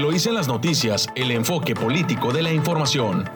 Eloísa 0.00 0.30
en 0.30 0.34
las 0.36 0.48
noticias, 0.48 1.08
el 1.14 1.30
enfoque 1.30 1.74
político 1.74 2.32
de 2.32 2.40
la 2.40 2.50
información. 2.50 3.28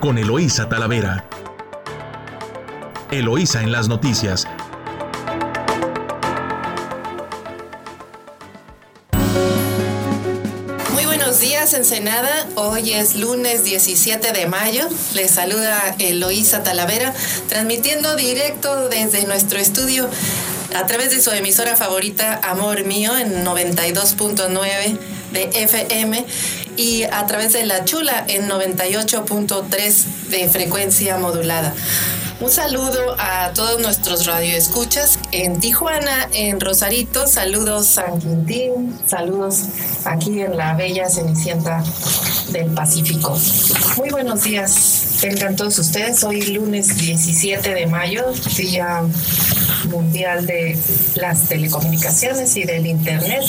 Con 0.00 0.18
Eloísa 0.18 0.68
Talavera. 0.68 1.28
Eloísa 3.10 3.60
en 3.60 3.72
las 3.72 3.88
noticias. 3.88 4.46
Muy 10.92 11.06
buenos 11.06 11.40
días, 11.40 11.74
Ensenada. 11.74 12.46
Hoy 12.54 12.92
es 12.92 13.16
lunes 13.16 13.64
17 13.64 14.30
de 14.30 14.46
mayo. 14.46 14.88
Les 15.14 15.32
saluda 15.32 15.96
Eloísa 15.98 16.62
Talavera, 16.62 17.12
transmitiendo 17.48 18.14
directo 18.14 18.88
desde 18.90 19.26
nuestro 19.26 19.58
estudio 19.58 20.08
a 20.76 20.86
través 20.86 21.10
de 21.10 21.20
su 21.20 21.32
emisora 21.32 21.74
favorita 21.74 22.40
Amor 22.44 22.84
Mío 22.84 23.18
en 23.18 23.44
92.9 23.44 25.13
de 25.34 25.50
FM 25.52 26.24
y 26.76 27.02
a 27.02 27.26
través 27.26 27.52
de 27.52 27.66
La 27.66 27.84
Chula 27.84 28.24
en 28.28 28.48
98.3 28.48 30.04
de 30.30 30.48
frecuencia 30.48 31.18
modulada. 31.18 31.74
Un 32.40 32.50
saludo 32.50 33.14
a 33.18 33.52
todos 33.54 33.80
nuestros 33.80 34.26
radioescuchas 34.26 35.18
en 35.30 35.60
Tijuana, 35.60 36.28
en 36.32 36.60
Rosarito, 36.60 37.26
saludos 37.26 37.86
San 37.86 38.18
Quintín, 38.18 38.98
saludos 39.06 39.62
aquí 40.04 40.40
en 40.40 40.56
la 40.56 40.74
bella 40.74 41.08
Cenicienta 41.08 41.82
del 42.50 42.66
Pacífico. 42.74 43.38
Muy 43.96 44.10
buenos 44.10 44.42
días, 44.42 45.18
tengan 45.20 45.54
todos 45.54 45.78
ustedes. 45.78 46.24
Hoy 46.24 46.42
lunes 46.42 46.96
17 46.98 47.72
de 47.72 47.86
mayo, 47.86 48.24
Día 48.56 49.02
Mundial 49.84 50.44
de 50.44 50.76
las 51.14 51.48
Telecomunicaciones 51.48 52.56
y 52.56 52.64
del 52.64 52.86
Internet. 52.86 53.44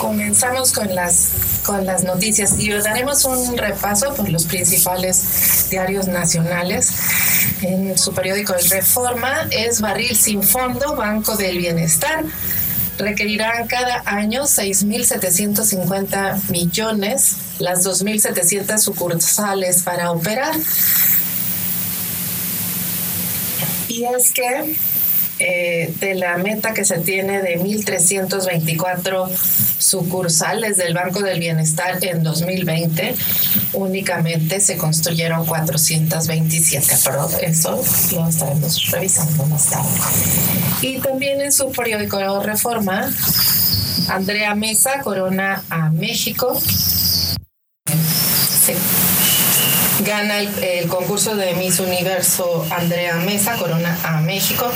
Comenzamos 0.00 0.72
con 0.72 0.92
las, 0.94 1.32
con 1.62 1.84
las 1.84 2.04
noticias 2.04 2.58
y 2.58 2.72
os 2.72 2.84
daremos 2.84 3.26
un 3.26 3.58
repaso 3.58 4.14
por 4.14 4.30
los 4.30 4.46
principales 4.46 5.68
diarios 5.68 6.08
nacionales. 6.08 6.90
En 7.60 7.98
su 7.98 8.14
periódico 8.14 8.54
El 8.54 8.70
Reforma 8.70 9.46
es 9.50 9.82
Barril 9.82 10.16
sin 10.16 10.42
fondo, 10.42 10.96
Banco 10.96 11.36
del 11.36 11.58
Bienestar. 11.58 12.24
Requerirán 12.96 13.66
cada 13.66 14.02
año 14.06 14.44
6.750 14.44 16.48
millones 16.48 17.36
las 17.58 17.84
2.700 17.84 18.78
sucursales 18.78 19.82
para 19.82 20.12
operar. 20.12 20.56
Y 23.88 24.04
es 24.04 24.32
que 24.32 24.78
eh, 25.42 25.92
de 25.98 26.14
la 26.16 26.36
meta 26.36 26.74
que 26.74 26.84
se 26.84 26.98
tiene 26.98 27.40
de 27.40 27.58
1.324 27.58 29.28
sucursales 29.78 30.76
del 30.76 30.92
Banco 30.92 31.20
del 31.20 31.40
Bienestar 31.40 31.98
en 32.04 32.22
2020, 32.22 33.14
únicamente 33.72 34.60
se 34.60 34.76
construyeron 34.76 35.46
427, 35.46 36.94
pero 37.04 37.26
eso 37.40 37.82
lo 38.12 38.28
estaremos 38.28 38.90
revisando 38.90 39.46
más 39.46 39.70
tarde. 39.70 39.88
Y 40.82 40.98
también 40.98 41.40
en 41.40 41.52
su 41.52 41.72
periódico 41.72 42.18
Reforma, 42.42 43.10
Andrea 44.08 44.54
Mesa 44.54 45.00
corona 45.00 45.64
a 45.70 45.88
México. 45.88 46.60
Gana 50.04 50.40
el, 50.40 50.88
concurso 50.88 51.36
de 51.36 51.54
Miss 51.54 51.78
Universo 51.78 52.66
Andrea 52.70 53.16
Mesa, 53.16 53.56
corona 53.56 53.98
a 54.02 54.20
México. 54.20 54.70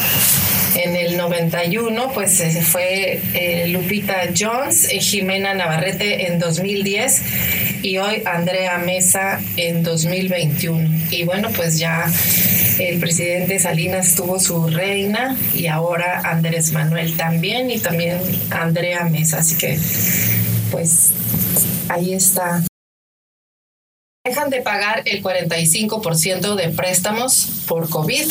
En 0.74 0.96
el 0.96 1.16
91, 1.16 2.10
pues 2.12 2.42
fue 2.62 3.20
eh, 3.34 3.68
Lupita 3.68 4.14
Jones, 4.36 4.92
y 4.92 5.00
Jimena 5.00 5.54
Navarrete 5.54 6.26
en 6.26 6.38
2010 6.38 7.22
y 7.82 7.98
hoy 7.98 8.22
Andrea 8.24 8.78
Mesa 8.78 9.40
en 9.56 9.82
2021. 9.82 10.88
Y 11.10 11.24
bueno, 11.24 11.50
pues 11.54 11.78
ya 11.78 12.10
el 12.78 12.98
presidente 12.98 13.58
Salinas 13.58 14.14
tuvo 14.16 14.40
su 14.40 14.66
reina 14.68 15.36
y 15.54 15.66
ahora 15.68 16.22
Andrés 16.24 16.72
Manuel 16.72 17.16
también 17.16 17.70
y 17.70 17.78
también 17.78 18.20
Andrea 18.50 19.04
Mesa. 19.04 19.38
Así 19.38 19.56
que, 19.56 19.78
pues 20.70 21.12
ahí 21.88 22.14
está 22.14 22.64
dejan 24.26 24.48
de 24.48 24.62
pagar 24.62 25.02
el 25.04 25.22
45% 25.22 26.54
de 26.54 26.70
préstamos 26.70 27.62
por 27.68 27.90
COVID, 27.90 28.24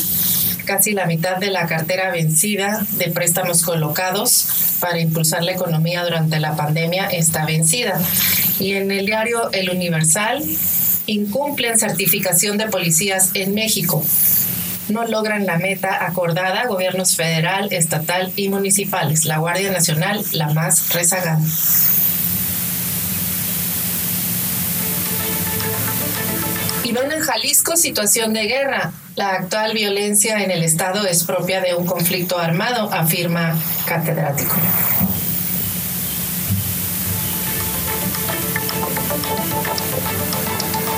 casi 0.66 0.92
la 0.94 1.06
mitad 1.06 1.38
de 1.38 1.50
la 1.50 1.68
cartera 1.68 2.12
vencida 2.12 2.86
de 2.92 3.12
préstamos 3.12 3.64
colocados 3.64 4.78
para 4.80 5.00
impulsar 5.00 5.44
la 5.44 5.54
economía 5.54 6.04
durante 6.04 6.40
la 6.40 6.56
pandemia 6.56 7.08
está 7.08 7.46
vencida. 7.46 8.00
Y 8.60 8.74
en 8.74 8.92
el 8.92 9.06
diario 9.06 9.52
El 9.52 9.70
Universal, 9.70 10.44
incumplen 11.06 11.78
certificación 11.78 12.58
de 12.58 12.68
policías 12.68 13.32
en 13.34 13.54
México. 13.54 14.04
No 14.90 15.06
logran 15.06 15.46
la 15.46 15.58
meta 15.58 16.06
acordada 16.06 16.68
gobiernos 16.68 17.16
federal, 17.16 17.72
estatal 17.72 18.32
y 18.36 18.50
municipales. 18.50 19.26
La 19.26 19.38
Guardia 19.38 19.72
Nacional, 19.72 20.24
la 20.34 20.54
más 20.54 20.94
rezagada. 20.94 21.40
Iván 26.94 27.12
en 27.12 27.22
Jalisco, 27.22 27.76
situación 27.76 28.34
de 28.34 28.44
guerra. 28.44 28.92
La 29.16 29.30
actual 29.30 29.74
violencia 29.74 30.44
en 30.44 30.52
el 30.52 30.62
Estado 30.62 31.08
es 31.08 31.24
propia 31.24 31.60
de 31.60 31.74
un 31.74 31.88
conflicto 31.88 32.38
armado, 32.38 32.94
afirma 32.94 33.58
catedrático. 33.88 34.56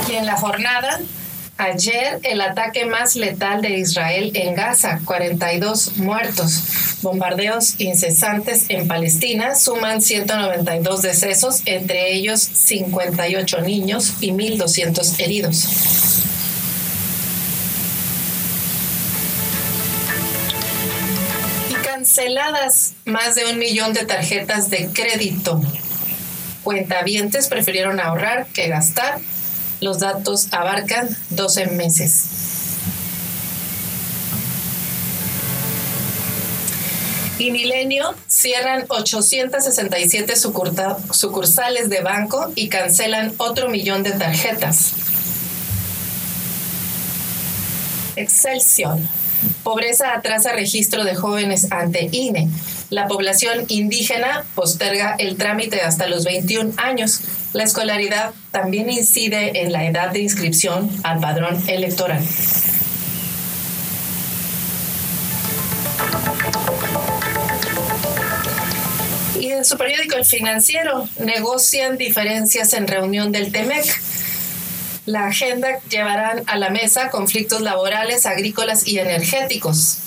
Y 0.09 0.15
en 0.15 0.25
la 0.25 0.35
jornada, 0.35 0.99
Ayer 1.57 2.19
el 2.23 2.41
ataque 2.41 2.85
más 2.85 3.15
letal 3.15 3.61
de 3.61 3.79
Israel 3.79 4.31
en 4.33 4.55
Gaza, 4.55 4.99
42 5.05 5.97
muertos. 5.97 6.63
Bombardeos 7.01 7.79
incesantes 7.79 8.65
en 8.67 8.89
Palestina 8.89 9.55
suman 9.55 10.01
192 10.01 11.01
decesos, 11.01 11.61
entre 11.65 12.11
ellos 12.13 12.41
58 12.41 13.61
niños 13.61 14.15
y 14.19 14.31
1.200 14.31 15.17
heridos. 15.21 15.65
Y 21.69 21.73
canceladas 21.75 22.95
más 23.05 23.35
de 23.35 23.45
un 23.45 23.57
millón 23.57 23.93
de 23.93 24.05
tarjetas 24.05 24.69
de 24.69 24.89
crédito. 24.91 25.61
Cuentavientes 26.63 27.47
prefirieron 27.47 28.01
ahorrar 28.01 28.47
que 28.47 28.67
gastar 28.67 29.19
los 29.81 29.99
datos 29.99 30.47
abarcan 30.51 31.09
12 31.31 31.67
meses. 31.67 32.25
Y 37.37 37.51
Milenio 37.51 38.15
cierran 38.27 38.85
867 38.87 40.33
sucursales 41.11 41.89
de 41.89 42.01
banco 42.01 42.51
y 42.55 42.69
cancelan 42.69 43.33
otro 43.37 43.69
millón 43.69 44.03
de 44.03 44.11
tarjetas. 44.11 44.93
Excelsior. 48.15 48.97
Pobreza 49.63 50.13
atrasa 50.13 50.53
registro 50.53 51.03
de 51.03 51.15
jóvenes 51.15 51.71
ante 51.71 52.07
INE. 52.11 52.47
La 52.89 53.07
población 53.07 53.65
indígena 53.67 54.45
posterga 54.55 55.15
el 55.17 55.35
trámite 55.35 55.81
hasta 55.81 56.07
los 56.07 56.23
21 56.23 56.73
años. 56.77 57.21
La 57.55 57.63
escolaridad 57.63 58.33
también 58.51 58.89
incide 58.89 59.61
en 59.61 59.71
la 59.71 59.85
edad 59.85 60.11
de 60.11 60.19
inscripción 60.19 60.91
al 61.03 61.21
padrón 61.21 61.63
electoral. 61.69 62.21
Y 69.39 69.51
en 69.51 69.63
su 69.63 69.77
periódico 69.77 70.17
El 70.17 70.25
Financiero 70.25 71.07
negocian 71.17 71.97
diferencias 71.97 72.73
en 72.73 72.87
reunión 72.89 73.31
del 73.31 73.53
TEMEC. 73.53 73.85
La 75.05 75.27
agenda 75.27 75.79
llevarán 75.89 76.43
a 76.47 76.57
la 76.57 76.71
mesa 76.71 77.09
conflictos 77.09 77.61
laborales, 77.61 78.25
agrícolas 78.25 78.85
y 78.85 78.99
energéticos. 78.99 79.99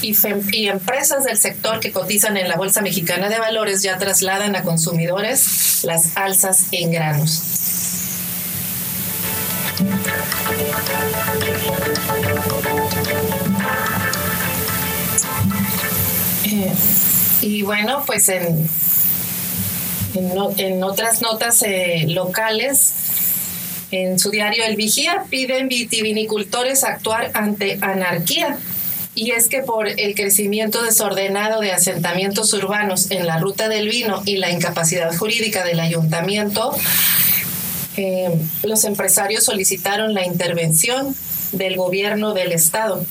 Y, 0.00 0.14
empresas 0.68 1.24
del 1.24 1.38
sector 1.38 1.80
que 1.80 1.90
cotizan 1.90 2.36
en 2.36 2.48
la 2.48 2.54
Bolsa 2.54 2.82
Mexicana 2.82 3.28
de 3.28 3.40
Valores 3.40 3.82
ya 3.82 3.98
trasladan 3.98 4.54
a 4.54 4.62
consumidores 4.62 5.82
las 5.82 6.16
alzas 6.16 6.66
en 6.70 6.92
granos. 6.92 7.42
y 17.40 17.62
bueno, 17.62 18.04
pues 18.06 18.28
en, 18.28 18.68
en, 20.14 20.82
otras 20.84 21.22
notas 21.22 21.62
eh, 21.62 22.04
locales, 22.08 22.92
en 23.90 24.18
su 24.18 24.30
diario 24.30 24.64
El 24.64 24.76
Vigía 24.76 25.24
piden 25.28 25.68
vitivinicultores 25.68 26.84
actuar 26.84 27.30
ante 27.34 27.78
anarquía. 27.80 28.58
Y 29.14 29.32
es 29.32 29.48
que 29.48 29.60
por 29.60 29.88
el 29.88 30.14
crecimiento 30.14 30.82
desordenado 30.82 31.60
de 31.60 31.72
asentamientos 31.72 32.54
urbanos 32.54 33.10
en 33.10 33.26
la 33.26 33.38
ruta 33.38 33.68
del 33.68 33.88
vino 33.88 34.22
y 34.24 34.38
la 34.38 34.50
incapacidad 34.50 35.14
jurídica 35.14 35.64
del 35.64 35.80
ayuntamiento, 35.80 36.74
eh, 37.98 38.30
los 38.62 38.84
empresarios 38.84 39.44
solicitaron 39.44 40.14
la 40.14 40.24
intervención 40.24 41.14
del 41.52 41.76
gobierno 41.76 42.32
del 42.32 42.52
estado. 42.52 43.04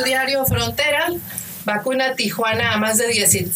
Su 0.00 0.06
diario 0.06 0.46
Frontera, 0.46 1.08
vacuna 1.64 2.14
Tijuana 2.14 2.72
a 2.72 2.76
más 2.78 2.96
de, 2.96 3.50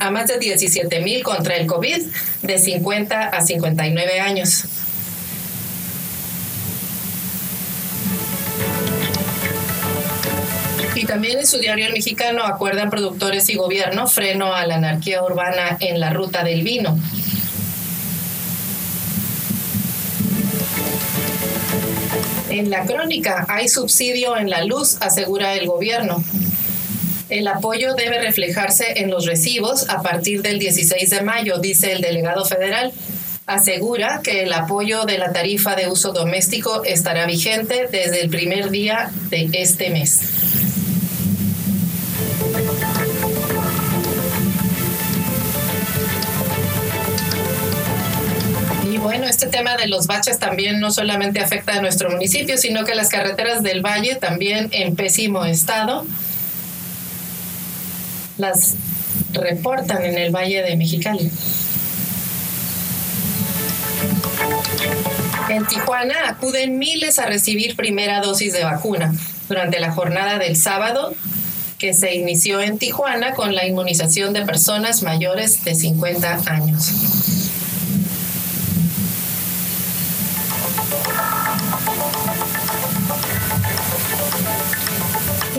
a 0.00 0.10
más 0.10 0.26
de 0.26 0.38
17 0.38 1.00
mil 1.02 1.22
contra 1.22 1.56
el 1.56 1.66
COVID 1.66 2.02
de 2.42 2.58
50 2.58 3.28
a 3.28 3.40
59 3.40 4.20
años. 4.20 4.64
Y 10.96 11.06
también 11.06 11.38
en 11.38 11.46
su 11.46 11.58
diario 11.58 11.86
El 11.86 11.92
Mexicano 11.92 12.42
acuerdan 12.44 12.90
productores 12.90 13.48
y 13.50 13.54
gobierno 13.54 14.06
freno 14.06 14.52
a 14.52 14.66
la 14.66 14.76
anarquía 14.76 15.22
urbana 15.22 15.76
en 15.80 16.00
la 16.00 16.10
ruta 16.10 16.42
del 16.42 16.62
vino. 16.62 16.98
En 22.54 22.70
la 22.70 22.84
crónica 22.84 23.46
hay 23.48 23.68
subsidio 23.68 24.36
en 24.36 24.48
la 24.48 24.62
luz, 24.62 24.98
asegura 25.00 25.54
el 25.54 25.66
gobierno. 25.66 26.22
El 27.28 27.48
apoyo 27.48 27.94
debe 27.94 28.20
reflejarse 28.20 29.00
en 29.00 29.10
los 29.10 29.26
recibos 29.26 29.88
a 29.90 30.02
partir 30.02 30.40
del 30.40 30.60
16 30.60 31.10
de 31.10 31.22
mayo, 31.22 31.58
dice 31.58 31.90
el 31.90 32.00
delegado 32.00 32.44
federal. 32.44 32.92
Asegura 33.46 34.20
que 34.22 34.44
el 34.44 34.52
apoyo 34.52 35.04
de 35.04 35.18
la 35.18 35.32
tarifa 35.32 35.74
de 35.74 35.88
uso 35.88 36.12
doméstico 36.12 36.84
estará 36.84 37.26
vigente 37.26 37.88
desde 37.90 38.20
el 38.20 38.30
primer 38.30 38.70
día 38.70 39.10
de 39.30 39.50
este 39.54 39.90
mes. 39.90 40.43
Este 49.28 49.46
tema 49.46 49.76
de 49.76 49.88
los 49.88 50.06
baches 50.06 50.38
también 50.38 50.80
no 50.80 50.90
solamente 50.90 51.40
afecta 51.40 51.74
a 51.74 51.80
nuestro 51.80 52.10
municipio, 52.10 52.56
sino 52.58 52.84
que 52.84 52.94
las 52.94 53.08
carreteras 53.08 53.62
del 53.62 53.80
valle 53.80 54.16
también 54.16 54.68
en 54.72 54.96
pésimo 54.96 55.44
estado. 55.44 56.06
Las 58.38 58.74
reportan 59.32 60.04
en 60.04 60.18
el 60.18 60.34
Valle 60.34 60.62
de 60.62 60.76
Mexicali. 60.76 61.30
En 65.48 65.66
Tijuana 65.66 66.14
acuden 66.26 66.78
miles 66.78 67.18
a 67.18 67.26
recibir 67.26 67.76
primera 67.76 68.20
dosis 68.20 68.52
de 68.52 68.64
vacuna 68.64 69.14
durante 69.48 69.78
la 69.78 69.92
jornada 69.92 70.38
del 70.38 70.56
sábado 70.56 71.14
que 71.78 71.92
se 71.92 72.14
inició 72.14 72.60
en 72.60 72.78
Tijuana 72.78 73.34
con 73.34 73.54
la 73.54 73.66
inmunización 73.66 74.32
de 74.32 74.42
personas 74.42 75.02
mayores 75.02 75.64
de 75.64 75.74
50 75.74 76.40
años. 76.46 77.33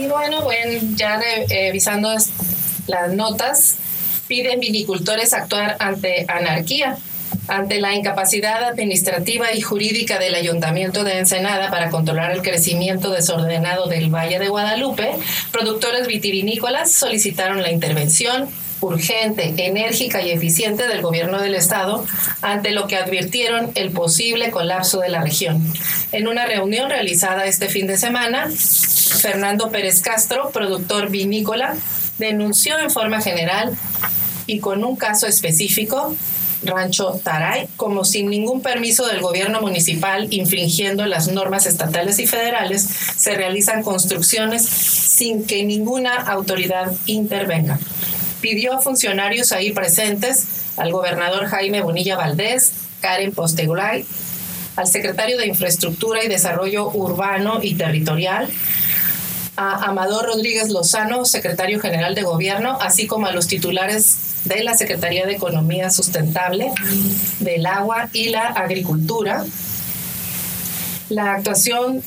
Bueno, 0.10 0.48
ya 0.96 1.20
revisando 1.50 2.16
las 2.88 3.14
notas, 3.14 3.78
piden 4.28 4.60
vinicultores 4.60 5.34
actuar 5.34 5.76
ante 5.80 6.26
anarquía, 6.28 6.98
ante 7.48 7.80
la 7.80 7.94
incapacidad 7.94 8.64
administrativa 8.64 9.54
y 9.54 9.62
jurídica 9.62 10.20
del 10.20 10.36
Ayuntamiento 10.36 11.04
de 11.04 11.20
Ensenada 11.20 11.70
para 11.70 11.90
controlar 11.90 12.32
el 12.32 12.42
crecimiento 12.42 13.12
desordenado 13.12 13.88
del 13.88 14.14
Valle 14.14 14.40
de 14.40 14.50
Guadalupe, 14.50 15.12
productores 15.52 16.08
vitivinícolas 16.08 16.92
solicitaron 16.92 17.62
la 17.62 17.72
intervención 17.72 18.50
urgente, 18.82 19.54
enérgica 19.58 20.22
y 20.22 20.32
eficiente 20.32 20.88
del 20.88 21.02
gobierno 21.02 21.42
del 21.42 21.56
Estado 21.56 22.06
ante 22.42 22.72
lo 22.72 22.88
que 22.88 22.98
advirtieron 22.98 23.72
el 23.76 23.92
posible 23.92 24.52
colapso 24.52 25.00
de 25.00 25.10
la 25.10 25.22
región. 25.22 25.64
En 26.12 26.28
una 26.28 26.46
reunión 26.46 26.90
realizada 26.90 27.46
este 27.46 27.68
fin 27.68 27.88
de 27.88 27.98
semana, 27.98 28.50
Fernando 29.08 29.70
Pérez 29.70 30.02
Castro, 30.02 30.50
productor 30.52 31.10
vinícola, 31.10 31.76
denunció 32.18 32.78
en 32.80 32.90
forma 32.90 33.22
general 33.22 33.78
y 34.48 34.60
con 34.60 34.84
un 34.84 34.96
caso 34.96 35.28
específico 35.28 36.16
Rancho 36.64 37.20
Taray 37.24 37.68
como 37.76 38.06
sin 38.06 38.30
ningún 38.30 38.62
permiso 38.62 39.06
del 39.06 39.22
gobierno 39.22 39.62
municipal 39.62 40.28
infringiendo 40.32 41.06
las 41.06 41.28
normas 41.28 41.66
estatales 41.66 42.20
y 42.20 42.28
federales 42.28 42.84
se 42.84 43.36
realizan 43.36 43.84
construcciones 43.84 44.66
sin 44.66 45.46
que 45.46 45.64
ninguna 45.64 46.16
autoridad 46.16 46.92
intervenga. 47.06 47.80
Pidió 48.42 48.74
a 48.74 48.82
funcionarios 48.82 49.52
ahí 49.52 49.72
presentes, 49.72 50.48
al 50.78 50.92
gobernador 50.92 51.46
Jaime 51.46 51.82
Bonilla 51.82 52.18
Valdés, 52.18 52.72
Karen 53.02 53.32
Postegulay, 53.32 54.06
al 54.76 54.88
secretario 54.88 55.38
de 55.38 55.48
Infraestructura 55.48 56.24
y 56.24 56.28
Desarrollo 56.28 56.90
Urbano 56.90 57.60
y 57.62 57.76
Territorial, 57.76 58.50
a 59.58 59.86
Amador 59.86 60.26
Rodríguez 60.26 60.70
Lozano, 60.70 61.26
secretario 61.26 61.80
general 61.80 62.16
de 62.16 62.24
Gobierno, 62.24 62.78
así 62.82 63.08
como 63.08 63.28
a 63.28 63.32
los 63.32 63.48
titulares 63.48 64.18
de 64.46 64.64
la 64.64 64.76
Secretaría 64.76 65.26
de 65.26 65.34
Economía 65.34 65.90
Sustentable, 65.90 66.72
del 67.40 67.66
Agua 67.66 68.10
y 68.14 68.30
la 68.30 68.48
Agricultura. 68.48 69.44
La 71.10 71.34
actuación 71.34 72.04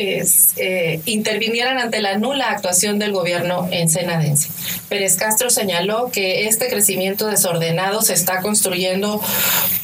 eh, 0.00 1.00
intervinieran 1.04 1.78
ante 1.78 2.00
la 2.00 2.16
nula 2.16 2.50
actuación 2.50 2.98
del 2.98 3.12
gobierno 3.12 3.68
ensenadense. 3.70 4.48
Pérez 4.88 5.16
Castro 5.16 5.50
señaló 5.50 6.10
que 6.10 6.46
este 6.46 6.68
crecimiento 6.68 7.26
desordenado 7.26 8.02
se 8.02 8.14
está 8.14 8.40
construyendo 8.40 9.20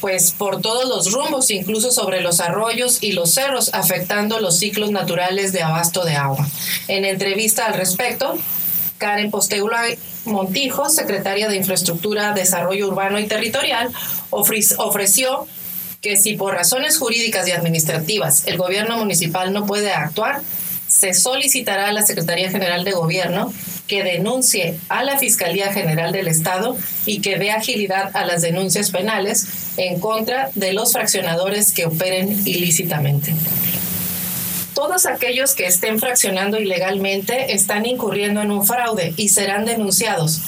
pues 0.01 0.33
por 0.33 0.61
todos 0.61 0.89
los 0.89 1.13
rumbos, 1.13 1.51
incluso 1.51 1.93
sobre 1.93 2.21
los 2.21 2.41
arroyos 2.41 3.03
y 3.03 3.13
los 3.13 3.33
cerros, 3.33 3.71
afectando 3.75 4.41
los 4.41 4.59
ciclos 4.59 4.91
naturales 4.91 5.53
de 5.53 5.63
abasto 5.63 6.05
de 6.05 6.17
agua. 6.17 6.49
En 6.89 7.05
entrevista 7.05 7.67
al 7.67 7.75
respecto, 7.75 8.39
Karen 8.99 9.31
Posteula 9.31 9.83
Montijo, 10.25 10.89
secretaria 10.89 11.49
de 11.49 11.57
Infraestructura, 11.57 12.33
Desarrollo 12.33 12.89
Urbano 12.89 13.19
y 13.19 13.27
Territorial, 13.27 13.91
ofreció 14.31 15.47
que 16.01 16.17
si 16.17 16.35
por 16.35 16.55
razones 16.55 16.99
jurídicas 16.99 17.49
y 17.49 17.53
administrativas 17.53 18.47
el 18.47 18.57
gobierno 18.57 18.97
municipal 18.97 19.53
no 19.53 19.67
puede 19.67 19.93
actuar, 19.93 20.43
se 20.87 21.15
solicitará 21.15 21.89
a 21.89 21.93
la 21.93 22.03
Secretaría 22.03 22.51
General 22.51 22.85
de 22.85 22.93
Gobierno 22.93 23.53
que 23.87 24.03
denuncie 24.03 24.79
a 24.89 25.05
la 25.05 25.19
Fiscalía 25.19 25.73
General 25.73 26.13
del 26.13 26.29
Estado 26.29 26.77
y 27.07 27.21
que 27.21 27.39
dé 27.39 27.51
agilidad 27.51 28.11
a 28.15 28.25
las 28.25 28.43
denuncias 28.43 28.91
penales 28.91 29.47
en 29.77 30.01
contra 30.01 30.51
de 30.55 30.73
los 30.73 30.93
fraccionadores 30.93 31.73
que 31.73 31.87
operen 31.87 32.41
ilícitamente. 32.45 33.35
Todos 34.75 35.07
aquellos 35.07 35.55
que 35.55 35.67
estén 35.67 35.99
fraccionando 35.99 36.61
ilegalmente 36.61 37.55
están 37.55 37.87
incurriendo 37.87 38.43
en 38.43 38.51
un 38.51 38.67
fraude 38.67 39.15
y 39.17 39.31
serán 39.31 39.65
denunciados. 39.65 40.43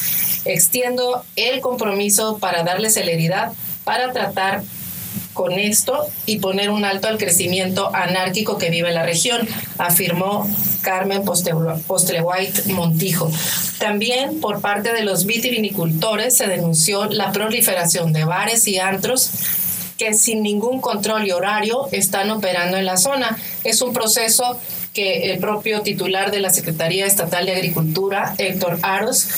Extiendo 0.45 1.25
el 1.37 1.61
compromiso 1.61 2.38
para 2.38 2.62
darle 2.62 2.90
celeridad 2.90 3.52
para 3.85 4.12
tratar 4.12 4.62
con 5.38 5.52
esto 5.52 6.04
y 6.26 6.40
poner 6.40 6.68
un 6.68 6.85
alto 6.85 7.07
al 7.07 7.16
crecimiento 7.16 7.95
anárquico 7.95 8.59
que 8.59 8.71
vive 8.71 8.90
la 8.90 9.04
región, 9.04 9.49
afirmó 9.78 10.50
Carmen 10.83 11.23
Postrewhite 11.25 12.73
Montijo. 12.73 13.30
También 13.78 14.40
por 14.40 14.61
parte 14.61 14.92
de 14.92 15.04
los 15.04 15.26
vitivinicultores 15.26 16.37
se 16.37 16.49
denunció 16.49 17.04
la 17.04 17.30
proliferación 17.30 18.12
de 18.12 18.25
bares 18.25 18.66
y 18.66 18.80
antros 18.80 19.30
que 19.97 20.12
sin 20.12 20.42
ningún 20.42 20.80
control 20.80 21.25
y 21.25 21.30
horario 21.30 21.87
están 21.92 22.33
operando 22.33 22.76
en 22.76 22.85
la 22.85 22.97
zona. 22.97 23.38
Es 23.62 23.80
un 23.80 23.92
proceso 23.92 24.59
que 24.92 25.30
el 25.30 25.38
propio 25.38 25.83
titular 25.83 26.33
de 26.33 26.40
la 26.40 26.50
Secretaría 26.50 27.07
Estatal 27.07 27.47
de 27.47 27.52
Agricultura, 27.52 28.35
Héctor 28.38 28.80
Aros, 28.83 29.28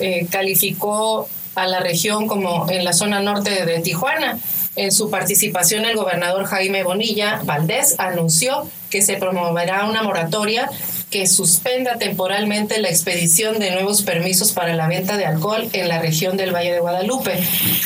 eh, 0.00 0.26
calificó 0.28 1.28
a 1.54 1.68
la 1.68 1.78
región 1.78 2.26
como 2.26 2.68
en 2.68 2.84
la 2.84 2.92
zona 2.92 3.20
norte 3.20 3.64
de 3.64 3.78
Tijuana. 3.78 4.40
En 4.76 4.90
su 4.90 5.08
participación, 5.08 5.84
el 5.84 5.96
gobernador 5.96 6.46
Jaime 6.46 6.82
Bonilla 6.82 7.40
Valdés 7.44 7.94
anunció 7.98 8.68
que 8.90 9.02
se 9.02 9.16
promoverá 9.16 9.84
una 9.84 10.02
moratoria 10.02 10.68
que 11.10 11.28
suspenda 11.28 11.96
temporalmente 11.96 12.80
la 12.80 12.88
expedición 12.88 13.60
de 13.60 13.70
nuevos 13.70 14.02
permisos 14.02 14.50
para 14.50 14.74
la 14.74 14.88
venta 14.88 15.16
de 15.16 15.26
alcohol 15.26 15.68
en 15.72 15.86
la 15.86 16.00
región 16.00 16.36
del 16.36 16.52
Valle 16.52 16.72
de 16.72 16.80
Guadalupe, 16.80 17.38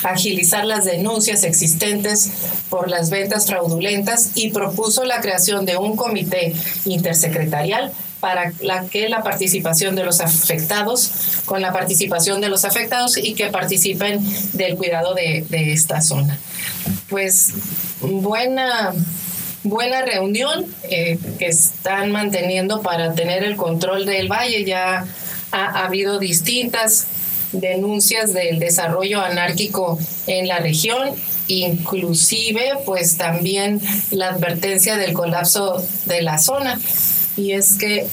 agilizar 0.02 0.64
las 0.64 0.86
denuncias 0.86 1.44
existentes 1.44 2.30
por 2.70 2.88
las 2.88 3.10
ventas 3.10 3.46
fraudulentas 3.46 4.30
y 4.34 4.50
propuso 4.50 5.04
la 5.04 5.20
creación 5.20 5.66
de 5.66 5.76
un 5.76 5.94
comité 5.94 6.54
intersecretarial 6.86 7.92
para 8.20 8.52
la 8.60 8.86
que 8.86 9.10
la 9.10 9.22
participación 9.22 9.94
de 9.94 10.04
los 10.04 10.20
afectados, 10.20 11.10
con 11.44 11.60
la 11.60 11.72
participación 11.72 12.40
de 12.40 12.48
los 12.48 12.64
afectados 12.64 13.18
y 13.18 13.34
que 13.34 13.48
participen 13.48 14.20
del 14.54 14.76
cuidado 14.76 15.12
de, 15.12 15.44
de 15.50 15.74
esta 15.74 16.00
zona. 16.00 16.38
Pues 17.08 17.52
buena 18.00 18.92
buena 19.68 20.02
reunión 20.02 20.66
eh, 20.84 21.18
que 21.38 21.46
están 21.46 22.10
manteniendo 22.12 22.82
para 22.82 23.14
tener 23.14 23.44
el 23.44 23.56
control 23.56 24.06
del 24.06 24.28
valle. 24.28 24.64
Ya 24.64 25.06
ha, 25.52 25.84
habido 25.84 26.18
distintas 26.18 27.06
denuncias 27.52 28.32
del 28.32 28.58
desarrollo 28.58 29.20
anárquico 29.20 29.98
en 30.26 30.48
la 30.48 30.58
región, 30.58 31.10
inclusive 31.48 32.72
pues 32.84 33.16
también 33.16 33.80
la 34.10 34.28
advertencia 34.28 34.96
del 34.96 35.12
colapso 35.12 35.82
de 36.06 36.22
la 36.22 36.38
zona. 36.38 36.78
Y 37.36 37.52
es 37.52 37.74
que 37.74 38.06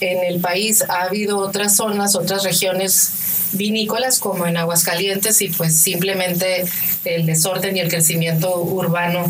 en 0.00 0.24
el 0.24 0.40
país 0.40 0.84
ha 0.88 1.04
habido 1.04 1.38
otras 1.38 1.76
zonas, 1.76 2.14
otras 2.14 2.44
regiones 2.44 3.23
vinícolas 3.56 4.18
como 4.18 4.46
en 4.46 4.56
Aguascalientes 4.56 5.40
y 5.42 5.48
pues 5.48 5.76
simplemente 5.76 6.64
el 7.04 7.26
desorden 7.26 7.76
y 7.76 7.80
el 7.80 7.88
crecimiento 7.88 8.60
urbano 8.60 9.24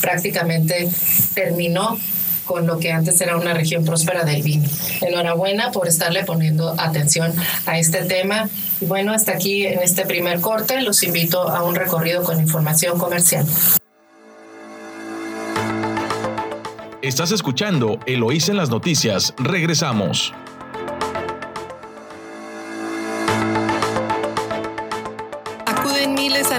prácticamente 0.00 0.88
terminó 1.34 1.98
con 2.48 2.66
lo 2.66 2.78
que 2.78 2.90
antes 2.90 3.20
era 3.20 3.36
una 3.36 3.52
región 3.52 3.84
próspera 3.84 4.24
del 4.24 4.42
vino. 4.42 4.66
Enhorabuena 5.02 5.70
por 5.70 5.86
estarle 5.86 6.24
poniendo 6.24 6.74
atención 6.78 7.32
a 7.66 7.78
este 7.78 8.04
tema. 8.04 8.48
Y 8.80 8.86
bueno, 8.86 9.12
hasta 9.12 9.32
aquí 9.32 9.66
en 9.66 9.80
este 9.80 10.06
primer 10.06 10.40
corte 10.40 10.80
los 10.80 11.02
invito 11.02 11.42
a 11.42 11.62
un 11.62 11.74
recorrido 11.74 12.22
con 12.24 12.40
información 12.40 12.98
comercial. 12.98 13.46
Estás 17.02 17.30
escuchando 17.30 18.00
Eloís 18.06 18.48
en 18.48 18.56
las 18.56 18.70
noticias. 18.70 19.34
Regresamos. 19.38 20.32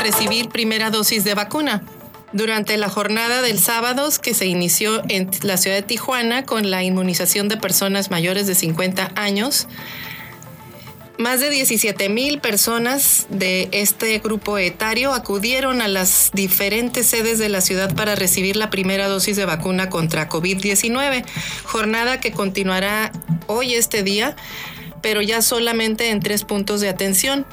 Recibir 0.10 0.50
primera 0.50 0.90
dosis 0.90 1.24
de 1.24 1.36
vacuna. 1.36 1.84
Durante 2.32 2.78
la 2.78 2.90
jornada 2.90 3.42
del 3.42 3.60
sábado 3.60 4.10
que 4.22 4.34
se 4.34 4.48
inició 4.48 5.04
en 5.08 5.30
la 5.44 5.58
ciudad 5.58 5.78
de 5.78 5.84
Tijuana 5.84 6.46
con 6.46 6.72
la 6.72 6.84
inmunización 6.84 7.48
de 7.48 7.58
personas 7.58 8.10
mayores 8.10 8.48
de 8.48 8.56
50 8.56 9.12
años, 9.16 9.68
más 11.20 11.42
de 11.42 11.50
17 11.50 12.10
mil 12.10 12.40
personas 12.40 13.28
de 13.30 13.70
este 13.72 14.18
grupo 14.20 14.58
etario 14.58 15.14
acudieron 15.14 15.82
a 15.82 15.88
las 15.88 16.32
diferentes 16.34 17.06
sedes 17.06 17.38
de 17.38 17.50
la 17.50 17.62
ciudad 17.62 17.94
para 17.94 18.16
recibir 18.16 18.56
la 18.56 18.70
primera 18.70 19.08
dosis 19.08 19.36
de 19.36 19.46
vacuna 19.46 19.90
contra 19.90 20.28
COVID-19, 20.28 21.24
jornada 21.66 22.20
que 22.20 22.32
continuará 22.32 23.12
hoy 23.48 23.74
este 23.76 24.02
día, 24.02 24.36
pero 25.02 25.22
ya 25.22 25.42
solamente 25.42 26.10
en 26.10 26.20
tres 26.20 26.46
puntos 26.46 26.82
de 26.82 26.90
atención. 26.90 27.46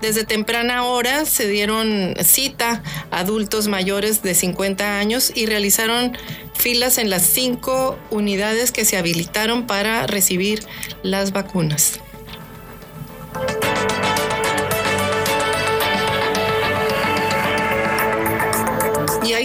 Desde 0.00 0.24
temprana 0.24 0.84
hora 0.84 1.24
se 1.24 1.48
dieron 1.48 2.14
cita 2.22 2.82
a 3.10 3.20
adultos 3.20 3.68
mayores 3.68 4.22
de 4.22 4.34
50 4.34 4.98
años 4.98 5.32
y 5.34 5.46
realizaron 5.46 6.16
filas 6.52 6.98
en 6.98 7.10
las 7.10 7.22
cinco 7.22 7.98
unidades 8.10 8.70
que 8.70 8.84
se 8.84 8.96
habilitaron 8.96 9.66
para 9.66 10.06
recibir 10.06 10.60
las 11.02 11.32
vacunas. 11.32 12.00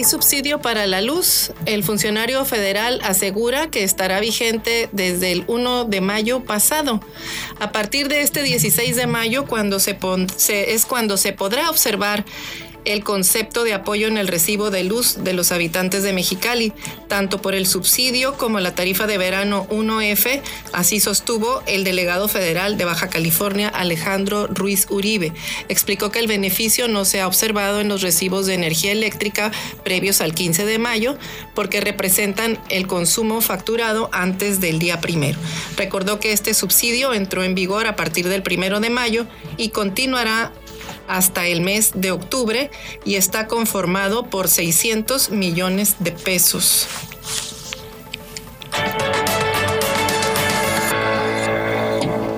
Subsidio 0.04 0.60
para 0.60 0.86
la 0.86 1.00
luz. 1.00 1.52
El 1.66 1.84
funcionario 1.84 2.44
federal 2.44 3.00
asegura 3.02 3.70
que 3.70 3.84
estará 3.84 4.20
vigente 4.20 4.88
desde 4.92 5.32
el 5.32 5.44
1 5.46 5.84
de 5.84 6.00
mayo 6.00 6.40
pasado. 6.40 7.00
A 7.58 7.72
partir 7.72 8.08
de 8.08 8.22
este 8.22 8.42
16 8.42 8.96
de 8.96 9.06
mayo, 9.06 9.46
cuando 9.46 9.78
es 9.78 10.86
cuando 10.86 11.16
se 11.16 11.32
podrá 11.32 11.70
observar 11.70 12.24
el 12.84 13.04
concepto 13.04 13.64
de 13.64 13.74
apoyo 13.74 14.08
en 14.08 14.18
el 14.18 14.28
recibo 14.28 14.70
de 14.70 14.84
luz 14.84 15.22
de 15.22 15.32
los 15.32 15.52
habitantes 15.52 16.02
de 16.02 16.12
Mexicali, 16.12 16.72
tanto 17.08 17.42
por 17.42 17.54
el 17.54 17.66
subsidio 17.66 18.36
como 18.36 18.60
la 18.60 18.74
tarifa 18.74 19.06
de 19.06 19.18
verano 19.18 19.66
1F, 19.70 20.42
así 20.72 21.00
sostuvo 21.00 21.62
el 21.66 21.84
delegado 21.84 22.28
federal 22.28 22.76
de 22.76 22.84
Baja 22.84 23.08
California 23.08 23.68
Alejandro 23.68 24.46
Ruiz 24.46 24.86
Uribe. 24.90 25.32
Explicó 25.68 26.10
que 26.10 26.18
el 26.18 26.26
beneficio 26.26 26.88
no 26.88 27.04
se 27.04 27.20
ha 27.20 27.26
observado 27.26 27.80
en 27.80 27.88
los 27.88 28.02
recibos 28.02 28.46
de 28.46 28.54
energía 28.54 28.92
eléctrica 28.92 29.52
previos 29.84 30.20
al 30.20 30.34
15 30.34 30.64
de 30.64 30.78
mayo 30.78 31.16
porque 31.54 31.80
representan 31.80 32.58
el 32.68 32.86
consumo 32.86 33.40
facturado 33.40 34.08
antes 34.12 34.60
del 34.60 34.78
día 34.78 35.00
primero. 35.00 35.38
Recordó 35.76 36.20
que 36.20 36.32
este 36.32 36.54
subsidio 36.54 37.12
entró 37.14 37.44
en 37.44 37.54
vigor 37.54 37.86
a 37.86 37.96
partir 37.96 38.28
del 38.28 38.42
primero 38.42 38.80
de 38.80 38.90
mayo 38.90 39.26
y 39.56 39.70
continuará 39.70 40.52
hasta 41.10 41.46
el 41.46 41.60
mes 41.60 41.92
de 41.94 42.12
octubre 42.12 42.70
y 43.04 43.16
está 43.16 43.46
conformado 43.46 44.30
por 44.30 44.48
600 44.48 45.30
millones 45.30 45.96
de 45.98 46.12
pesos. 46.12 46.86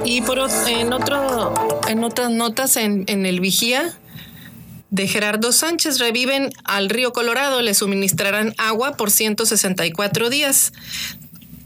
Y 0.04 0.22
por, 0.22 0.38
en, 0.66 0.92
otro, 0.92 1.54
en 1.86 2.02
otras 2.02 2.30
notas 2.30 2.76
en, 2.76 3.04
en 3.06 3.26
el 3.26 3.40
Vigía, 3.40 3.98
de 4.92 5.08
Gerardo 5.08 5.52
Sánchez 5.52 5.98
reviven 5.98 6.50
al 6.64 6.90
río 6.90 7.14
Colorado, 7.14 7.62
le 7.62 7.72
suministrarán 7.72 8.54
agua 8.58 8.92
por 8.98 9.10
164 9.10 10.28
días. 10.28 10.74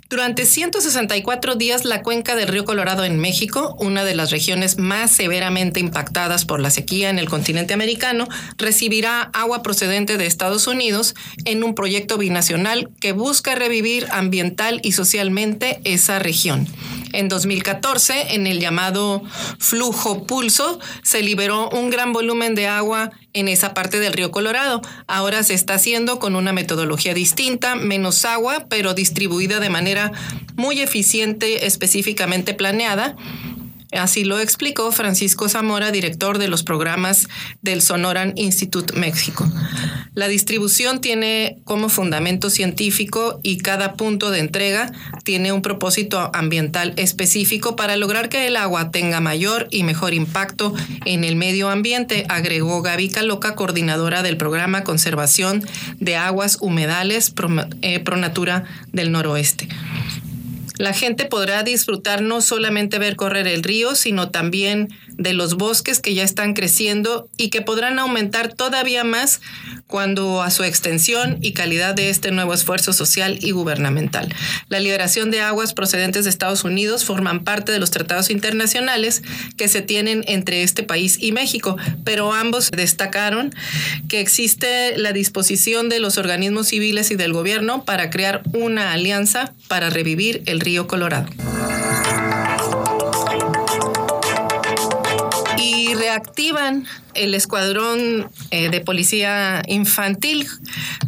Durante 0.09 0.47
164 0.47 1.57
días, 1.57 1.85
la 1.85 2.03
cuenca 2.03 2.37
del 2.37 2.47
río 2.47 2.65
Colorado 2.65 3.05
en 3.05 3.19
México, 3.19 3.77
una 3.81 4.05
de 4.05 4.15
las 4.15 4.31
regiones 4.31 4.79
más 4.79 5.11
severamente 5.11 5.81
impactadas 5.81 6.45
por 6.45 6.61
la 6.61 6.71
sequía 6.71 7.11
en 7.11 7.19
el 7.19 7.29
continente 7.29 7.75
americano, 7.75 8.29
recibirá 8.57 9.23
agua 9.33 9.65
procedente 9.65 10.17
de 10.17 10.27
Estados 10.27 10.69
Unidos 10.69 11.17
en 11.45 11.65
un 11.65 11.75
proyecto 11.75 12.19
binacional 12.19 12.89
que 13.01 13.11
busca 13.11 13.57
revivir 13.57 14.07
ambiental 14.13 14.81
y 14.85 14.93
socialmente 14.93 15.81
esa 15.83 16.21
región. 16.21 16.69
En 17.17 17.29
2014, 17.29 18.35
en 18.35 18.47
el 18.47 18.61
llamado 18.61 19.23
flujo 19.59 20.27
pulso, 20.27 20.79
se 21.03 21.23
liberó 21.23 21.71
un 21.71 21.89
gran 21.89 22.13
volumen 22.13 22.55
de 22.55 22.67
agua 22.67 23.11
en 23.33 23.49
esa 23.49 23.73
parte 23.73 23.99
del 23.99 24.13
río 24.13 24.31
Colorado. 24.31 24.83
Ahora 25.07 25.43
se 25.43 25.55
está 25.55 25.75
haciendo 25.75 26.19
con 26.19 26.37
una 26.37 26.53
metodología 26.53 27.15
distinta, 27.15 27.75
menos 27.75 28.27
agua, 28.27 28.67
pero 28.69 28.93
distribuida 28.93 29.61
de 29.61 29.71
manera 29.71 30.13
muy 30.57 30.83
eficiente, 30.83 31.65
específicamente 31.65 32.53
planeada 32.53 33.17
Así 33.99 34.25
lo 34.25 34.39
explicó 34.39 34.93
Francisco 34.93 35.49
Zamora, 35.49 35.91
director 35.91 36.39
de 36.39 36.49
los 36.49 36.63
programas 36.63 37.29
del 37.63 37.83
Sonoran 37.83 38.33
Institute 38.37 38.95
México. 38.99 39.51
La 40.15 40.29
distribución 40.29 41.01
tiene 41.01 41.59
como 41.65 41.89
fundamento 41.89 42.49
científico 42.49 43.39
y 43.43 43.59
cada 43.59 43.95
punto 43.95 44.31
de 44.31 44.41
entrega 44.41 44.91
tiene 45.25 45.53
un 45.53 45.61
propósito 45.61 46.31
ambiental 46.33 46.95
específico 46.97 47.77
para 47.77 47.97
lograr 47.97 48.29
que 48.29 48.47
el 48.47 48.57
agua 48.57 48.91
tenga 48.91 49.21
mayor 49.21 49.69
y 49.71 49.83
mejor 49.83 50.15
impacto 50.15 50.75
en 51.05 51.25
el 51.25 51.37
medio 51.37 51.69
ambiente, 51.69 52.25
agregó 52.29 52.83
Gaby 52.83 53.11
Caloca, 53.11 53.55
coordinadora 53.55 54.23
del 54.23 54.37
programa 54.37 54.85
Conservación 54.85 55.67
de 56.01 56.17
Aguas 56.17 56.59
Humedales 56.61 57.35
eh, 57.83 58.01
Pronatura 58.01 58.65
del 58.93 59.13
Noroeste. 59.13 59.69
La 60.79 60.93
gente 60.93 61.25
podrá 61.25 61.63
disfrutar 61.63 62.23
no 62.23 62.41
solamente 62.41 62.99
ver 62.99 63.17
correr 63.17 63.47
el 63.47 63.63
río, 63.63 63.95
sino 63.95 64.31
también 64.31 64.89
de 65.17 65.33
los 65.33 65.55
bosques 65.55 66.01
que 66.01 66.15
ya 66.15 66.23
están 66.23 66.53
creciendo 66.53 67.29
y 67.37 67.49
que 67.49 67.63
podrán 67.63 67.99
aumentar 67.99 68.53
todavía 68.53 69.03
más 69.03 69.41
cuando 69.87 70.43
a 70.43 70.51
su 70.51 70.65
extensión 70.65 71.39
y 71.41 71.53
calidad 71.53 71.95
de 71.95 72.11
este 72.11 72.31
nuevo 72.31 72.53
esfuerzo 72.53 72.93
social 72.93 73.39
y 73.41 73.53
gubernamental. 73.53 74.35
La 74.69 74.81
liberación 74.81 75.31
de 75.31 75.41
aguas 75.41 75.73
procedentes 75.73 76.25
de 76.25 76.31
Estados 76.31 76.65
Unidos 76.65 77.05
forman 77.05 77.45
parte 77.45 77.73
de 77.73 77.79
los 77.79 77.91
tratados 77.91 78.31
internacionales 78.31 79.23
que 79.57 79.69
se 79.69 79.83
tienen 79.83 80.25
entre 80.27 80.63
este 80.63 80.83
país 80.83 81.19
y 81.21 81.33
México, 81.33 81.77
pero 82.05 82.33
ambos 82.35 82.71
destacaron 82.71 83.55
que 84.09 84.21
existe 84.21 84.97
la 84.99 85.13
disposición 85.13 85.89
de 85.89 86.01
los 86.01 86.19
organismos 86.19 86.69
civiles 86.69 87.11
y 87.11 87.17
del 87.17 87.33
gobierno 87.33 87.85
para 87.85 88.11
crear 88.11 88.43
una 88.53 88.93
alianza 88.93 89.55
para 89.69 89.89
revivir 89.91 90.43
el 90.47 90.61
río 90.67 90.89
Colorado. 90.89 91.29
Y 95.57 95.95
reactivan 95.95 96.87
el 97.15 97.35
escuadrón 97.35 98.29
eh, 98.51 98.69
de 98.69 98.81
policía 98.81 99.63
infantil 99.69 100.49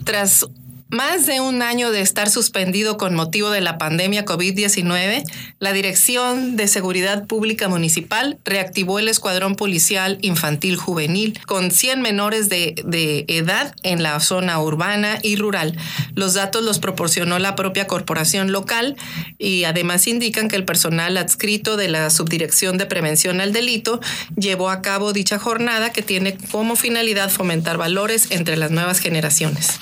tras 0.04 0.46
más 0.90 1.26
de 1.26 1.40
un 1.40 1.62
año 1.62 1.90
de 1.90 2.00
estar 2.00 2.30
suspendido 2.30 2.96
con 2.96 3.14
motivo 3.14 3.50
de 3.50 3.60
la 3.60 3.76
pandemia 3.76 4.24
COVID-19, 4.24 5.22
la 5.58 5.72
Dirección 5.72 6.56
de 6.56 6.66
Seguridad 6.66 7.26
Pública 7.26 7.68
Municipal 7.68 8.38
reactivó 8.44 8.98
el 8.98 9.08
Escuadrón 9.08 9.54
Policial 9.54 10.18
Infantil 10.22 10.76
Juvenil 10.76 11.38
con 11.46 11.70
100 11.70 12.00
menores 12.00 12.48
de, 12.48 12.74
de, 12.84 13.26
edad 13.28 13.74
en 13.82 14.02
la 14.02 14.18
zona 14.20 14.60
urbana 14.60 15.18
y 15.22 15.36
rural. 15.36 15.76
Los 16.14 16.34
datos 16.34 16.64
los 16.64 16.78
proporcionó 16.78 17.38
la 17.38 17.54
propia 17.54 17.86
corporación 17.86 18.52
local 18.52 18.96
y 19.38 19.64
además 19.64 20.06
indican 20.06 20.48
que 20.48 20.56
el 20.56 20.64
personal 20.64 21.16
adscrito 21.16 21.76
de 21.76 21.88
la 21.88 22.08
Subdirección 22.08 22.78
de 22.78 22.86
Prevención 22.86 23.40
al 23.40 23.52
Delito 23.52 24.00
llevó 24.36 24.70
a 24.70 24.80
cabo 24.80 25.12
dicha 25.12 25.38
jornada 25.38 25.92
que 25.92 26.02
tiene 26.02 26.38
como 26.50 26.76
finalidad 26.76 27.30
fomentar 27.30 27.76
valores 27.76 28.30
entre 28.30 28.56
las 28.56 28.70
nuevas 28.70 29.00
generaciones. 29.00 29.78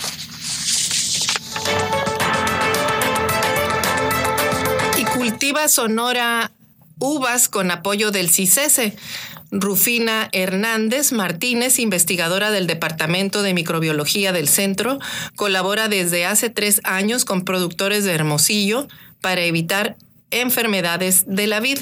Cultiva 5.31 5.67
Sonora 5.67 6.53
uvas 7.01 7.49
con 7.49 7.73
apoyo 7.73 8.13
del 8.13 8.31
CICESE. 8.31 8.97
Rufina 9.51 10.29
Hernández 10.31 11.11
Martínez, 11.11 11.81
investigadora 11.81 12.53
del 12.53 12.69
Departamento 12.69 13.43
de 13.43 13.53
Microbiología 13.53 14.31
del 14.33 14.47
Centro, 14.47 15.01
colabora 15.35 15.89
desde 15.89 16.27
hace 16.27 16.49
tres 16.49 16.81
años 16.85 17.25
con 17.25 17.45
productores 17.45 18.05
de 18.05 18.13
Hermosillo 18.13 18.87
para 19.21 19.41
evitar 19.43 19.97
enfermedades 20.31 21.25
de 21.27 21.49
la 21.49 21.59
vid 21.59 21.79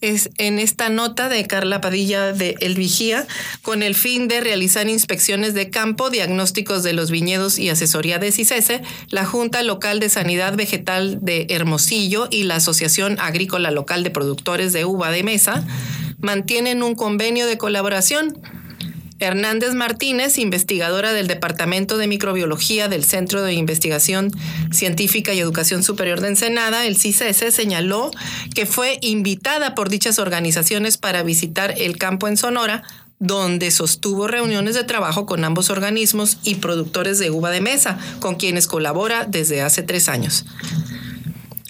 es 0.00 0.30
en 0.38 0.58
esta 0.58 0.88
nota 0.88 1.28
de 1.28 1.46
Carla 1.46 1.80
Padilla 1.80 2.32
de 2.32 2.56
El 2.60 2.74
Vigía, 2.74 3.26
con 3.62 3.82
el 3.82 3.94
fin 3.94 4.28
de 4.28 4.40
realizar 4.40 4.88
inspecciones 4.88 5.54
de 5.54 5.70
campo, 5.70 6.10
diagnósticos 6.10 6.82
de 6.82 6.92
los 6.92 7.10
viñedos 7.10 7.58
y 7.58 7.68
asesoría 7.68 8.18
de 8.18 8.32
CICESE, 8.32 8.82
la 9.08 9.24
Junta 9.24 9.62
Local 9.62 10.00
de 10.00 10.08
Sanidad 10.08 10.56
Vegetal 10.56 11.18
de 11.20 11.46
Hermosillo 11.50 12.28
y 12.30 12.44
la 12.44 12.56
Asociación 12.56 13.18
Agrícola 13.20 13.70
Local 13.70 14.02
de 14.02 14.10
Productores 14.10 14.72
de 14.72 14.84
Uva 14.84 15.10
de 15.10 15.22
Mesa 15.22 15.64
mantienen 16.20 16.82
un 16.82 16.94
convenio 16.94 17.46
de 17.46 17.58
colaboración 17.58 18.38
Hernández 19.20 19.74
Martínez, 19.74 20.38
investigadora 20.38 21.12
del 21.12 21.28
Departamento 21.28 21.98
de 21.98 22.08
Microbiología 22.08 22.88
del 22.88 23.04
Centro 23.04 23.42
de 23.42 23.52
Investigación 23.52 24.32
Científica 24.72 25.34
y 25.34 25.40
Educación 25.40 25.82
Superior 25.82 26.20
de 26.20 26.28
Ensenada, 26.28 26.86
el 26.86 26.96
CICES, 26.96 27.54
señaló 27.54 28.10
que 28.54 28.66
fue 28.66 28.98
invitada 29.02 29.74
por 29.74 29.90
dichas 29.90 30.18
organizaciones 30.18 30.96
para 30.96 31.22
visitar 31.22 31.74
el 31.76 31.98
campo 31.98 32.28
en 32.28 32.36
Sonora, 32.36 32.82
donde 33.18 33.70
sostuvo 33.70 34.26
reuniones 34.26 34.74
de 34.74 34.84
trabajo 34.84 35.26
con 35.26 35.44
ambos 35.44 35.68
organismos 35.68 36.38
y 36.42 36.56
productores 36.56 37.18
de 37.18 37.30
uva 37.30 37.50
de 37.50 37.60
mesa, 37.60 37.98
con 38.18 38.36
quienes 38.36 38.66
colabora 38.66 39.26
desde 39.26 39.60
hace 39.60 39.82
tres 39.82 40.08
años. 40.08 40.46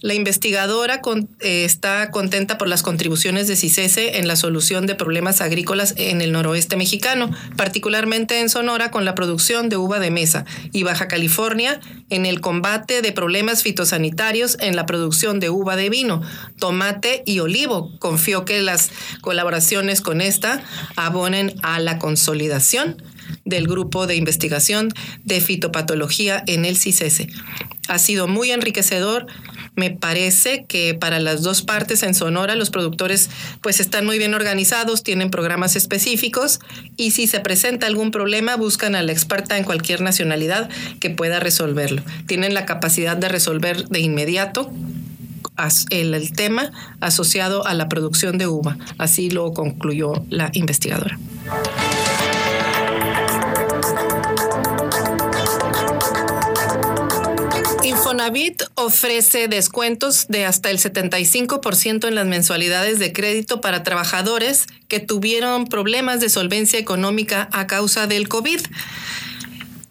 La 0.02 0.14
investigadora 0.14 1.02
eh, 1.40 1.64
está 1.64 2.10
contenta 2.10 2.56
por 2.56 2.68
las 2.68 2.82
contribuciones 2.82 3.48
de 3.48 3.56
CICESE 3.56 4.18
en 4.18 4.26
la 4.26 4.36
solución 4.36 4.86
de 4.86 4.94
problemas 4.94 5.42
agrícolas 5.42 5.92
en 5.98 6.22
el 6.22 6.32
noroeste 6.32 6.76
mexicano, 6.76 7.30
particularmente 7.56 8.40
en 8.40 8.48
Sonora 8.48 8.90
con 8.90 9.04
la 9.04 9.14
producción 9.14 9.68
de 9.68 9.76
uva 9.76 9.98
de 9.98 10.10
mesa 10.10 10.46
y 10.72 10.84
Baja 10.84 11.06
California 11.06 11.80
en 12.08 12.24
el 12.24 12.40
combate 12.40 13.02
de 13.02 13.12
problemas 13.12 13.62
fitosanitarios 13.62 14.56
en 14.60 14.74
la 14.74 14.86
producción 14.86 15.38
de 15.38 15.50
uva 15.50 15.76
de 15.76 15.90
vino, 15.90 16.22
tomate 16.58 17.22
y 17.26 17.40
olivo. 17.40 17.92
Confío 17.98 18.46
que 18.46 18.62
las 18.62 18.90
colaboraciones 19.20 20.00
con 20.00 20.22
esta 20.22 20.62
abonen 20.96 21.54
a 21.62 21.78
la 21.78 21.98
consolidación 21.98 22.96
del 23.50 23.68
grupo 23.68 24.06
de 24.06 24.16
investigación 24.16 24.88
de 25.24 25.42
fitopatología 25.42 26.42
en 26.46 26.64
el 26.64 26.78
CICESE. 26.78 27.28
Ha 27.88 27.98
sido 27.98 28.26
muy 28.26 28.50
enriquecedor 28.52 29.26
me 29.76 29.90
parece 29.90 30.64
que 30.66 30.94
para 30.94 31.20
las 31.20 31.42
dos 31.42 31.62
partes 31.62 32.02
en 32.02 32.14
Sonora 32.14 32.54
los 32.54 32.70
productores 32.70 33.30
pues 33.62 33.80
están 33.80 34.04
muy 34.04 34.18
bien 34.18 34.34
organizados, 34.34 35.02
tienen 35.02 35.30
programas 35.30 35.76
específicos 35.76 36.60
y 36.96 37.12
si 37.12 37.26
se 37.26 37.40
presenta 37.40 37.86
algún 37.86 38.10
problema 38.10 38.56
buscan 38.56 38.94
a 38.94 39.02
la 39.02 39.12
experta 39.12 39.56
en 39.58 39.64
cualquier 39.64 40.00
nacionalidad 40.00 40.68
que 41.00 41.10
pueda 41.10 41.40
resolverlo. 41.40 42.02
Tienen 42.26 42.52
la 42.52 42.66
capacidad 42.66 43.16
de 43.16 43.28
resolver 43.28 43.88
de 43.88 44.00
inmediato 44.00 44.70
el, 45.90 46.14
el 46.14 46.32
tema 46.32 46.72
asociado 47.00 47.66
a 47.66 47.74
la 47.74 47.88
producción 47.88 48.38
de 48.38 48.46
uva. 48.46 48.76
Así 48.98 49.30
lo 49.30 49.52
concluyó 49.52 50.12
la 50.28 50.50
investigadora. 50.52 51.18
Infonavit 58.10 58.64
ofrece 58.74 59.46
descuentos 59.46 60.26
de 60.26 60.44
hasta 60.44 60.68
el 60.70 60.78
75% 60.78 62.08
en 62.08 62.16
las 62.16 62.26
mensualidades 62.26 62.98
de 62.98 63.12
crédito 63.12 63.60
para 63.60 63.84
trabajadores 63.84 64.66
que 64.88 64.98
tuvieron 64.98 65.66
problemas 65.66 66.18
de 66.18 66.28
solvencia 66.28 66.80
económica 66.80 67.48
a 67.52 67.68
causa 67.68 68.08
del 68.08 68.26
COVID. 68.28 68.58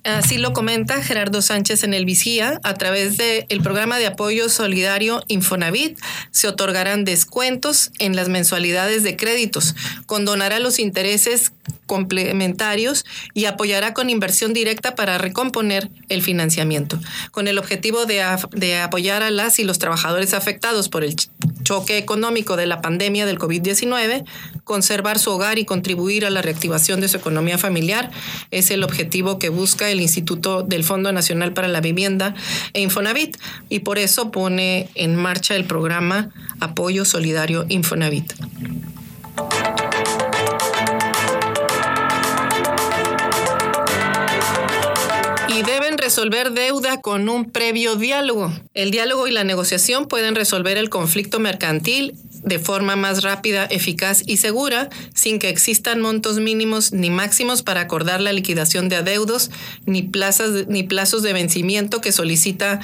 Así 0.03 0.37
lo 0.37 0.51
comenta 0.51 1.01
Gerardo 1.01 1.41
Sánchez 1.41 1.85
en 1.85 1.93
el 1.93 2.03
Vigía. 2.03 2.59
A 2.63 2.73
través 2.73 3.15
del 3.15 3.61
programa 3.63 3.97
de 3.97 4.07
apoyo 4.07 4.49
solidario 4.49 5.23
Infonavit 5.29 5.97
se 6.31 6.49
otorgarán 6.49 7.05
descuentos 7.05 7.91
en 7.99 8.17
las 8.17 8.27
mensualidades 8.27 9.03
de 9.03 9.15
créditos, 9.15 9.75
condonará 10.07 10.59
los 10.59 10.79
intereses 10.79 11.53
complementarios 11.89 13.03
y 13.33 13.45
apoyará 13.45 13.95
con 13.95 14.11
inversión 14.11 14.53
directa 14.53 14.93
para 14.93 15.17
recomponer 15.17 15.89
el 16.07 16.21
financiamiento, 16.21 16.99
con 17.31 17.47
el 17.47 17.57
objetivo 17.57 18.05
de, 18.05 18.23
de, 18.51 18.77
apoyar 18.77 19.23
a 19.23 19.31
las 19.31 19.57
y 19.57 19.63
los 19.63 19.79
trabajadores 19.79 20.35
afectados 20.35 20.87
por 20.87 21.03
el 21.03 21.15
choque 21.63 21.97
económico 21.97 22.57
de 22.57 22.67
la 22.67 22.79
pandemia 22.81 23.25
del 23.25 23.39
COVID-19, 23.39 24.23
conservar 24.63 25.17
su 25.17 25.31
hogar 25.31 25.57
y 25.57 25.65
contribuir 25.65 26.27
a 26.27 26.29
la 26.29 26.43
reactivación 26.43 27.01
de 27.01 27.07
su 27.07 27.17
economía 27.17 27.57
familiar. 27.57 28.11
Es 28.51 28.69
el 28.69 28.83
objetivo 28.83 29.39
que 29.39 29.49
busca 29.49 29.89
el 29.89 29.99
Instituto 29.99 30.61
del 30.61 30.83
Fondo 30.83 31.11
Nacional 31.11 31.53
para 31.53 31.67
la 31.67 31.81
Vivienda 31.81 32.35
e 32.73 32.81
Infonavit 32.81 33.35
y 33.67 33.79
por 33.79 33.97
eso 33.97 34.29
pone 34.29 34.89
en 34.93 35.15
marcha 35.15 35.55
el 35.55 35.65
programa 35.65 36.29
Apoyo 36.59 37.03
Solidario 37.03 37.65
Infonavit. 37.67 38.31
Resolver 46.09 46.53
deuda 46.53 47.01
con 47.01 47.29
un 47.29 47.51
previo 47.51 47.95
diálogo. 47.95 48.51
El 48.73 48.89
diálogo 48.89 49.27
y 49.27 49.31
la 49.31 49.43
negociación 49.43 50.07
pueden 50.07 50.33
resolver 50.33 50.75
el 50.79 50.89
conflicto 50.89 51.39
mercantil 51.39 52.15
de 52.43 52.59
forma 52.59 52.95
más 52.95 53.23
rápida, 53.23 53.65
eficaz 53.65 54.23
y 54.25 54.37
segura, 54.37 54.89
sin 55.13 55.39
que 55.39 55.49
existan 55.49 56.01
montos 56.01 56.39
mínimos 56.39 56.91
ni 56.91 57.09
máximos 57.09 57.63
para 57.63 57.81
acordar 57.81 58.21
la 58.21 58.33
liquidación 58.33 58.89
de 58.89 58.97
adeudos, 58.97 59.51
ni, 59.85 60.03
plazas, 60.03 60.67
ni 60.67 60.83
plazos 60.83 61.23
de 61.23 61.33
vencimiento 61.33 62.01
que 62.01 62.11
solicita 62.11 62.79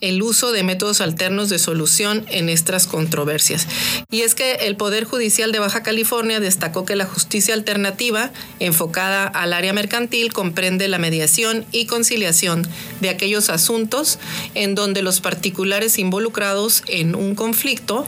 el 0.00 0.22
uso 0.22 0.52
de 0.52 0.62
métodos 0.62 1.00
alternos 1.00 1.48
de 1.48 1.58
solución 1.58 2.26
en 2.30 2.48
estas 2.48 2.86
controversias. 2.86 3.66
Y 4.10 4.22
es 4.22 4.34
que 4.34 4.52
el 4.66 4.76
Poder 4.76 5.04
Judicial 5.04 5.52
de 5.52 5.58
Baja 5.58 5.82
California 5.82 6.40
destacó 6.40 6.84
que 6.84 6.96
la 6.96 7.06
justicia 7.06 7.54
alternativa, 7.54 8.30
enfocada 8.60 9.26
al 9.26 9.52
área 9.52 9.72
mercantil, 9.72 10.32
comprende 10.32 10.88
la 10.88 10.98
mediación 10.98 11.64
y 11.72 11.86
conciliación 11.86 12.66
de 13.00 13.08
aquellos 13.08 13.50
asuntos 13.50 14.18
en 14.54 14.74
donde 14.74 15.02
los 15.02 15.20
particulares 15.20 15.98
involucrados 15.98 16.82
en 16.88 17.14
un 17.14 17.34
conflicto 17.34 18.06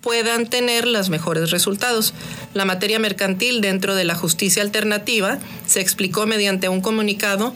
puedan 0.00 0.46
tener 0.46 0.86
los 0.86 1.10
mejores 1.10 1.50
resultados. 1.50 2.14
La 2.54 2.64
materia 2.64 2.98
mercantil 2.98 3.60
dentro 3.60 3.94
de 3.94 4.04
la 4.04 4.14
justicia 4.14 4.62
alternativa 4.62 5.38
se 5.66 5.80
explicó 5.80 6.26
mediante 6.26 6.68
un 6.68 6.80
comunicado 6.80 7.54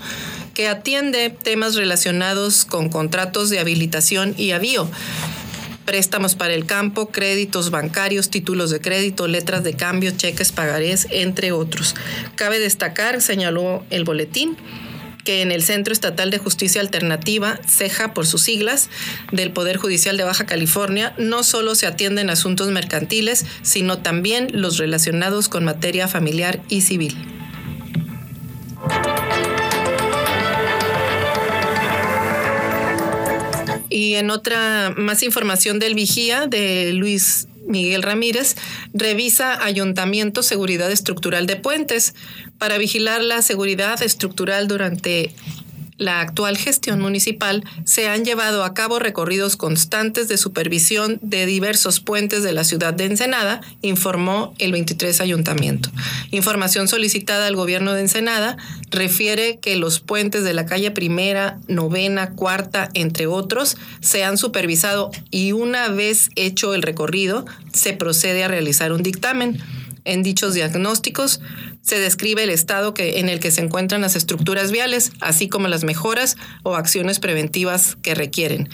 que 0.55 0.69
atiende 0.69 1.31
temas 1.31 1.75
relacionados 1.75 2.65
con 2.65 2.89
contratos 2.89 3.51
de 3.51 3.59
habilitación 3.59 4.35
y 4.37 4.53
avío 4.53 4.89
préstamos 5.85 6.35
para 6.35 6.55
el 6.55 6.67
campo, 6.67 7.11
créditos 7.11 7.71
bancarios, 7.71 8.31
títulos 8.31 8.71
de 8.71 8.81
crédito, 8.81 9.29
letras 9.29 9.63
de 9.65 9.75
cambio, 9.75 10.13
cheques, 10.17 10.53
pagarés, 10.53 11.07
entre 11.11 11.53
otros. 11.53 11.95
Cabe 12.37 12.59
destacar, 12.59 13.21
señaló 13.21 13.85
el 13.91 14.05
boletín, 14.05 14.57
que 15.25 15.43
en 15.43 15.51
el 15.51 15.63
Centro 15.63 15.93
Estatal 15.93 16.31
de 16.31 16.39
Justicia 16.39 16.81
Alternativa, 16.81 17.59
CEJA 17.67 18.15
por 18.15 18.27
sus 18.27 18.43
siglas, 18.43 18.91
del 19.33 19.51
Poder 19.51 19.79
Judicial 19.79 20.17
de 20.17 20.25
Baja 20.25 20.47
California, 20.47 21.15
no 21.19 21.43
solo 21.43 21.75
se 21.75 21.87
atienden 21.87 22.31
asuntos 22.31 22.71
mercantiles, 22.71 23.47
sino 23.63 23.99
también 23.99 24.49
los 24.53 24.79
relacionados 24.79 25.49
con 25.49 25.65
materia 25.65 26.07
familiar 26.09 26.61
y 26.69 26.83
civil. 26.83 27.17
Y 33.89 34.15
en 34.15 34.31
otra 34.31 34.93
más 34.97 35.23
información 35.23 35.79
del 35.79 35.95
vigía 35.95 36.47
de 36.47 36.93
Luis 36.93 37.47
Miguel 37.67 38.03
Ramírez, 38.03 38.57
revisa 38.93 39.63
Ayuntamiento 39.65 40.43
Seguridad 40.43 40.91
Estructural 40.91 41.47
de 41.47 41.57
Puentes 41.57 42.15
para 42.59 42.79
vigilar 42.79 43.23
la 43.23 43.43
seguridad 43.43 44.03
estructural 44.03 44.69
durante 44.69 45.35
la 45.97 46.21
actual 46.21 46.57
gestión 46.57 47.01
municipal 47.01 47.65
se 47.85 48.09
han 48.09 48.25
llevado 48.25 48.65
a 48.65 48.75
cabo 48.75 48.99
recorridos 48.99 49.57
constantes 49.57 50.29
de 50.29 50.37
supervisión 50.37 51.19
de 51.23 51.47
diversos 51.47 52.01
puentes 52.01 52.43
de 52.43 52.53
la 52.53 52.65
ciudad 52.65 52.95
de 52.95 53.05
Ensenada, 53.07 53.61
informó 53.83 54.55
el 54.59 54.73
23 54.73 55.21
Ayuntamiento. 55.21 55.91
Información 56.31 56.89
solicitada 56.89 57.47
al 57.47 57.57
gobierno 57.57 57.93
de 57.93 58.01
Ensenada 58.01 58.57
refiere 58.91 59.59
que 59.59 59.77
los 59.77 60.01
puentes 60.01 60.45
de 60.45 60.55
la 60.55 60.67
calle 60.67 60.91
primera, 60.91 61.59
novena, 61.69 62.31
cuarta, 62.31 62.89
entre 62.95 63.27
otros, 63.27 63.77
se 64.01 64.25
han 64.25 64.39
supervisado 64.39 65.11
y 65.31 65.53
una 65.53 65.89
vez 65.89 66.31
hecho 66.37 66.75
el 66.75 66.83
recorrido, 66.83 67.45
se 67.73 67.93
procede 67.93 68.45
a 68.45 68.49
realizar 68.49 68.93
un 68.93 69.03
dictamen. 69.03 69.59
En 70.07 70.23
dichos 70.23 70.53
diagnósticos 70.53 71.41
se 71.85 71.99
describe 71.99 72.43
el 72.43 72.51
estado 72.51 72.95
que, 72.95 73.21
en 73.21 73.29
el 73.29 73.41
que 73.41 73.51
se 73.51 73.61
encuentran 73.61 74.01
las 74.01 74.17
estructuras 74.17 74.73
viales, 74.73 75.13
así 75.21 75.49
como 75.49 75.69
las 75.69 75.85
mejoras 75.85 76.37
o 76.63 76.77
acciones 76.77 77.21
preventivas 77.21 77.97
que 78.03 78.15
requieren. 78.15 78.71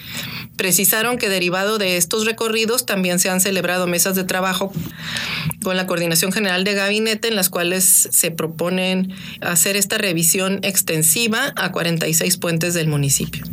Precisaron 0.55 1.17
que 1.17 1.27
derivado 1.27 1.77
de 1.77 1.97
estos 1.97 2.25
recorridos 2.25 2.85
también 2.85 3.19
se 3.19 3.29
han 3.29 3.41
celebrado 3.41 3.85
mesas 3.85 4.15
de 4.15 4.23
trabajo 4.23 4.71
con 5.61 5.75
la 5.75 5.87
Coordinación 5.87 6.31
General 6.31 6.63
de 6.63 6.73
Gabinete 6.73 7.27
en 7.27 7.35
las 7.35 7.49
cuales 7.49 7.83
se 8.11 8.31
proponen 8.31 9.13
hacer 9.41 9.75
esta 9.75 9.97
revisión 9.97 10.59
extensiva 10.63 11.51
a 11.57 11.71
46 11.73 12.37
puentes 12.37 12.73
del 12.73 12.87
municipio. 12.87 13.43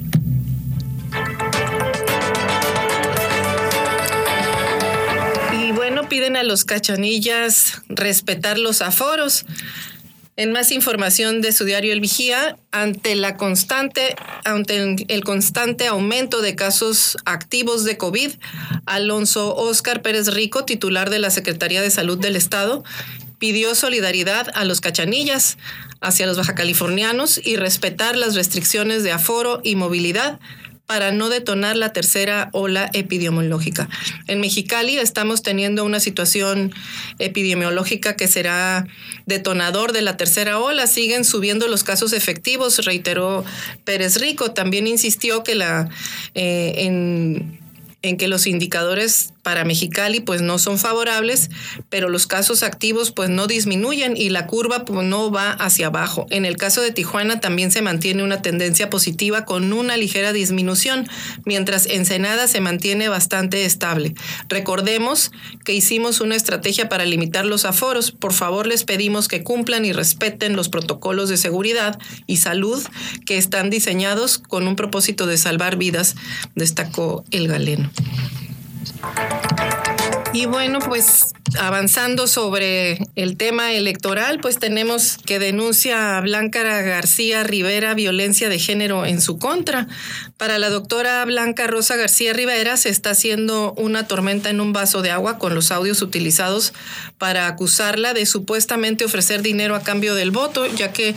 Piden 6.08 6.36
a 6.36 6.42
los 6.42 6.64
cachanillas 6.64 7.82
respetar 7.88 8.58
los 8.58 8.82
aforos. 8.82 9.44
En 10.36 10.52
más 10.52 10.70
información 10.70 11.40
de 11.40 11.50
su 11.50 11.64
diario 11.64 11.92
El 11.92 12.00
Vigía, 12.00 12.56
ante 12.70 13.16
la 13.16 13.36
constante, 13.36 14.14
ante 14.44 15.04
el 15.08 15.24
constante 15.24 15.88
aumento 15.88 16.42
de 16.42 16.54
casos 16.54 17.16
activos 17.24 17.84
de 17.84 17.96
COVID, 17.96 18.30
Alonso 18.86 19.56
Óscar 19.56 20.00
Pérez 20.00 20.32
Rico, 20.32 20.64
titular 20.64 21.10
de 21.10 21.18
la 21.18 21.30
Secretaría 21.30 21.82
de 21.82 21.90
Salud 21.90 22.18
del 22.18 22.36
Estado, 22.36 22.84
pidió 23.40 23.74
solidaridad 23.74 24.48
a 24.54 24.64
los 24.64 24.80
cachanillas 24.80 25.58
hacia 26.00 26.26
los 26.26 26.36
bajacalifornianos 26.36 27.40
y 27.44 27.56
respetar 27.56 28.16
las 28.16 28.36
restricciones 28.36 29.02
de 29.02 29.10
aforo 29.10 29.60
y 29.64 29.74
movilidad 29.74 30.38
para 30.88 31.12
no 31.12 31.28
detonar 31.28 31.76
la 31.76 31.92
tercera 31.92 32.48
ola 32.52 32.88
epidemiológica. 32.94 33.90
En 34.26 34.40
Mexicali 34.40 34.96
estamos 34.96 35.42
teniendo 35.42 35.84
una 35.84 36.00
situación 36.00 36.72
epidemiológica 37.18 38.16
que 38.16 38.26
será 38.26 38.86
detonador 39.26 39.92
de 39.92 40.00
la 40.00 40.16
tercera 40.16 40.58
ola. 40.58 40.86
Siguen 40.86 41.26
subiendo 41.26 41.68
los 41.68 41.84
casos 41.84 42.14
efectivos, 42.14 42.82
reiteró 42.86 43.44
Pérez 43.84 44.18
Rico. 44.18 44.52
También 44.52 44.86
insistió 44.86 45.44
que 45.44 45.56
la 45.56 45.90
eh, 46.34 46.72
en 46.78 47.58
en 48.02 48.16
que 48.16 48.28
los 48.28 48.46
indicadores 48.46 49.32
para 49.48 49.64
Mexicali 49.64 50.20
pues 50.20 50.42
no 50.42 50.58
son 50.58 50.78
favorables, 50.78 51.48
pero 51.88 52.10
los 52.10 52.26
casos 52.26 52.62
activos 52.62 53.12
pues 53.12 53.30
no 53.30 53.46
disminuyen 53.46 54.14
y 54.14 54.28
la 54.28 54.46
curva 54.46 54.84
pues 54.84 55.06
no 55.06 55.30
va 55.30 55.52
hacia 55.52 55.86
abajo. 55.86 56.26
En 56.28 56.44
el 56.44 56.58
caso 56.58 56.82
de 56.82 56.92
Tijuana 56.92 57.40
también 57.40 57.70
se 57.70 57.80
mantiene 57.80 58.22
una 58.22 58.42
tendencia 58.42 58.90
positiva 58.90 59.46
con 59.46 59.72
una 59.72 59.96
ligera 59.96 60.34
disminución, 60.34 61.08
mientras 61.46 61.86
Ensenada 61.86 62.46
se 62.46 62.60
mantiene 62.60 63.08
bastante 63.08 63.64
estable. 63.64 64.12
Recordemos 64.50 65.32
que 65.64 65.72
hicimos 65.72 66.20
una 66.20 66.36
estrategia 66.36 66.90
para 66.90 67.06
limitar 67.06 67.46
los 67.46 67.64
aforos. 67.64 68.10
Por 68.10 68.34
favor 68.34 68.66
les 68.66 68.84
pedimos 68.84 69.28
que 69.28 69.44
cumplan 69.44 69.86
y 69.86 69.94
respeten 69.94 70.56
los 70.56 70.68
protocolos 70.68 71.30
de 71.30 71.38
seguridad 71.38 71.98
y 72.26 72.36
salud 72.36 72.84
que 73.24 73.38
están 73.38 73.70
diseñados 73.70 74.36
con 74.36 74.68
un 74.68 74.76
propósito 74.76 75.24
de 75.24 75.38
salvar 75.38 75.76
vidas, 75.76 76.16
destacó 76.54 77.24
el 77.30 77.48
galeno. 77.48 77.90
Bye. 79.02 79.77
Y 80.34 80.44
bueno, 80.44 80.78
pues 80.80 81.32
avanzando 81.58 82.26
sobre 82.26 82.98
el 83.16 83.38
tema 83.38 83.72
electoral, 83.72 84.40
pues 84.40 84.58
tenemos 84.58 85.16
que 85.24 85.38
denuncia 85.38 86.18
a 86.18 86.20
Blanca 86.20 86.62
García 86.82 87.44
Rivera 87.44 87.94
violencia 87.94 88.50
de 88.50 88.58
género 88.58 89.06
en 89.06 89.22
su 89.22 89.38
contra. 89.38 89.88
Para 90.36 90.58
la 90.58 90.68
doctora 90.68 91.24
Blanca 91.24 91.66
Rosa 91.66 91.96
García 91.96 92.34
Rivera 92.34 92.76
se 92.76 92.90
está 92.90 93.10
haciendo 93.10 93.72
una 93.78 94.06
tormenta 94.06 94.50
en 94.50 94.60
un 94.60 94.74
vaso 94.74 95.00
de 95.00 95.10
agua 95.10 95.38
con 95.38 95.54
los 95.54 95.70
audios 95.70 96.02
utilizados 96.02 96.74
para 97.16 97.46
acusarla 97.46 98.12
de 98.12 98.26
supuestamente 98.26 99.06
ofrecer 99.06 99.40
dinero 99.40 99.74
a 99.74 99.82
cambio 99.82 100.14
del 100.14 100.30
voto, 100.30 100.66
ya 100.66 100.92
que 100.92 101.14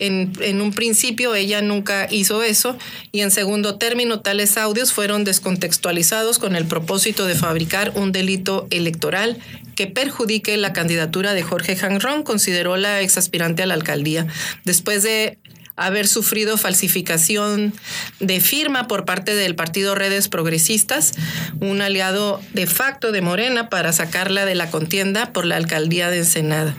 en, 0.00 0.32
en 0.40 0.60
un 0.60 0.72
principio 0.72 1.34
ella 1.34 1.62
nunca 1.62 2.08
hizo 2.10 2.42
eso 2.42 2.76
y 3.12 3.20
en 3.20 3.30
segundo 3.30 3.76
término 3.76 4.20
tales 4.20 4.56
audios 4.58 4.92
fueron 4.92 5.24
descontextualizados 5.24 6.38
con 6.38 6.56
el 6.56 6.66
propósito 6.66 7.24
de 7.24 7.34
fabricar 7.34 7.92
un 7.94 8.12
delito 8.12 8.47
electoral 8.70 9.38
que 9.76 9.86
perjudique 9.86 10.56
la 10.56 10.72
candidatura 10.72 11.34
de 11.34 11.42
Jorge 11.42 11.76
Janrón, 11.76 12.22
consideró 12.22 12.76
la 12.76 13.00
ex 13.00 13.16
aspirante 13.16 13.62
a 13.62 13.66
la 13.66 13.74
alcaldía. 13.74 14.26
Después 14.64 15.02
de 15.02 15.38
haber 15.76 16.08
sufrido 16.08 16.58
falsificación 16.58 17.72
de 18.18 18.40
firma 18.40 18.88
por 18.88 19.04
parte 19.04 19.36
del 19.36 19.54
partido 19.54 19.94
Redes 19.94 20.28
Progresistas, 20.28 21.12
un 21.60 21.80
aliado 21.80 22.40
de 22.52 22.66
facto 22.66 23.12
de 23.12 23.22
Morena 23.22 23.68
para 23.68 23.92
sacarla 23.92 24.44
de 24.44 24.56
la 24.56 24.70
contienda 24.70 25.32
por 25.32 25.46
la 25.46 25.56
alcaldía 25.56 26.10
de 26.10 26.18
Ensenada 26.18 26.74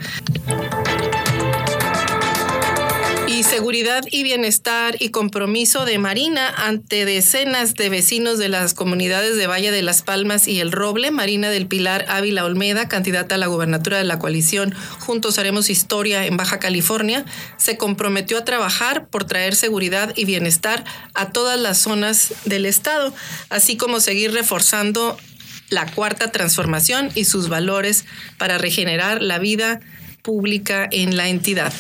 seguridad 3.59 4.05
y 4.09 4.23
bienestar 4.23 4.95
y 5.01 5.09
compromiso 5.09 5.83
de 5.83 5.97
Marina 5.97 6.47
ante 6.47 7.03
decenas 7.03 7.73
de 7.73 7.89
vecinos 7.89 8.37
de 8.37 8.47
las 8.47 8.73
comunidades 8.73 9.35
de 9.35 9.47
Valle 9.47 9.71
de 9.71 9.81
las 9.81 10.01
Palmas 10.01 10.47
y 10.47 10.61
El 10.61 10.71
Roble, 10.71 11.11
Marina 11.11 11.49
del 11.49 11.67
Pilar 11.67 12.05
Ávila 12.07 12.45
Olmeda, 12.45 12.87
candidata 12.87 13.35
a 13.35 13.37
la 13.37 13.47
gubernatura 13.47 13.97
de 13.97 14.05
la 14.05 14.17
coalición 14.17 14.73
Juntos 14.99 15.37
Haremos 15.39 15.69
Historia 15.69 16.25
en 16.25 16.37
Baja 16.37 16.57
California, 16.59 17.25
se 17.57 17.75
comprometió 17.75 18.37
a 18.37 18.45
trabajar 18.45 19.09
por 19.09 19.25
traer 19.25 19.57
seguridad 19.57 20.13
y 20.15 20.23
bienestar 20.23 20.85
a 21.13 21.31
todas 21.31 21.59
las 21.59 21.79
zonas 21.79 22.33
del 22.45 22.65
estado, 22.65 23.13
así 23.49 23.75
como 23.75 23.99
seguir 23.99 24.31
reforzando 24.31 25.17
la 25.69 25.85
cuarta 25.85 26.31
transformación 26.31 27.09
y 27.13 27.25
sus 27.25 27.49
valores 27.49 28.05
para 28.37 28.57
regenerar 28.57 29.21
la 29.21 29.37
vida 29.37 29.81
pública 30.21 30.87
en 30.89 31.17
la 31.17 31.27
entidad. 31.27 31.73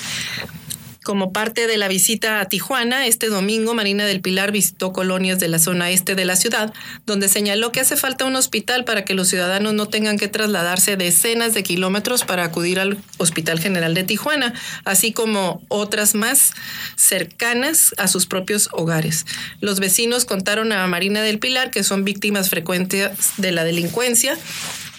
Como 1.09 1.33
parte 1.33 1.65
de 1.65 1.77
la 1.77 1.87
visita 1.87 2.39
a 2.39 2.45
Tijuana, 2.45 3.07
este 3.07 3.29
domingo 3.29 3.73
Marina 3.73 4.05
del 4.05 4.21
Pilar 4.21 4.51
visitó 4.51 4.93
colonias 4.93 5.39
de 5.39 5.47
la 5.47 5.57
zona 5.57 5.89
este 5.89 6.13
de 6.13 6.23
la 6.23 6.35
ciudad, 6.35 6.71
donde 7.07 7.29
señaló 7.29 7.71
que 7.71 7.79
hace 7.79 7.97
falta 7.97 8.25
un 8.25 8.35
hospital 8.35 8.85
para 8.85 9.05
que 9.05 9.15
los 9.15 9.27
ciudadanos 9.27 9.73
no 9.73 9.87
tengan 9.87 10.19
que 10.19 10.27
trasladarse 10.27 10.97
decenas 10.97 11.55
de 11.55 11.63
kilómetros 11.63 12.25
para 12.25 12.43
acudir 12.43 12.79
al 12.79 12.99
Hospital 13.17 13.59
General 13.59 13.95
de 13.95 14.03
Tijuana, 14.03 14.53
así 14.85 15.11
como 15.11 15.63
otras 15.67 16.13
más 16.13 16.53
cercanas 16.95 17.95
a 17.97 18.07
sus 18.07 18.27
propios 18.27 18.69
hogares. 18.71 19.25
Los 19.61 19.79
vecinos 19.79 20.25
contaron 20.25 20.71
a 20.71 20.85
Marina 20.85 21.23
del 21.23 21.39
Pilar 21.39 21.71
que 21.71 21.83
son 21.83 22.05
víctimas 22.05 22.51
frecuentes 22.51 23.31
de 23.37 23.51
la 23.51 23.63
delincuencia 23.63 24.37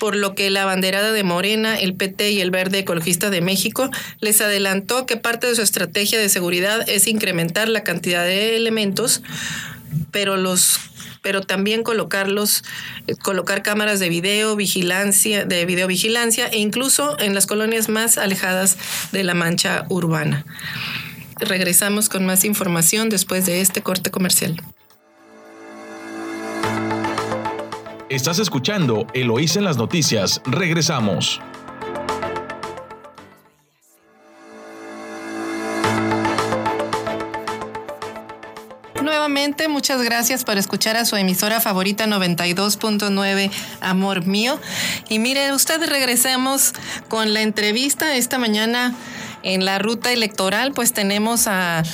por 0.00 0.16
lo 0.16 0.34
que 0.34 0.50
la 0.50 0.64
banderada 0.64 1.12
de 1.12 1.22
Morena, 1.22 1.78
el 1.78 1.94
PT 1.94 2.30
y 2.32 2.40
el 2.40 2.50
Verde 2.50 2.80
Ecologista 2.80 3.28
de 3.28 3.42
México 3.42 3.90
les 4.18 4.40
adelantó 4.40 5.04
que 5.04 5.18
parte 5.18 5.46
de 5.46 5.54
su 5.54 5.62
estrategia 5.62 6.18
de 6.18 6.30
seguridad 6.30 6.88
es 6.88 7.06
incrementar 7.06 7.68
la 7.68 7.84
cantidad 7.84 8.24
de 8.24 8.56
elementos, 8.56 9.22
pero 10.10 10.36
los 10.36 10.80
pero 11.22 11.42
también 11.42 11.82
colocarlos, 11.82 12.64
eh, 13.06 13.14
colocar 13.14 13.62
cámaras 13.62 14.00
de 14.00 14.08
video, 14.08 14.56
vigilancia, 14.56 15.44
de 15.44 15.66
videovigilancia 15.66 16.46
e 16.46 16.56
incluso 16.56 17.20
en 17.20 17.34
las 17.34 17.46
colonias 17.46 17.90
más 17.90 18.16
alejadas 18.16 18.78
de 19.12 19.22
la 19.22 19.34
mancha 19.34 19.84
urbana. 19.90 20.46
Regresamos 21.38 22.08
con 22.08 22.24
más 22.24 22.46
información 22.46 23.10
después 23.10 23.44
de 23.44 23.60
este 23.60 23.82
corte 23.82 24.10
comercial. 24.10 24.62
Estás 28.10 28.40
escuchando 28.40 29.06
Eloísa 29.14 29.60
en 29.60 29.64
las 29.64 29.76
noticias. 29.76 30.42
Regresamos. 30.44 31.40
igualmente, 39.00 39.68
muchas 39.68 40.02
gracias 40.02 40.42
por 40.42 40.58
escuchar 40.58 40.96
a 40.96 41.04
su 41.04 41.14
emisora 41.14 41.60
favorita 41.60 42.06
92.9, 42.06 43.52
Amor 43.80 44.26
Mío. 44.26 44.58
Y 45.08 45.20
mire, 45.20 45.52
usted 45.52 45.80
regresemos 45.88 46.72
con 47.08 47.32
la 47.32 47.42
entrevista 47.42 48.16
esta 48.16 48.38
mañana 48.38 48.92
en 49.44 49.64
la 49.64 49.78
ruta 49.78 50.12
electoral, 50.12 50.72
pues 50.72 50.92
tenemos 50.92 51.46
a 51.46 51.84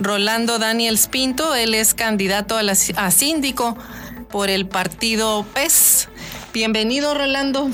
Rolando 0.00 0.58
Daniel 0.58 0.98
Spinto, 0.98 1.54
él 1.54 1.74
es 1.74 1.94
candidato 1.94 2.56
a, 2.58 2.62
a 2.62 3.10
síndico 3.12 3.76
por 4.30 4.50
el 4.50 4.66
partido 4.66 5.46
PES. 5.54 6.08
Bienvenido, 6.52 7.14
Rolando. 7.14 7.68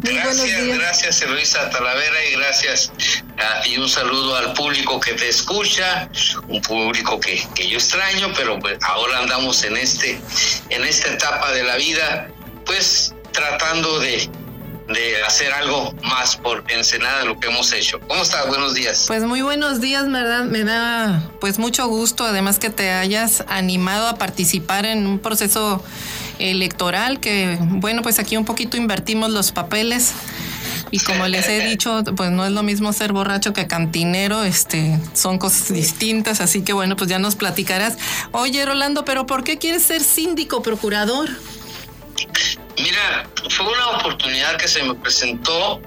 Gracias, 0.00 0.66
gracias 0.66 1.22
Eloisa 1.22 1.70
Talavera 1.70 2.24
y 2.26 2.32
gracias 2.36 2.92
y 3.66 3.78
un 3.78 3.88
saludo 3.88 4.36
al 4.36 4.52
público 4.52 5.00
que 5.00 5.12
te 5.14 5.28
escucha, 5.28 6.08
un 6.48 6.60
público 6.62 7.18
que, 7.20 7.42
que 7.54 7.68
yo 7.68 7.78
extraño, 7.78 8.32
pero 8.36 8.58
pues 8.58 8.78
ahora 8.82 9.18
andamos 9.18 9.62
en 9.64 9.76
este, 9.76 10.20
en 10.70 10.84
esta 10.84 11.12
etapa 11.12 11.52
de 11.52 11.62
la 11.62 11.76
vida, 11.76 12.28
pues 12.64 13.14
tratando 13.32 13.98
de, 14.00 14.28
de 14.88 15.22
hacer 15.22 15.52
algo 15.52 15.94
más 16.02 16.36
por 16.36 16.64
Ensenada 16.68 17.20
de 17.20 17.26
lo 17.26 17.38
que 17.38 17.48
hemos 17.48 17.72
hecho. 17.72 18.00
¿Cómo 18.08 18.22
estás? 18.22 18.46
Buenos 18.48 18.74
días. 18.74 19.04
Pues 19.06 19.22
muy 19.22 19.42
buenos 19.42 19.80
días, 19.80 20.10
¿verdad? 20.10 20.44
Me 20.44 20.64
da 20.64 21.30
pues 21.40 21.58
mucho 21.58 21.86
gusto, 21.88 22.24
además 22.24 22.58
que 22.58 22.70
te 22.70 22.90
hayas 22.90 23.44
animado 23.48 24.08
a 24.08 24.16
participar 24.16 24.86
en 24.86 25.06
un 25.06 25.18
proceso 25.18 25.82
electoral 26.38 27.20
que, 27.20 27.58
bueno, 27.60 28.02
pues 28.02 28.18
aquí 28.18 28.36
un 28.36 28.44
poquito 28.44 28.76
invertimos 28.76 29.30
los 29.30 29.52
papeles. 29.52 30.12
Y 30.90 30.98
como 31.04 31.26
les 31.28 31.48
he 31.48 31.66
dicho, 31.66 32.02
pues 32.16 32.30
no 32.30 32.46
es 32.46 32.52
lo 32.52 32.62
mismo 32.62 32.92
ser 32.94 33.12
borracho 33.12 33.52
que 33.52 33.66
cantinero, 33.66 34.42
este, 34.44 34.98
son 35.12 35.38
cosas 35.38 35.72
distintas, 35.72 36.40
así 36.40 36.62
que 36.62 36.72
bueno, 36.72 36.96
pues 36.96 37.10
ya 37.10 37.18
nos 37.18 37.36
platicarás. 37.36 37.98
Oye, 38.32 38.64
Rolando, 38.64 39.04
pero 39.04 39.26
¿por 39.26 39.44
qué 39.44 39.58
quieres 39.58 39.82
ser 39.82 40.02
síndico 40.02 40.62
procurador? 40.62 41.28
Mira, 42.80 43.28
fue 43.50 43.66
una 43.66 43.88
oportunidad 43.98 44.56
que 44.56 44.68
se 44.68 44.82
me 44.82 44.94
presentó 44.94 45.80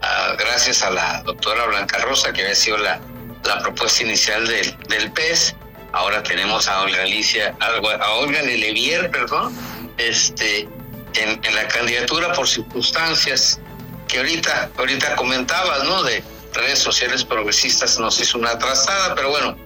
ah, 0.00 0.34
gracias 0.38 0.82
a 0.82 0.90
la 0.90 1.22
doctora 1.22 1.66
Blanca 1.66 1.98
Rosa, 1.98 2.32
que 2.32 2.42
había 2.42 2.54
sido 2.54 2.78
la, 2.78 3.00
la 3.44 3.58
propuesta 3.60 4.02
inicial 4.02 4.46
del, 4.46 4.76
del 4.88 5.12
PES. 5.12 5.54
Ahora 5.92 6.22
tenemos 6.22 6.68
a 6.68 6.82
Olga 6.82 7.02
Alicia, 7.02 7.54
a 7.60 8.10
Olga 8.12 8.42
Lelevier, 8.42 9.10
perdón, 9.10 9.54
este, 9.98 10.68
en, 11.14 11.54
la 11.54 11.68
candidatura 11.68 12.32
por 12.32 12.48
circunstancias 12.48 13.60
que 14.08 14.18
ahorita, 14.18 14.70
ahorita 14.78 15.14
comentabas, 15.16 15.84
¿no? 15.84 16.02
De 16.02 16.24
redes 16.54 16.78
sociales 16.78 17.24
progresistas 17.24 17.98
nos 17.98 18.18
hizo 18.20 18.38
una 18.38 18.58
trazada, 18.58 19.14
pero 19.14 19.30
bueno, 19.30 19.56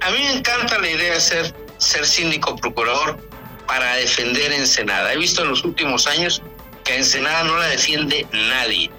a 0.00 0.10
mí 0.10 0.18
me 0.18 0.32
encanta 0.34 0.78
la 0.78 0.88
idea 0.88 1.14
de 1.14 1.20
ser, 1.20 1.54
ser 1.78 2.06
síndico 2.06 2.54
procurador 2.56 3.27
para 3.68 3.96
defender 3.96 4.50
Ensenada. 4.52 5.12
He 5.12 5.18
visto 5.18 5.42
en 5.42 5.50
los 5.50 5.62
últimos 5.62 6.06
años 6.08 6.42
que 6.84 6.96
Ensenada 6.96 7.44
no 7.44 7.58
la 7.58 7.68
defiende 7.68 8.26
nadie. 8.32 8.90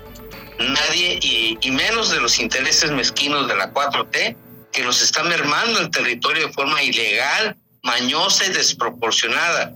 Nadie, 0.59 1.19
y, 1.21 1.71
menos 1.71 2.11
de 2.11 2.21
los 2.21 2.39
intereses 2.39 2.91
mezquinos 2.91 3.47
de 3.47 3.55
la 3.55 3.73
4T, 3.73 4.37
que 4.71 4.83
nos 4.83 5.01
está 5.01 5.23
mermando 5.23 5.79
el 5.81 5.89
territorio 5.89 6.47
de 6.47 6.53
forma 6.53 6.83
ilegal, 6.83 7.57
mañosa 7.81 8.45
y 8.45 8.49
desproporcionada. 8.49 9.73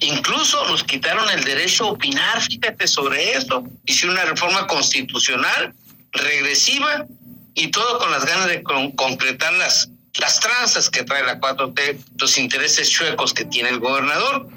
Incluso 0.00 0.64
nos 0.68 0.82
quitaron 0.82 1.28
el 1.30 1.44
derecho 1.44 1.84
a 1.84 1.90
opinar, 1.92 2.40
fíjate, 2.40 2.88
sobre 2.88 3.32
esto. 3.32 3.64
Hicieron 3.84 4.16
una 4.16 4.24
reforma 4.24 4.66
constitucional 4.66 5.74
regresiva 6.12 7.06
y 7.54 7.68
todo 7.68 7.98
con 7.98 8.10
las 8.10 8.24
ganas 8.24 8.46
de 8.46 8.62
con, 8.62 8.92
concretar 8.92 9.52
las, 9.54 9.90
las 10.20 10.40
tranzas 10.40 10.90
que 10.90 11.04
trae 11.04 11.24
la 11.24 11.40
4T, 11.40 11.98
los 12.18 12.38
intereses 12.38 12.90
chuecos 12.90 13.32
que 13.32 13.44
tiene 13.44 13.70
el 13.70 13.78
gobernador. 13.78 14.48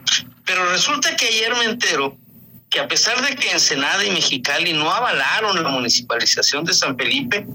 Pero 0.45 0.69
resulta 0.69 1.15
que 1.15 1.27
ayer 1.27 1.55
me 1.55 1.65
entero 1.65 2.17
que 2.69 2.79
a 2.79 2.87
pesar 2.87 3.25
de 3.25 3.35
que 3.35 3.51
Ensenada 3.51 4.03
y 4.03 4.11
Mexicali 4.11 4.73
no 4.73 4.91
avalaron 4.91 5.63
la 5.63 5.69
municipalización 5.69 6.65
de 6.65 6.73
San 6.73 6.97
Felipe, 6.97 7.45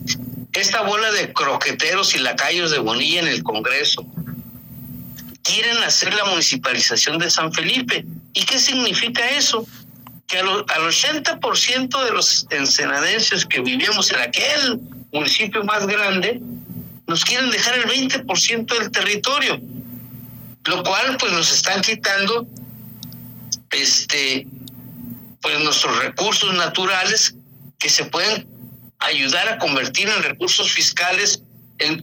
esta 0.52 0.82
bola 0.82 1.12
de 1.12 1.32
croqueteros 1.32 2.14
y 2.14 2.18
lacayos 2.18 2.70
de 2.70 2.78
Bonilla 2.78 3.20
en 3.20 3.28
el 3.28 3.42
Congreso 3.42 4.04
quieren 5.42 5.78
hacer 5.78 6.14
la 6.14 6.24
municipalización 6.24 7.18
de 7.18 7.30
San 7.30 7.52
Felipe. 7.52 8.04
¿Y 8.32 8.44
qué 8.44 8.58
significa 8.58 9.28
eso? 9.30 9.66
Que 10.26 10.38
al, 10.38 10.48
al 10.48 10.82
80% 10.82 12.04
de 12.04 12.10
los 12.12 12.46
ensenadenses 12.50 13.46
que 13.46 13.60
vivíamos 13.60 14.10
en 14.12 14.20
aquel 14.20 14.80
municipio 15.12 15.64
más 15.64 15.86
grande, 15.86 16.40
nos 17.10 17.24
quieren 17.24 17.50
dejar 17.50 17.74
el 17.74 17.86
20% 17.86 18.78
del 18.78 18.90
territorio, 18.92 19.60
lo 20.64 20.82
cual 20.84 21.16
pues 21.18 21.32
nos 21.32 21.52
están 21.52 21.82
quitando 21.82 22.46
este 23.72 24.46
pues 25.42 25.58
nuestros 25.58 25.98
recursos 25.98 26.54
naturales 26.54 27.34
que 27.80 27.88
se 27.88 28.04
pueden 28.04 28.46
ayudar 29.00 29.48
a 29.48 29.58
convertir 29.58 30.08
en 30.08 30.22
recursos 30.22 30.70
fiscales 30.70 31.42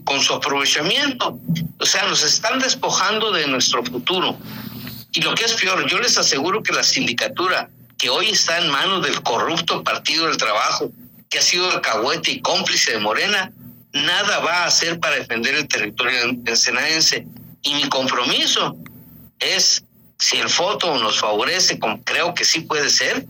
con 0.04 0.20
su 0.20 0.34
aprovechamiento. 0.34 1.38
O 1.78 1.86
sea, 1.86 2.04
nos 2.06 2.22
están 2.22 2.58
despojando 2.58 3.32
de 3.32 3.46
nuestro 3.46 3.82
futuro. 3.84 4.36
Y 5.12 5.22
lo 5.22 5.34
que 5.34 5.44
es 5.44 5.54
peor, 5.54 5.88
yo 5.88 6.00
les 6.00 6.18
aseguro 6.18 6.62
que 6.62 6.74
la 6.74 6.82
sindicatura 6.82 7.70
que 7.96 8.10
hoy 8.10 8.28
está 8.28 8.58
en 8.58 8.68
manos 8.68 9.02
del 9.06 9.22
corrupto 9.22 9.82
Partido 9.84 10.26
del 10.26 10.36
Trabajo, 10.36 10.90
que 11.30 11.38
ha 11.38 11.42
sido 11.42 11.70
alcahuete 11.70 12.32
y 12.32 12.40
cómplice 12.40 12.92
de 12.92 12.98
Morena, 12.98 13.52
nada 13.92 14.38
va 14.40 14.64
a 14.64 14.66
hacer 14.66 14.98
para 15.00 15.16
defender 15.16 15.54
el 15.54 15.68
territorio 15.68 16.36
ensenadense. 16.46 17.26
Y 17.62 17.74
mi 17.74 17.88
compromiso 17.88 18.76
es, 19.38 19.84
si 20.18 20.38
el 20.38 20.48
foto 20.48 20.96
nos 20.98 21.18
favorece, 21.18 21.78
como 21.78 22.02
creo 22.04 22.34
que 22.34 22.44
sí 22.44 22.60
puede 22.60 22.90
ser, 22.90 23.26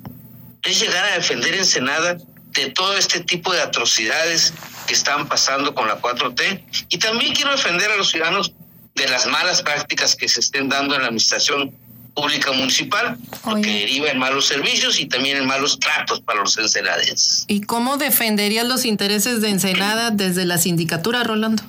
es 0.62 0.80
llegar 0.80 1.04
a 1.04 1.14
defender 1.14 1.54
Ensenada 1.54 2.18
de 2.52 2.70
todo 2.70 2.96
este 2.96 3.20
tipo 3.20 3.52
de 3.52 3.60
atrocidades 3.60 4.52
que 4.86 4.94
están 4.94 5.28
pasando 5.28 5.74
con 5.74 5.86
la 5.86 6.00
4T. 6.00 6.86
Y 6.88 6.98
también 6.98 7.34
quiero 7.34 7.52
defender 7.52 7.90
a 7.90 7.96
los 7.96 8.10
ciudadanos 8.10 8.52
de 8.94 9.08
las 9.08 9.26
malas 9.26 9.62
prácticas 9.62 10.16
que 10.16 10.28
se 10.28 10.40
estén 10.40 10.68
dando 10.68 10.94
en 10.94 11.02
la 11.02 11.08
administración 11.08 11.74
pública 12.18 12.50
municipal, 12.50 13.16
porque 13.44 13.70
deriva 13.70 14.10
en 14.10 14.18
malos 14.18 14.46
servicios 14.46 14.98
y 14.98 15.06
también 15.06 15.36
en 15.36 15.46
malos 15.46 15.78
tratos 15.78 16.20
para 16.20 16.40
los 16.40 16.58
ensenadenses. 16.58 17.44
¿Y 17.46 17.60
cómo 17.60 17.96
defenderías 17.96 18.66
los 18.66 18.84
intereses 18.84 19.40
de 19.40 19.50
Ensenada 19.50 20.10
desde 20.10 20.44
la 20.44 20.58
sindicatura, 20.58 21.22
Rolando? 21.22 21.62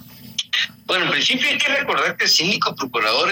Bueno, 0.87 1.05
en 1.05 1.11
principio 1.11 1.47
hay 1.47 1.59
que 1.59 1.67
recordar 1.67 2.17
que 2.17 2.23
el 2.23 2.29
síndico 2.31 2.75
procurador 2.75 3.31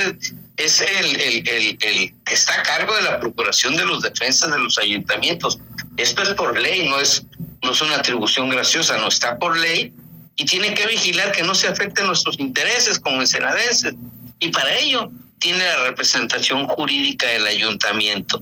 es, 0.57 0.81
el, 0.81 1.19
el, 1.19 1.47
el, 1.49 1.77
el, 1.81 2.13
que 2.23 2.33
está 2.33 2.53
a 2.53 2.61
cargo 2.61 2.95
de 2.95 3.01
la 3.01 3.19
procuración 3.19 3.75
de 3.75 3.85
los 3.85 4.03
defensas 4.03 4.51
de 4.51 4.59
los 4.59 4.77
ayuntamientos. 4.77 5.57
Esto 5.97 6.21
es 6.21 6.29
por 6.35 6.59
ley, 6.59 6.87
no 6.87 6.99
es, 6.99 7.25
no 7.63 7.71
es 7.71 7.81
una 7.81 7.95
atribución 7.95 8.49
graciosa, 8.49 8.99
no 8.99 9.07
está 9.07 9.39
por 9.39 9.57
ley 9.57 9.91
y 10.35 10.45
tiene 10.45 10.75
que 10.75 10.85
vigilar 10.85 11.31
que 11.31 11.41
no 11.41 11.55
se 11.55 11.67
afecten 11.67 12.05
nuestros 12.05 12.39
intereses 12.39 12.99
como 12.99 13.21
ensenadenses. 13.21 13.95
Y 14.39 14.49
para 14.49 14.77
ello 14.77 15.09
tiene 15.39 15.63
la 15.63 15.83
representación 15.83 16.67
jurídica 16.67 17.27
del 17.27 17.45
ayuntamiento. 17.45 18.41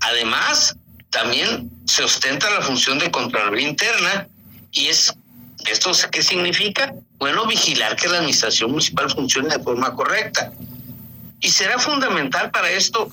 Además, 0.00 0.76
también 1.10 1.70
se 1.86 2.04
ostenta 2.04 2.50
la 2.50 2.62
función 2.62 2.98
de 2.98 3.10
Contraloría 3.10 3.68
Interna 3.68 4.28
y 4.70 4.86
es 4.86 5.14
¿Esto 5.66 5.92
qué 6.10 6.22
significa? 6.22 6.92
Bueno, 7.18 7.46
vigilar 7.46 7.96
que 7.96 8.08
la 8.08 8.18
administración 8.18 8.70
municipal 8.70 9.10
funcione 9.10 9.56
de 9.56 9.62
forma 9.62 9.94
correcta. 9.94 10.52
Y 11.40 11.48
será 11.50 11.78
fundamental 11.78 12.50
para 12.50 12.70
esto 12.70 13.10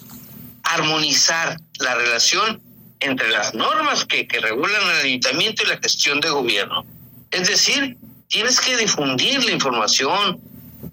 armonizar 0.64 1.60
la 1.80 1.96
relación 1.96 2.62
entre 3.00 3.30
las 3.30 3.54
normas 3.54 4.06
que, 4.06 4.28
que 4.28 4.40
regulan 4.40 4.82
el 5.00 5.06
ayuntamiento 5.06 5.64
y 5.64 5.68
la 5.68 5.78
gestión 5.78 6.20
de 6.20 6.30
gobierno. 6.30 6.86
Es 7.32 7.48
decir, 7.48 7.98
tienes 8.28 8.60
que 8.60 8.78
difundir 8.78 9.44
la 9.46 9.52
información, 9.52 10.42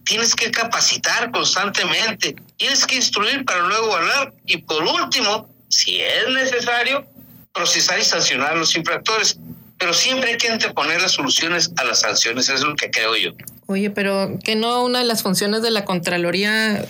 tienes 0.06 0.34
que 0.34 0.50
capacitar 0.50 1.30
constantemente, 1.30 2.34
tienes 2.56 2.86
que 2.86 2.96
instruir 2.96 3.44
para 3.44 3.60
luego 3.60 3.94
hablar 3.94 4.32
y 4.46 4.56
por 4.58 4.82
último, 4.82 5.48
si 5.68 6.00
es 6.00 6.28
necesario, 6.32 7.06
procesar 7.52 7.98
y 7.98 8.04
sancionar 8.04 8.52
a 8.52 8.56
los 8.56 8.74
infractores 8.76 9.38
pero 9.78 9.92
siempre 9.92 10.30
hay 10.30 10.38
que 10.38 10.48
anteponer 10.48 11.02
las 11.02 11.12
soluciones 11.12 11.70
a 11.76 11.84
las 11.84 12.00
sanciones, 12.00 12.48
eso 12.48 12.54
es 12.54 12.60
lo 12.62 12.74
que 12.76 12.90
creo 12.90 13.14
yo. 13.16 13.32
Oye, 13.66 13.90
pero 13.90 14.38
que 14.42 14.56
no 14.56 14.82
una 14.82 15.00
de 15.00 15.04
las 15.04 15.22
funciones 15.22 15.62
de 15.62 15.70
la 15.70 15.84
Contraloría 15.84 16.84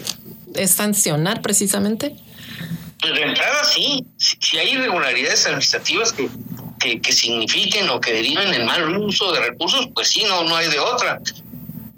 es 0.55 0.71
sancionar 0.71 1.43
precisamente. 1.43 2.15
Pues 3.01 3.15
de 3.15 3.23
entrada 3.23 3.65
sí, 3.65 4.07
si, 4.17 4.59
hay 4.59 4.71
irregularidades 4.71 5.47
administrativas 5.47 6.13
que, 6.13 6.29
que, 6.79 7.01
que, 7.01 7.13
signifiquen 7.13 7.89
o 7.91 8.01
que 8.01 8.13
deriven 8.13 8.55
en 8.55 8.65
mal 8.65 8.97
uso 8.97 9.33
de 9.33 9.41
recursos, 9.41 9.89
pues 9.95 10.09
sí, 10.09 10.25
no, 10.25 10.45
no 10.45 10.57
hay 10.57 10.69
de 10.69 10.79
otra. 10.79 11.21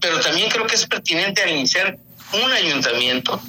Pero 0.01 0.21
también 0.21 0.49
creo 0.49 0.67
que 0.67 0.77
es 0.77 0.87
pertinente 0.87 1.43
al 1.43 1.51
iniciar 1.51 1.99
un 2.33 2.53
ayuntamiento 2.53 3.41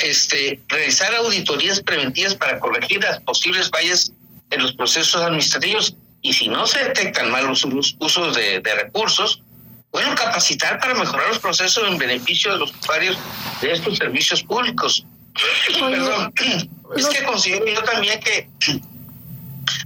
este, 0.00 0.60
realizar 0.68 1.14
auditorías 1.14 1.80
preventivas 1.80 2.34
para 2.34 2.58
corregir 2.58 3.02
las 3.02 3.20
posibles 3.20 3.70
fallas 3.70 4.12
en 4.50 4.62
los 4.62 4.72
procesos 4.72 5.20
administrativos 5.22 5.94
y 6.22 6.32
si 6.32 6.48
no 6.48 6.66
se 6.66 6.82
detectan 6.84 7.30
malos 7.30 7.64
usos 7.64 8.36
de, 8.36 8.60
de 8.60 8.74
recursos, 8.74 9.42
bueno, 9.92 10.14
capacitar 10.14 10.78
para 10.78 10.94
mejorar 10.94 11.28
los 11.28 11.38
procesos 11.38 11.88
en 11.88 11.98
beneficio 11.98 12.52
de 12.52 12.58
los 12.58 12.74
usuarios 12.74 13.16
de 13.60 13.72
estos 13.72 13.96
servicios 13.96 14.42
públicos. 14.42 15.06
Perdón, 15.78 16.32
es 16.96 17.06
que 17.06 17.24
considero 17.24 17.66
yo 17.66 17.82
también 17.82 18.20
que 18.20 18.48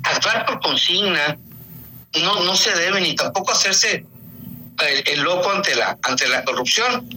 actuar 0.02 0.46
por 0.46 0.60
consigna 0.60 1.38
no, 2.22 2.42
no 2.42 2.56
se 2.56 2.72
debe 2.72 3.00
ni 3.00 3.14
tampoco 3.14 3.52
hacerse 3.52 4.04
el, 4.88 5.20
loco 5.20 5.50
ante 5.50 5.74
la, 5.74 5.98
ante 6.02 6.28
la 6.28 6.44
corrupción. 6.44 7.08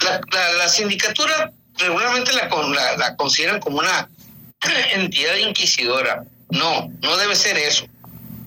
La, 0.00 0.52
la, 0.54 0.68
sindicatura 0.68 1.52
regularmente 1.78 2.32
la, 2.32 2.48
la, 2.48 2.96
la 2.96 3.16
consideran 3.16 3.60
como 3.60 3.78
una 3.78 4.08
entidad 4.94 5.36
inquisidora. 5.36 6.24
No, 6.50 6.90
no 7.00 7.16
debe 7.16 7.34
ser 7.36 7.56
eso. 7.56 7.86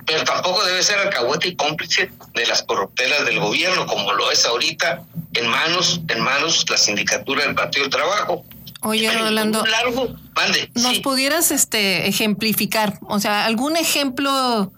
Pero 0.05 0.23
tampoco 0.23 0.63
debe 0.65 0.83
ser 0.83 0.99
alcahuete 0.99 1.47
y 1.47 1.55
cómplice 1.55 2.11
de 2.33 2.45
las 2.45 2.61
corruptelas 2.63 3.25
del 3.25 3.39
gobierno, 3.39 3.87
como 3.87 4.13
lo 4.13 4.31
es 4.31 4.45
ahorita 4.45 5.01
en 5.33 5.47
manos, 5.47 6.01
en 6.07 6.19
manos 6.21 6.65
la 6.69 6.77
sindicatura 6.77 7.43
del 7.43 7.55
Partido 7.55 7.85
del 7.85 7.91
Trabajo. 7.91 8.45
Oye, 8.81 9.11
Rolando, 9.11 9.65
largo, 9.65 10.15
mande, 10.35 10.69
¿nos 10.75 10.99
pudieras 10.99 11.49
este 11.49 12.07
ejemplificar? 12.07 12.99
O 13.01 13.19
sea, 13.19 13.45
algún 13.45 13.77
ejemplo 13.77 14.71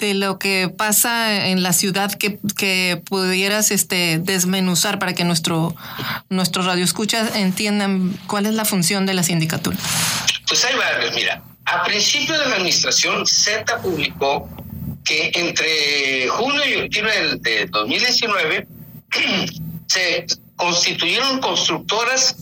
de 0.00 0.14
lo 0.14 0.38
que 0.38 0.68
pasa 0.74 1.46
en 1.48 1.62
la 1.62 1.72
ciudad 1.72 2.12
que, 2.12 2.38
que 2.56 3.00
pudieras 3.04 3.70
este 3.70 4.18
desmenuzar 4.18 4.98
para 4.98 5.12
que 5.12 5.24
nuestro 5.24 5.76
nuestros 6.30 6.66
radioescuchas 6.66 7.36
entiendan 7.36 8.18
cuál 8.26 8.46
es 8.46 8.54
la 8.54 8.64
función 8.64 9.06
de 9.06 9.14
la 9.14 9.22
sindicatura. 9.22 9.76
Pues 10.48 10.64
hay 10.64 10.74
varios, 10.76 11.14
mira. 11.14 11.42
A 11.66 11.84
principio 11.84 12.36
de 12.38 12.46
la 12.46 12.56
administración, 12.56 13.26
Z 13.26 13.80
publicó 13.82 14.48
que 15.04 15.30
entre 15.34 16.28
junio 16.28 16.62
y 16.66 16.74
octubre 16.86 17.12
de 17.40 17.66
2019 17.66 18.66
se 19.86 20.26
constituyeron 20.56 21.40
constructoras 21.40 22.36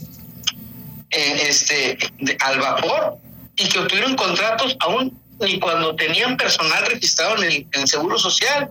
eh, 1.11 1.43
este, 1.49 1.99
al 2.41 2.61
vapor 2.61 3.19
y 3.57 3.69
que 3.69 3.79
obtuvieron 3.79 4.15
contratos 4.15 4.77
aún 4.81 5.19
ni 5.41 5.59
cuando 5.59 5.95
tenían 5.97 6.37
personal 6.37 6.87
registrado 6.87 7.43
en 7.43 7.67
el, 7.73 7.89
Seguro 7.89 8.19
Social. 8.19 8.71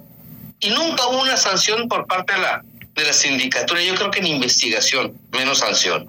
Y 0.59 0.69
nunca 0.71 1.07
hubo 1.07 1.21
una 1.21 1.37
sanción 1.37 1.87
por 1.87 2.07
parte 2.07 2.33
de 2.33 2.39
la, 2.39 2.63
de 2.95 3.03
la 3.05 3.13
sindicatura. 3.13 3.81
Yo 3.81 3.95
creo 3.95 4.11
que 4.11 4.19
en 4.19 4.27
investigación, 4.27 5.19
menos 5.31 5.59
sanción. 5.59 6.07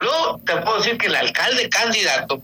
Luego 0.00 0.40
te 0.44 0.56
puedo 0.56 0.78
decir 0.78 0.98
que 0.98 1.06
el 1.06 1.14
alcalde 1.14 1.68
candidato 1.68 2.42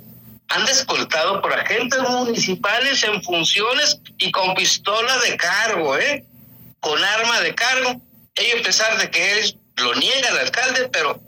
anda 0.48 0.70
escoltado 0.70 1.42
por 1.42 1.52
agentes 1.52 2.00
municipales 2.08 3.02
en 3.02 3.22
funciones 3.22 4.00
y 4.18 4.30
con 4.30 4.54
pistola 4.54 5.18
de 5.18 5.36
cargo, 5.36 5.96
¿eh? 5.98 6.24
Con 6.80 7.02
arma 7.02 7.40
de 7.40 7.54
cargo. 7.54 8.00
Ellos, 8.34 8.60
a 8.60 8.62
pesar 8.62 8.98
de 8.98 9.10
que 9.10 9.40
él 9.40 9.58
lo 9.76 9.94
niega 9.94 10.28
el 10.28 10.38
alcalde, 10.38 10.88
pero 10.92 11.20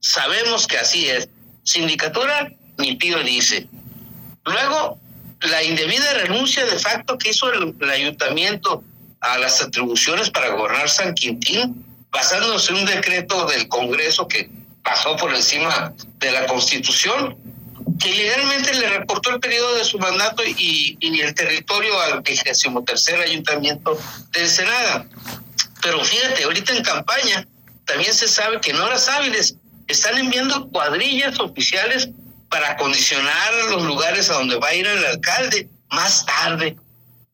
sabemos 0.00 0.66
que 0.66 0.78
así 0.78 1.08
es. 1.08 1.28
Sindicatura, 1.62 2.50
ni 2.78 2.96
pido 2.96 3.22
dice. 3.22 3.68
Luego, 4.44 4.98
la 5.44 5.62
indebida 5.62 6.14
renuncia 6.14 6.64
de 6.64 6.78
facto 6.78 7.18
que 7.18 7.30
hizo 7.30 7.52
el, 7.52 7.90
ayuntamiento 7.90 8.82
a 9.20 9.38
las 9.38 9.60
atribuciones 9.62 10.30
para 10.30 10.50
gobernar 10.50 10.88
San 10.88 11.14
Quintín, 11.14 11.84
basándose 12.10 12.72
en 12.72 12.78
un 12.78 12.84
decreto 12.86 13.46
del 13.46 13.68
Congreso 13.68 14.28
que 14.28 14.50
pasó 14.82 15.16
por 15.16 15.34
encima 15.34 15.92
de 16.18 16.30
la 16.30 16.46
Constitución, 16.46 17.36
que 17.98 18.12
legalmente 18.12 18.74
le 18.74 18.88
reportó 18.88 19.30
el 19.30 19.40
periodo 19.40 19.74
de 19.76 19.84
su 19.84 19.98
mandato 19.98 20.42
y, 20.44 20.98
el 21.00 21.34
territorio 21.34 21.98
al 22.00 22.22
tercer 22.22 23.20
ayuntamiento 23.20 23.98
de 24.32 24.40
Ensenada. 24.40 25.06
Pero 25.82 26.04
fíjate, 26.04 26.44
ahorita 26.44 26.72
en 26.74 26.82
campaña 26.82 27.46
también 27.84 28.14
se 28.14 28.28
sabe 28.28 28.60
que 28.60 28.70
en 28.70 28.80
horas 28.80 29.08
hábiles 29.08 29.56
están 29.86 30.18
enviando 30.18 30.68
cuadrillas 30.68 31.38
oficiales 31.40 32.08
para 32.54 32.76
condicionar 32.76 33.52
los 33.70 33.82
lugares 33.82 34.30
a 34.30 34.34
donde 34.34 34.56
va 34.58 34.68
a 34.68 34.74
ir 34.74 34.86
el 34.86 35.04
alcalde 35.06 35.68
más 35.90 36.24
tarde. 36.24 36.76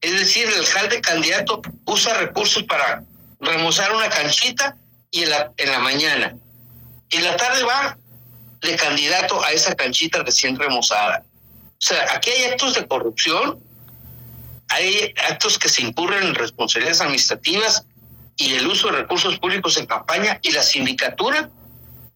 Es 0.00 0.12
decir, 0.12 0.48
el 0.48 0.60
alcalde 0.60 0.98
candidato 1.02 1.60
usa 1.84 2.14
recursos 2.14 2.62
para 2.62 3.04
remozar 3.38 3.94
una 3.94 4.08
canchita 4.08 4.78
y 5.10 5.24
en 5.24 5.28
la, 5.28 5.52
en 5.58 5.70
la 5.70 5.78
mañana. 5.80 6.34
En 7.10 7.22
la 7.22 7.36
tarde 7.36 7.62
va 7.64 7.98
de 8.62 8.76
candidato 8.76 9.44
a 9.44 9.52
esa 9.52 9.74
canchita 9.74 10.22
recién 10.22 10.58
remozada. 10.58 11.22
O 11.26 11.84
sea, 11.84 12.02
aquí 12.14 12.30
hay 12.30 12.44
actos 12.44 12.72
de 12.72 12.88
corrupción, 12.88 13.62
hay 14.68 15.12
actos 15.28 15.58
que 15.58 15.68
se 15.68 15.82
incurren 15.82 16.28
en 16.28 16.34
responsabilidades 16.34 17.02
administrativas 17.02 17.84
y 18.38 18.54
el 18.54 18.66
uso 18.66 18.86
de 18.86 19.02
recursos 19.02 19.38
públicos 19.38 19.76
en 19.76 19.84
campaña 19.84 20.40
y 20.40 20.52
la 20.52 20.62
sindicatura 20.62 21.50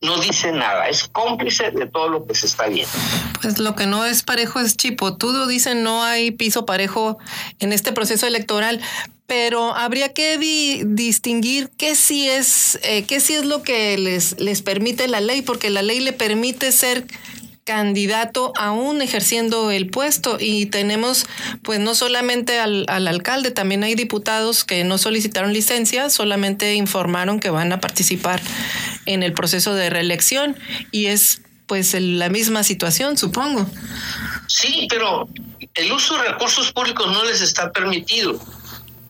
no 0.04 0.18
dice 0.18 0.52
nada, 0.52 0.88
es 0.88 1.08
cómplice 1.08 1.70
de 1.70 1.86
todo 1.86 2.08
lo 2.08 2.26
que 2.26 2.34
se 2.34 2.46
está 2.46 2.68
viendo. 2.68 2.92
Pues 3.40 3.58
lo 3.58 3.74
que 3.74 3.86
no 3.86 4.04
es 4.04 4.22
parejo 4.22 4.60
es 4.60 4.76
chipotudo, 4.76 5.46
dicen 5.46 5.82
no 5.82 6.02
hay 6.04 6.30
piso 6.30 6.66
parejo 6.66 7.18
en 7.58 7.72
este 7.72 7.92
proceso 7.92 8.26
electoral, 8.26 8.80
pero 9.26 9.74
habría 9.74 10.12
que 10.12 10.84
distinguir 10.84 11.70
qué 11.76 11.94
sí 11.94 12.28
es, 12.28 12.78
eh, 12.82 13.04
qué 13.04 13.20
sí 13.20 13.34
es 13.34 13.44
lo 13.44 13.62
que 13.62 13.96
les, 13.96 14.38
les 14.38 14.62
permite 14.62 15.08
la 15.08 15.20
ley, 15.20 15.42
porque 15.42 15.70
la 15.70 15.82
ley 15.82 16.00
le 16.00 16.12
permite 16.12 16.70
ser 16.72 17.06
candidato 17.64 18.53
aún 18.59 19.00
ejerciendo 19.00 19.70
el 19.70 19.88
puesto 19.88 20.37
y 20.38 20.66
tenemos 20.66 21.27
pues 21.62 21.81
no 21.81 21.94
solamente 21.94 22.59
al, 22.59 22.85
al, 22.88 23.09
alcalde, 23.09 23.50
también 23.50 23.85
hay 23.85 23.94
diputados 23.94 24.64
que 24.64 24.85
no 24.85 24.98
solicitaron 24.98 25.53
licencia, 25.53 26.11
solamente 26.11 26.74
informaron 26.74 27.40
que 27.40 27.50
van 27.50 27.72
a 27.72 27.81
participar 27.81 28.40
en 29.07 29.22
el 29.22 29.33
proceso 29.33 29.74
de 29.74 29.88
reelección 29.88 30.57
y 30.90 31.07
es 31.07 31.40
pues 31.66 31.94
la 31.94 32.29
misma 32.29 32.62
situación, 32.62 33.16
supongo. 33.16 33.66
Sí, 34.46 34.87
pero 34.90 35.29
el 35.74 35.92
uso 35.92 36.18
de 36.18 36.29
recursos 36.29 36.70
públicos 36.72 37.07
no 37.11 37.24
les 37.24 37.40
está 37.40 37.72
permitido. 37.72 38.38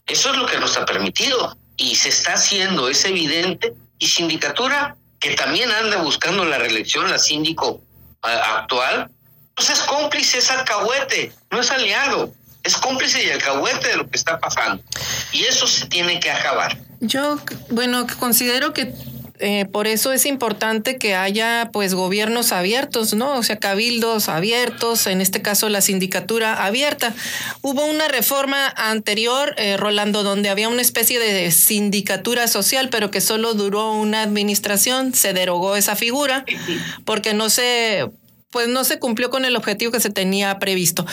Eso 0.07 0.31
es 0.31 0.37
lo 0.37 0.47
que 0.47 0.59
nos 0.59 0.77
ha 0.77 0.87
permitido 0.87 1.57
y 1.77 1.97
se 1.97 2.11
está 2.11 2.35
haciendo, 2.35 2.89
es 2.89 3.05
evidente. 3.05 3.75
Y 3.99 4.07
sindicatura, 4.07 4.97
que 5.19 5.35
también 5.35 5.71
anda 5.71 6.03
buscando 6.03 6.45
la 6.45 6.59
reelección, 6.59 7.11
la 7.11 7.19
síndico 7.19 7.81
actual, 8.25 9.11
pues 9.55 9.71
es 9.71 9.81
cómplice, 9.81 10.39
es 10.39 10.51
alcahuete, 10.51 11.33
no 11.51 11.61
es 11.61 11.71
aliado, 11.71 12.33
es 12.63 12.77
cómplice 12.77 13.25
y 13.25 13.31
alcahuete 13.31 13.89
de 13.89 13.97
lo 13.97 14.09
que 14.09 14.17
está 14.17 14.39
pasando. 14.39 14.83
Y 15.33 15.45
eso 15.45 15.67
se 15.67 15.87
tiene 15.87 16.19
que 16.21 16.31
acabar. 16.31 16.79
Yo, 17.01 17.39
bueno, 17.69 18.07
considero 18.19 18.73
que 18.73 18.95
eh, 19.41 19.65
por 19.65 19.89
eso 19.89 20.13
es 20.13 20.27
importante 20.27 20.97
que 20.97 21.17
haya 21.17 21.71
pues 21.73 21.95
gobiernos 21.95 22.53
abiertos, 22.53 23.15
¿no? 23.15 23.33
O 23.33 23.43
sea, 23.43 23.57
cabildos 23.57 24.29
abiertos, 24.29 25.09
en 25.09 25.21
este 25.21 25.43
caso 25.43 25.69
la 25.69 25.81
sindicatura 25.81 26.65
abierta. 26.65 27.13
Hubo 27.61 27.85
una 27.85 28.07
reforma 28.07 28.69
anterior, 28.77 29.55
eh, 29.57 29.77
Rolando, 29.77 30.23
donde 30.23 30.51
había 30.51 30.69
una 30.69 30.83
especie 30.83 31.19
de 31.19 31.51
sindicatura 31.51 32.47
social, 32.47 32.91
pero 32.91 33.11
que 33.11 33.21
solo 33.21 33.55
duró 33.55 33.93
una 33.93 34.23
administración, 34.23 35.15
se 35.15 35.33
derogó 35.33 35.75
esa 35.75 35.97
figura 35.97 36.45
porque 37.05 37.35
no 37.35 37.51
se 37.51 38.09
pues 38.51 38.69
no 38.69 38.85
se 38.85 39.01
cumplió 39.01 39.31
con 39.31 39.45
el 39.45 39.57
objetivo 39.57 39.91
que 39.91 39.99
se 39.99 40.11
tenía 40.11 40.61
previsto. 40.61 41.05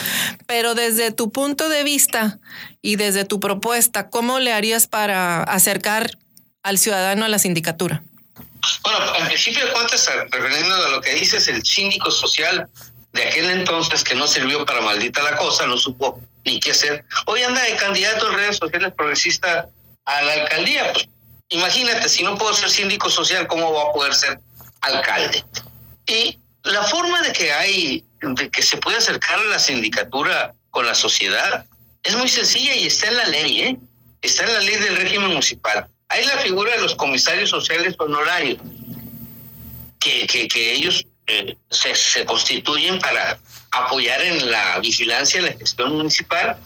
Pero 0.45 0.75
desde 0.75 1.11
tu 1.11 1.31
punto 1.31 1.69
de 1.69 1.83
vista 1.83 2.39
y 2.83 2.97
desde 2.97 3.25
tu 3.25 3.39
propuesta, 3.39 4.11
¿cómo 4.11 4.37
le 4.37 4.53
harías 4.53 4.85
para 4.85 5.41
acercar 5.41 6.19
al 6.61 6.77
ciudadano 6.77 7.25
a 7.25 7.29
la 7.29 7.39
sindicatura? 7.39 8.03
Bueno, 8.83 9.15
en 9.17 9.27
principio 9.27 9.65
de 9.65 9.71
cuentas, 9.71 10.09
refiriendo 10.29 10.75
a 10.75 10.89
lo 10.89 11.01
que 11.01 11.13
dices, 11.15 11.47
el 11.47 11.63
síndico 11.65 12.11
social 12.11 12.69
de 13.13 13.23
aquel 13.23 13.49
entonces 13.49 14.03
que 14.03 14.15
no 14.15 14.27
sirvió 14.27 14.65
para 14.65 14.81
maldita 14.81 15.21
la 15.23 15.35
cosa, 15.35 15.65
no 15.65 15.77
supo 15.77 16.19
ni 16.45 16.59
qué 16.59 16.71
hacer. 16.71 17.03
Hoy 17.25 17.43
anda 17.43 17.61
de 17.61 17.75
candidato 17.75 18.29
en 18.29 18.37
redes 18.37 18.57
sociales 18.57 18.93
progresista 18.95 19.69
a 20.05 20.21
la 20.21 20.33
alcaldía. 20.33 20.93
Pues 20.93 21.07
imagínate, 21.49 22.07
si 22.09 22.23
no 22.23 22.37
puedo 22.37 22.53
ser 22.53 22.69
síndico 22.69 23.09
social, 23.09 23.47
¿cómo 23.47 23.73
va 23.73 23.89
a 23.89 23.93
poder 23.93 24.15
ser 24.15 24.39
alcalde? 24.81 25.43
Y 26.07 26.39
la 26.63 26.83
forma 26.83 27.21
de 27.21 27.33
que 27.33 27.51
hay, 27.51 28.05
de 28.21 28.49
que 28.49 28.61
se 28.61 28.77
puede 28.77 28.97
acercar 28.97 29.39
a 29.39 29.45
la 29.45 29.59
sindicatura 29.59 30.53
con 30.69 30.85
la 30.85 30.95
sociedad, 30.95 31.65
es 32.03 32.15
muy 32.15 32.29
sencilla 32.29 32.75
y 32.75 32.87
está 32.87 33.07
en 33.07 33.17
la 33.17 33.25
ley, 33.25 33.61
¿eh? 33.61 33.77
Está 34.21 34.43
en 34.45 34.53
la 34.53 34.59
ley 34.59 34.75
del 34.77 34.97
régimen 34.97 35.29
municipal. 35.29 35.87
Hay 36.11 36.25
la 36.25 36.37
figura 36.39 36.71
de 36.75 36.81
los 36.81 36.95
comisarios 36.95 37.49
sociales 37.49 37.95
honorarios, 37.97 38.59
que, 39.99 40.27
que, 40.27 40.73
ellos 40.73 41.05
eh, 41.27 41.55
se, 41.69 41.95
se, 41.95 42.25
constituyen 42.25 42.99
para 42.99 43.39
apoyar 43.71 44.21
en 44.21 44.51
la 44.51 44.79
vigilancia 44.79 45.41
de 45.41 45.51
la 45.51 45.57
gestión 45.57 45.95
municipal 45.95 46.57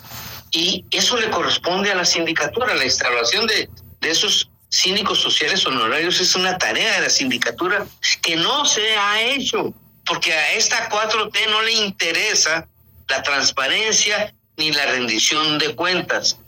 y 0.52 0.86
eso 0.90 1.18
le 1.18 1.30
corresponde 1.30 1.92
a 1.92 1.96
la 1.96 2.06
sindicatura. 2.06 2.74
La 2.74 2.86
instalación 2.86 3.46
de, 3.46 3.70
de 4.00 4.10
esos 4.10 4.50
síndicos 4.70 5.20
sociales 5.20 5.66
honorarios 5.66 6.20
es 6.20 6.34
una 6.36 6.58
tarea 6.58 6.96
de 6.96 7.02
la 7.02 7.10
sindicatura 7.10 7.86
que 8.22 8.38
no 8.38 8.66
se 8.66 8.98
ha 8.98 9.22
hecho, 9.22 9.74
porque 10.06 10.34
a 10.34 10.54
esta 10.54 10.90
4T 10.90 11.50
no 11.50 11.62
le 11.62 11.74
interesa 11.74 12.68
la 13.10 13.22
transparencia 13.22 14.34
ni 14.58 14.72
la 14.72 14.86
rendición 14.88 15.60
de 15.60 15.76
cuentas 15.76 16.40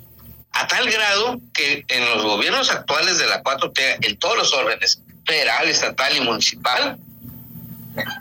a 0.60 0.68
tal 0.68 0.90
grado 0.90 1.40
que 1.54 1.86
en 1.88 2.06
los 2.10 2.24
gobiernos 2.24 2.72
actuales 2.72 3.20
de 3.20 3.28
la 3.28 3.44
4T, 3.44 4.08
en 4.08 4.18
todos 4.18 4.38
los 4.38 4.54
órdenes, 4.54 5.02
federal, 5.26 5.68
estatal 5.68 6.16
y 6.18 6.22
municipal, 6.22 6.98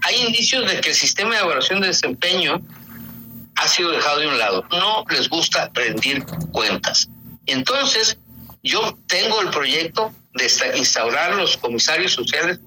hay 0.02 0.16
indicios 0.16 0.70
de 0.70 0.80
que 0.80 0.90
el 0.90 0.94
sistema 0.94 1.34
de 1.34 1.40
evaluación 1.40 1.80
de 1.80 1.88
desempeño 1.88 2.60
ha 3.56 3.68
sido 3.68 3.90
dejado 3.90 4.20
de 4.20 4.26
un 4.26 4.38
lado. 4.38 4.66
No 4.70 5.04
les 5.08 5.30
gusta 5.30 5.70
rendir 5.72 6.24
cuentas. 6.52 7.08
Entonces, 7.46 8.18
yo 8.62 8.98
tengo 9.06 9.40
el 9.40 9.48
proyecto 9.48 10.12
de 10.34 10.76
instaurar 10.76 11.36
los 11.36 11.56
comisarios 11.56 12.12
sociales 12.12 12.60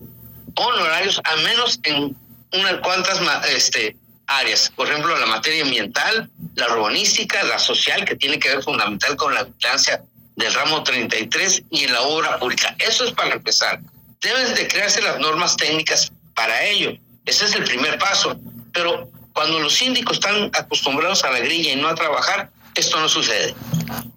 honorarios, 0.55 1.21
al 1.25 1.43
menos 1.43 1.79
en 1.83 2.15
unas 2.53 2.79
cuantas 2.81 3.19
este, 3.55 3.95
áreas. 4.29 4.71
Por 4.75 4.87
ejemplo, 4.87 5.17
la 5.17 5.25
materia 5.25 5.63
ambiental, 5.63 6.29
la 6.55 6.73
urbanística, 6.73 7.43
la 7.43 7.59
social, 7.59 8.05
que 8.05 8.15
tiene 8.15 8.39
que 8.39 8.49
ver 8.49 8.63
fundamental 8.63 9.15
con 9.15 9.33
la 9.33 9.43
vigilancia 9.43 10.03
del 10.35 10.53
ramo 10.53 10.83
33 10.83 11.63
y 11.69 11.83
en 11.83 11.93
la 11.93 12.01
obra 12.01 12.39
pública. 12.39 12.75
Eso 12.79 13.03
es 13.05 13.11
para 13.11 13.35
empezar. 13.35 13.81
Deben 14.21 14.53
de 14.55 14.67
crearse 14.67 15.01
las 15.01 15.19
normas 15.19 15.57
técnicas 15.57 16.11
para 16.33 16.63
ello. 16.63 16.93
Ese 17.25 17.45
es 17.45 17.55
el 17.55 17.63
primer 17.63 17.97
paso. 17.97 18.39
Pero 18.73 19.09
cuando 19.33 19.59
los 19.59 19.73
síndicos 19.73 20.17
están 20.17 20.49
acostumbrados 20.53 21.23
a 21.23 21.31
la 21.31 21.39
grilla 21.39 21.73
y 21.73 21.75
no 21.75 21.87
a 21.87 21.95
trabajar, 21.95 22.51
esto 22.75 22.99
no 22.99 23.09
sucede. 23.09 23.53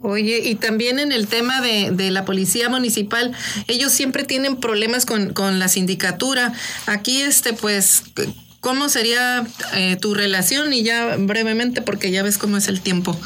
Oye, 0.01 0.41
y 0.45 0.55
también 0.57 0.99
en 0.99 1.13
el 1.13 1.27
tema 1.27 1.61
de, 1.61 1.91
de 1.91 2.11
la 2.11 2.25
policía 2.25 2.69
municipal, 2.69 3.37
ellos 3.67 3.93
siempre 3.93 4.25
tienen 4.25 4.61
problemas 4.61 5.07
con, 5.07 5.33
con 5.33 5.59
la 5.59 5.69
sindicatura. 5.69 6.53
Aquí, 6.87 7.23
este, 7.23 7.53
pues, 7.53 8.05
¿cómo 8.63 8.89
sería 8.89 9.45
eh, 9.75 9.97
tu 10.01 10.15
relación? 10.15 10.73
Y 10.73 10.85
ya 10.85 11.17
brevemente, 11.19 11.83
porque 11.83 12.11
ya 12.11 12.23
ves 12.23 12.39
cómo 12.39 12.57
es 12.57 12.69
el 12.69 12.81
tiempo. 12.81 13.21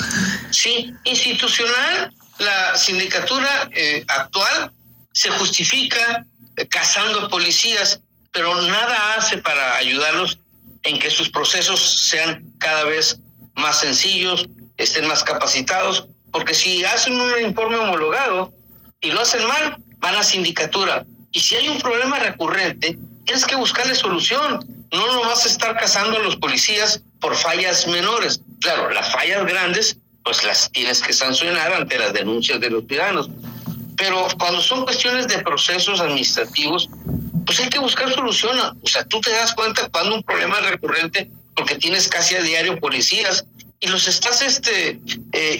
Sí, 0.50 0.92
institucional, 1.04 2.12
la 2.38 2.76
sindicatura 2.76 3.68
eh, 3.72 4.04
actual 4.08 4.72
se 5.12 5.30
justifica 5.30 6.26
eh, 6.56 6.66
cazando 6.66 7.28
policías, 7.28 8.00
pero 8.32 8.60
nada 8.62 9.14
hace 9.14 9.38
para 9.38 9.76
ayudarlos 9.76 10.38
en 10.82 10.98
que 10.98 11.10
sus 11.10 11.28
procesos 11.28 11.80
sean 12.08 12.42
cada 12.58 12.84
vez 12.84 13.20
más 13.54 13.80
sencillos, 13.80 14.48
estén 14.78 15.06
más 15.06 15.22
capacitados, 15.22 16.08
porque 16.32 16.54
si 16.54 16.82
hacen 16.84 17.20
un 17.20 17.30
informe 17.42 17.76
homologado 17.76 18.54
y 19.02 19.10
lo 19.10 19.20
hacen 19.20 19.46
mal, 19.46 19.76
van 19.98 20.16
a 20.16 20.22
sindicatura. 20.22 21.04
Y 21.30 21.40
si 21.40 21.56
hay 21.56 21.68
un 21.68 21.78
problema 21.78 22.18
recurrente, 22.18 22.98
tienes 23.26 23.44
que 23.44 23.56
buscarle 23.56 23.94
solución. 23.94 24.64
No 24.92 25.06
nomás 25.12 25.44
estar 25.44 25.76
cazando 25.76 26.16
a 26.16 26.22
los 26.22 26.36
policías 26.36 27.02
por 27.20 27.36
fallas 27.36 27.86
menores. 27.86 28.40
Claro, 28.60 28.88
las 28.90 29.12
fallas 29.12 29.44
grandes, 29.44 29.98
pues 30.24 30.44
las 30.44 30.70
tienes 30.70 31.02
que 31.02 31.12
sancionar 31.12 31.72
ante 31.74 31.98
las 31.98 32.12
denuncias 32.12 32.60
de 32.60 32.70
los 32.70 32.84
ciudadanos. 32.86 33.28
Pero 33.96 34.28
cuando 34.38 34.60
son 34.60 34.84
cuestiones 34.84 35.26
de 35.28 35.38
procesos 35.38 36.00
administrativos, 36.00 36.88
pues 37.44 37.60
hay 37.60 37.68
que 37.68 37.78
buscar 37.78 38.12
solución. 38.14 38.58
O 38.82 38.86
sea, 38.86 39.04
tú 39.04 39.20
te 39.20 39.30
das 39.30 39.54
cuenta 39.54 39.88
cuando 39.90 40.14
un 40.14 40.22
problema 40.22 40.60
recurrente 40.60 41.30
porque 41.54 41.76
tienes 41.76 42.08
casi 42.08 42.36
a 42.36 42.42
diario 42.42 42.78
policías 42.78 43.44
y 43.80 43.88
los 43.88 44.06
estás 44.08 44.42
este, 44.42 45.00
eh, 45.32 45.58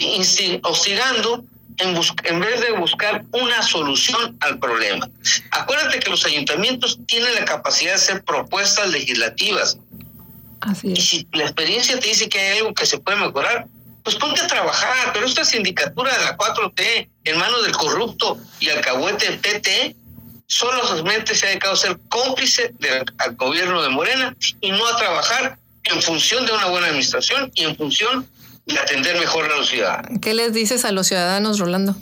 en, 1.78 2.00
en 2.24 2.40
vez 2.40 2.60
de 2.60 2.72
buscar 2.72 3.24
una 3.32 3.62
solución 3.62 4.36
al 4.40 4.58
problema. 4.58 5.08
Acuérdate 5.50 6.00
que 6.00 6.10
los 6.10 6.24
ayuntamientos 6.24 6.98
tienen 7.06 7.34
la 7.34 7.44
capacidad 7.44 7.92
de 7.92 7.96
hacer 7.96 8.24
propuestas 8.24 8.90
legislativas. 8.90 9.78
Así 10.60 10.92
es. 10.92 10.98
Y 10.98 11.02
si 11.02 11.28
la 11.32 11.44
experiencia 11.44 11.98
te 11.98 12.08
dice 12.08 12.28
que 12.28 12.38
hay 12.38 12.58
algo 12.58 12.74
que 12.74 12.86
se 12.86 12.98
puede 12.98 13.18
mejorar, 13.18 13.66
pues 14.02 14.16
ponte 14.16 14.40
a 14.40 14.46
trabajar. 14.46 15.12
Pero 15.12 15.26
esta 15.26 15.44
sindicatura 15.44 16.16
de 16.16 16.24
la 16.24 16.36
4T, 16.36 17.08
en 17.24 17.38
manos 17.38 17.64
del 17.64 17.72
corrupto 17.72 18.38
y 18.60 18.70
alcahuete 18.70 19.32
PT, 19.32 19.96
solamente 20.46 21.34
se 21.34 21.46
ha 21.46 21.48
dedicado 21.50 21.74
a 21.74 21.76
ser 21.76 21.98
cómplice 22.08 22.72
del 22.78 23.04
al 23.18 23.34
gobierno 23.34 23.82
de 23.82 23.88
Morena 23.88 24.36
y 24.60 24.70
no 24.70 24.86
a 24.86 24.96
trabajar 24.96 25.58
en 25.84 26.02
función 26.02 26.46
de 26.46 26.52
una 26.52 26.66
buena 26.66 26.86
administración 26.88 27.50
y 27.54 27.64
en 27.64 27.76
función 27.76 28.28
de 28.66 28.78
atender 28.78 29.18
mejor 29.18 29.50
a 29.50 29.56
los 29.56 29.68
ciudadanos. 29.68 30.18
¿Qué 30.20 30.34
les 30.34 30.52
dices 30.52 30.84
a 30.84 30.92
los 30.92 31.06
ciudadanos, 31.06 31.58
Rolando? 31.58 31.96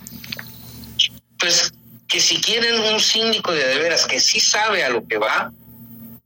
Pues 1.38 1.72
que 2.08 2.20
si 2.20 2.40
quieren 2.40 2.80
un 2.80 3.00
síndico 3.00 3.52
de 3.52 3.66
de 3.66 3.78
veras 3.78 4.06
que 4.06 4.18
sí 4.18 4.40
sabe 4.40 4.82
a 4.82 4.88
lo 4.88 5.06
que 5.06 5.18
va, 5.18 5.52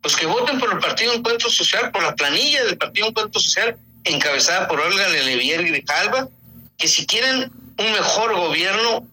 pues 0.00 0.14
que 0.14 0.26
voten 0.26 0.60
por 0.60 0.72
el 0.72 0.78
Partido 0.78 1.12
Encuentro 1.12 1.50
Social, 1.50 1.90
por 1.90 2.02
la 2.02 2.14
planilla 2.14 2.64
del 2.64 2.78
Partido 2.78 3.08
Encuentro 3.08 3.40
Social 3.40 3.76
encabezada 4.04 4.68
por 4.68 4.80
Olga 4.80 5.08
Lelevier 5.08 5.64
Grijalva, 5.64 6.28
que 6.76 6.88
si 6.88 7.04
quieren 7.04 7.50
un 7.78 7.92
mejor 7.92 8.34
gobierno, 8.34 9.06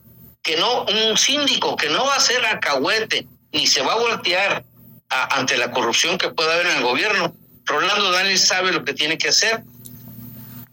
que 0.44 0.58
no, 0.58 0.86
un 0.86 1.18
síndico 1.18 1.76
que 1.76 1.90
no 1.90 2.06
va 2.06 2.16
a 2.16 2.20
ser 2.20 2.46
acahuete, 2.46 3.28
ni 3.52 3.66
se 3.66 3.82
va 3.82 3.94
a 3.94 3.98
voltear 3.98 4.64
ante 5.10 5.58
la 5.58 5.72
corrupción 5.72 6.18
que 6.18 6.30
pueda 6.30 6.54
haber 6.54 6.68
en 6.68 6.78
el 6.78 6.84
gobierno, 6.84 7.36
Rolando 7.66 8.12
Daniel 8.12 8.38
sabe 8.38 8.72
lo 8.72 8.86
que 8.86 8.94
tiene 8.94 9.18
que 9.18 9.30
hacer 9.30 9.64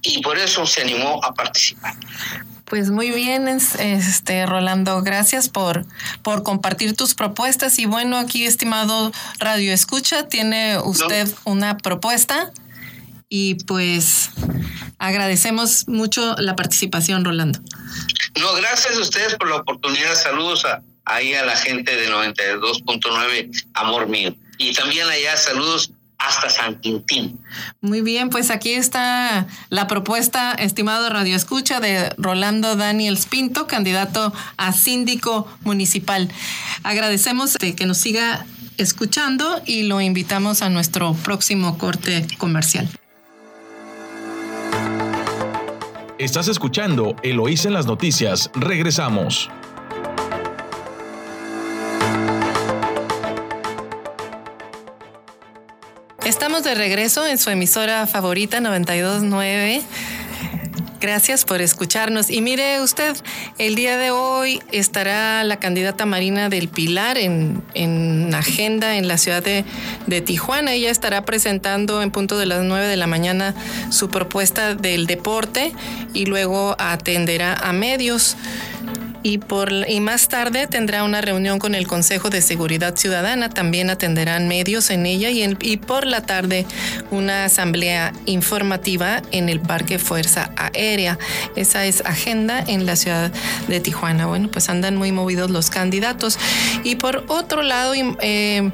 y 0.02 0.20
por 0.20 0.38
eso 0.38 0.66
se 0.66 0.82
animó 0.82 1.22
a 1.24 1.32
participar. 1.32 1.94
Pues 2.64 2.90
muy 2.90 3.10
bien, 3.10 3.48
este 3.48 4.46
Rolando, 4.46 5.02
gracias 5.02 5.48
por, 5.50 5.84
por 6.22 6.42
compartir 6.42 6.96
tus 6.96 7.14
propuestas. 7.14 7.78
Y 7.78 7.84
bueno, 7.84 8.16
aquí, 8.16 8.46
estimado 8.46 9.12
Radio 9.38 9.72
Escucha, 9.74 10.26
tiene 10.28 10.78
usted 10.78 11.28
una 11.44 11.76
propuesta 11.76 12.50
y 13.28 13.56
pues 13.66 14.30
agradecemos 14.98 15.86
mucho 15.86 16.34
la 16.38 16.56
participación, 16.56 17.24
Rolando. 17.24 17.60
No, 18.40 18.54
gracias 18.54 18.96
a 18.96 19.00
ustedes 19.00 19.34
por 19.36 19.50
la 19.50 19.56
oportunidad. 19.56 20.14
Saludos 20.14 20.64
a, 20.64 20.82
ahí 21.04 21.34
a 21.34 21.44
la 21.44 21.56
gente 21.56 21.94
de 21.94 22.10
92.9, 22.10 23.66
amor 23.74 24.08
mío. 24.08 24.34
Y 24.56 24.72
también 24.72 25.08
allá 25.08 25.36
saludos 25.36 25.92
hasta 26.26 26.50
San 26.50 26.80
Quintín. 26.80 27.38
Muy 27.80 28.00
bien, 28.00 28.30
pues 28.30 28.50
aquí 28.50 28.72
está 28.72 29.46
la 29.70 29.86
propuesta, 29.86 30.52
estimado 30.52 31.08
Radio 31.10 31.36
Escucha, 31.36 31.80
de 31.80 32.10
Rolando 32.16 32.76
Daniel 32.76 33.18
Pinto, 33.28 33.66
candidato 33.66 34.32
a 34.56 34.72
síndico 34.72 35.48
municipal. 35.62 36.28
Agradecemos 36.82 37.56
que 37.56 37.86
nos 37.86 37.98
siga 37.98 38.46
escuchando 38.78 39.60
y 39.66 39.82
lo 39.82 40.00
invitamos 40.00 40.62
a 40.62 40.70
nuestro 40.70 41.14
próximo 41.14 41.78
corte 41.78 42.26
comercial. 42.38 42.88
Estás 46.18 46.46
escuchando 46.46 47.16
Eloís 47.24 47.64
en 47.64 47.72
las 47.72 47.86
noticias. 47.86 48.50
Regresamos. 48.54 49.50
Estamos 56.42 56.64
de 56.64 56.74
regreso 56.74 57.24
en 57.24 57.38
su 57.38 57.50
emisora 57.50 58.04
favorita 58.08 58.60
929. 58.60 59.80
Gracias 61.00 61.44
por 61.44 61.62
escucharnos. 61.62 62.30
Y 62.30 62.40
mire 62.40 62.80
usted, 62.80 63.16
el 63.58 63.76
día 63.76 63.96
de 63.96 64.10
hoy 64.10 64.60
estará 64.72 65.44
la 65.44 65.60
candidata 65.60 66.04
Marina 66.04 66.48
del 66.48 66.66
Pilar 66.66 67.16
en, 67.16 67.62
en 67.74 68.34
agenda 68.34 68.96
en 68.96 69.06
la 69.06 69.18
ciudad 69.18 69.40
de, 69.40 69.64
de, 70.08 70.20
Tijuana. 70.20 70.72
Ella 70.72 70.90
estará 70.90 71.24
presentando 71.24 72.02
en 72.02 72.10
punto 72.10 72.36
de 72.36 72.46
las 72.46 72.64
9 72.64 72.88
de 72.88 72.96
la 72.96 73.06
mañana 73.06 73.54
su 73.90 74.10
propuesta 74.10 74.74
del 74.74 75.06
deporte 75.06 75.72
y 76.12 76.26
luego 76.26 76.74
atenderá 76.80 77.54
a 77.54 77.72
medios 77.72 78.36
y, 79.22 79.38
por, 79.38 79.72
y 79.88 80.00
más 80.00 80.28
tarde 80.28 80.66
tendrá 80.66 81.04
una 81.04 81.20
reunión 81.20 81.58
con 81.58 81.74
el 81.74 81.86
Consejo 81.86 82.30
de 82.30 82.42
Seguridad 82.42 82.96
Ciudadana. 82.96 83.48
También 83.48 83.90
atenderán 83.90 84.48
medios 84.48 84.90
en 84.90 85.06
ella 85.06 85.30
y, 85.30 85.56
y 85.60 85.76
por 85.76 86.06
la 86.06 86.22
tarde 86.22 86.66
una 87.10 87.44
asamblea 87.44 88.12
informativa 88.26 89.22
en 89.30 89.48
el 89.48 89.60
Parque 89.60 89.98
Fuerza 89.98 90.50
Aérea. 90.56 91.18
Esa 91.56 91.84
es 91.86 92.02
agenda 92.04 92.62
en 92.66 92.86
la 92.86 92.96
ciudad 92.96 93.32
de 93.68 93.80
Tijuana. 93.80 94.26
Bueno, 94.26 94.48
pues 94.50 94.68
andan 94.68 94.96
muy 94.96 95.12
movidos 95.12 95.50
los 95.50 95.70
candidatos. 95.70 96.38
Y 96.84 96.96
por 96.96 97.24
otro 97.28 97.62
lado, 97.62 97.94
eh, 97.94 98.70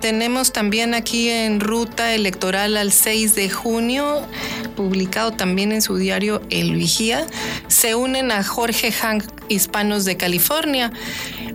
tenemos 0.00 0.52
también 0.52 0.94
aquí 0.94 1.28
en 1.28 1.60
ruta 1.60 2.14
electoral 2.14 2.76
al 2.76 2.90
6 2.90 3.34
de 3.34 3.50
junio, 3.50 4.26
publicado 4.74 5.32
también 5.32 5.72
en 5.72 5.82
su 5.82 5.96
diario 5.96 6.42
El 6.50 6.74
Vigía, 6.74 7.26
se 7.68 7.94
unen 7.94 8.32
a 8.32 8.42
Jorge 8.42 8.92
Hank 8.92 9.24
Hispanos 9.48 10.04
de 10.04 10.16
California 10.16 10.90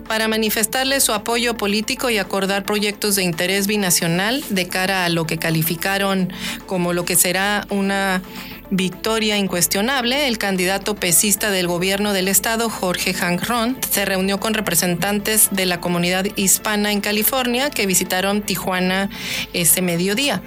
para 0.08 0.28
manifestarle 0.28 1.00
su 1.00 1.12
apoyo 1.12 1.56
político 1.56 2.10
y 2.10 2.18
acordar 2.18 2.64
proyectos 2.64 3.16
de 3.16 3.24
interés 3.24 3.66
binacional 3.66 4.44
de 4.50 4.68
cara 4.68 5.04
a 5.04 5.08
lo 5.08 5.26
que 5.26 5.38
calificaron 5.38 6.32
como 6.66 6.92
lo 6.92 7.04
que 7.04 7.16
será 7.16 7.66
una 7.70 8.22
victoria 8.70 9.36
incuestionable, 9.36 10.28
el 10.28 10.38
candidato 10.38 10.94
pesista 10.94 11.50
del 11.50 11.66
gobierno 11.66 12.12
del 12.12 12.28
estado, 12.28 12.68
Jorge 12.68 13.14
Hank 13.14 13.44
Ron, 13.44 13.76
se 13.88 14.04
reunió 14.04 14.40
con 14.40 14.54
representantes 14.54 15.48
de 15.50 15.66
la 15.66 15.80
comunidad 15.80 16.26
hispana 16.36 16.92
en 16.92 17.00
California 17.00 17.70
que 17.70 17.86
visitaron 17.86 18.42
Tijuana 18.42 19.10
ese 19.52 19.82
mediodía. 19.82 20.42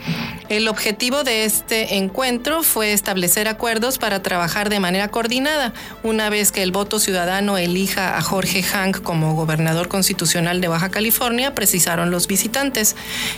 El 0.50 0.68
objetivo 0.68 1.24
de 1.24 1.46
este 1.46 1.96
encuentro 1.96 2.64
fue 2.64 2.94
establecer 2.94 3.48
acuerdos 3.48 3.98
para 3.98 4.22
trabajar 4.22 4.70
de 4.70 4.80
manera 4.80 5.10
coordinada 5.10 5.74
una 6.04 6.30
vez 6.30 6.52
que 6.52 6.64
el 6.64 6.72
voto 6.72 7.00
ciudadano 7.00 7.58
elija 7.58 8.18
a 8.18 8.22
Jorge 8.22 8.64
Hank 8.64 9.02
como 9.02 9.36
gobernador 9.36 9.88
constitucional 9.88 10.62
de 10.62 10.68
Baja 10.68 10.90
California, 10.90 11.54
precisaron 11.54 12.12
los 12.12 12.28
visitantes. 12.28 12.96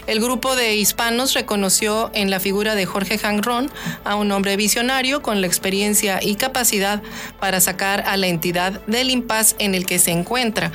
El 0.08 0.20
grupo 0.22 0.56
de 0.56 0.76
hispanos 0.76 1.34
reconoció 1.34 2.12
en 2.14 2.30
la 2.30 2.40
figura 2.40 2.76
de 2.76 2.86
Jorge 2.86 3.18
Hank 3.18 3.46
Ron 3.46 3.72
a 4.04 4.16
un 4.16 4.32
hombre 4.32 4.56
con 5.22 5.42
la 5.42 5.48
experiencia 5.48 6.20
y 6.22 6.36
capacidad 6.36 7.02
para 7.40 7.60
sacar 7.60 8.04
a 8.08 8.18
la 8.18 8.28
entidad 8.28 8.82
del 8.88 9.10
impas 9.10 9.56
en 9.60 9.76
el 9.76 9.86
que 9.86 10.00
se 10.00 10.12
encuentra 10.12 10.72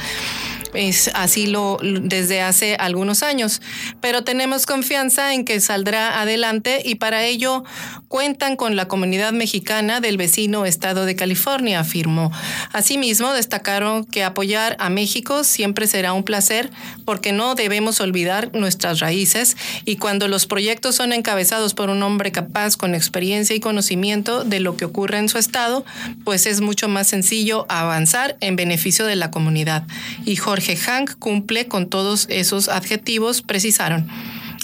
es 0.76 1.10
así 1.14 1.46
lo 1.46 1.78
desde 1.82 2.42
hace 2.42 2.76
algunos 2.76 3.22
años, 3.22 3.60
pero 4.00 4.24
tenemos 4.24 4.66
confianza 4.66 5.34
en 5.34 5.44
que 5.44 5.60
saldrá 5.60 6.20
adelante 6.20 6.82
y 6.84 6.96
para 6.96 7.24
ello 7.24 7.64
cuentan 8.08 8.56
con 8.56 8.76
la 8.76 8.88
comunidad 8.88 9.32
mexicana 9.32 10.00
del 10.00 10.16
vecino 10.16 10.66
estado 10.66 11.06
de 11.06 11.16
California, 11.16 11.80
afirmó. 11.80 12.30
Asimismo, 12.72 13.32
destacaron 13.32 14.04
que 14.04 14.24
apoyar 14.24 14.76
a 14.78 14.90
México 14.90 15.44
siempre 15.44 15.86
será 15.86 16.12
un 16.12 16.22
placer 16.22 16.70
porque 17.04 17.32
no 17.32 17.54
debemos 17.54 18.00
olvidar 18.00 18.50
nuestras 18.54 19.00
raíces 19.00 19.56
y 19.84 19.96
cuando 19.96 20.28
los 20.28 20.46
proyectos 20.46 20.94
son 20.94 21.12
encabezados 21.12 21.74
por 21.74 21.90
un 21.90 22.02
hombre 22.02 22.32
capaz 22.32 22.76
con 22.76 22.94
experiencia 22.94 23.56
y 23.56 23.60
conocimiento 23.60 24.44
de 24.44 24.60
lo 24.60 24.76
que 24.76 24.84
ocurre 24.84 25.18
en 25.18 25.28
su 25.28 25.38
estado, 25.38 25.84
pues 26.24 26.46
es 26.46 26.60
mucho 26.60 26.88
más 26.88 27.08
sencillo 27.08 27.66
avanzar 27.68 28.36
en 28.40 28.56
beneficio 28.56 29.06
de 29.06 29.16
la 29.16 29.30
comunidad. 29.30 29.84
Y 30.24 30.36
Jorge 30.36 30.65
Hank 30.74 31.16
cumple 31.20 31.68
con 31.68 31.88
todos 31.88 32.26
esos 32.28 32.68
adjetivos, 32.68 33.42
precisaron. 33.42 34.08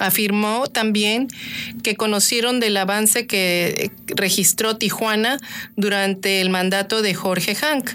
Afirmó 0.00 0.66
también 0.66 1.28
que 1.84 1.94
conocieron 1.94 2.59
del 2.59 2.76
avance 2.76 3.26
que 3.28 3.92
registró 4.09 4.76
Tijuana 4.76 5.38
durante 5.76 6.40
el 6.40 6.50
mandato 6.50 7.03
de 7.03 7.14
Jorge 7.14 7.55
Hank 7.55 7.90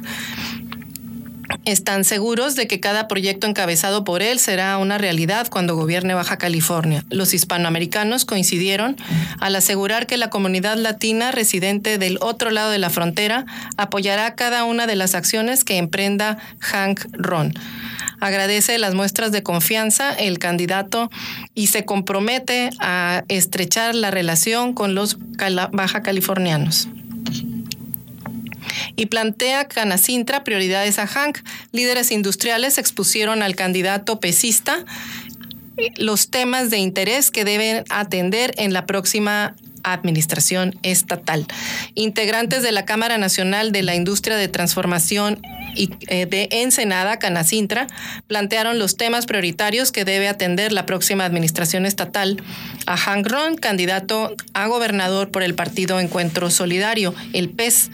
están 1.66 2.04
seguros 2.04 2.56
de 2.56 2.68
que 2.68 2.80
cada 2.80 3.08
proyecto 3.08 3.48
encabezado 3.48 4.04
por 4.04 4.22
él 4.22 4.40
será 4.40 4.78
una 4.78 4.98
realidad 4.98 5.48
cuando 5.50 5.76
gobierne 5.76 6.14
Baja 6.14 6.38
California. 6.38 7.04
Los 7.10 7.34
hispanoamericanos 7.34 8.26
coincidieron 8.26 8.98
al 9.40 9.56
asegurar 9.56 10.08
que 10.08 10.18
la 10.18 10.30
comunidad 10.30 10.78
latina 10.78 11.32
residente 11.32 11.98
del 11.98 12.18
otro 12.22 12.52
lado 12.52 12.72
de 12.72 12.78
la 12.78 12.90
frontera 12.90 13.46
apoyará 13.78 14.36
cada 14.36 14.64
una 14.64 14.88
de 14.88 14.96
las 14.96 15.16
acciones 15.16 15.64
que 15.64 15.78
emprenda 15.78 16.38
Hank 16.60 17.06
Ron. 17.12 17.54
Agradece 18.20 18.78
las 18.78 18.94
muestras 18.96 19.32
de 19.32 19.44
confianza 19.44 20.14
el 20.14 20.40
candidato 20.40 21.10
y 21.54 21.68
se 21.68 21.86
compromete 21.86 22.72
a 22.80 23.24
estrechar 23.28 23.96
la 23.96 24.12
relación 24.12 24.74
con 24.74 24.96
los 24.96 25.18
baja 25.72 26.02
californianos 26.02 26.88
y 28.96 29.06
plantea 29.06 29.68
Canacintra 29.68 30.44
prioridades 30.44 31.00
a 31.00 31.08
Hank. 31.08 31.40
Líderes 31.72 32.12
industriales 32.12 32.78
expusieron 32.78 33.44
al 33.44 33.56
candidato 33.56 34.20
pesista 34.20 34.84
los 35.98 36.30
temas 36.30 36.70
de 36.70 36.80
interés 36.80 37.32
que 37.32 37.46
deben 37.46 37.84
atender 37.90 38.54
en 38.58 38.74
la 38.74 38.86
próxima 38.86 39.56
administración 39.84 40.78
estatal. 40.82 41.46
Integrantes 41.94 42.64
de 42.64 42.72
la 42.72 42.86
Cámara 42.86 43.18
Nacional 43.18 43.72
de 43.72 43.84
la 43.84 43.96
Industria 43.96 44.36
de 44.36 44.48
Transformación 44.48 45.40
y 45.76 45.92
eh, 46.08 46.26
de 46.26 46.50
Ensenada, 46.52 47.20
Canacintra, 47.20 47.88
plantearon 48.28 48.80
los 48.80 48.98
temas 48.98 49.26
prioritarios 49.26 49.92
que 49.92 50.06
debe 50.06 50.28
atender 50.28 50.72
la 50.72 50.86
próxima 50.86 51.26
administración 51.26 51.86
estatal. 51.86 52.42
A 52.86 52.98
Hank 52.98 53.28
Ron, 53.28 53.56
candidato 53.56 54.36
a 54.54 54.68
gobernador 54.68 55.30
por 55.30 55.44
el 55.44 55.56
partido 55.56 56.00
Encuentro 56.00 56.50
Solidario, 56.50 57.14
el 57.34 57.50
PES 57.50 57.92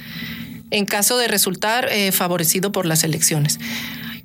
en 0.72 0.86
caso 0.86 1.18
de 1.18 1.28
resultar 1.28 1.88
eh, 1.92 2.12
favorecido 2.12 2.72
por 2.72 2.86
las 2.86 3.04
elecciones. 3.04 3.60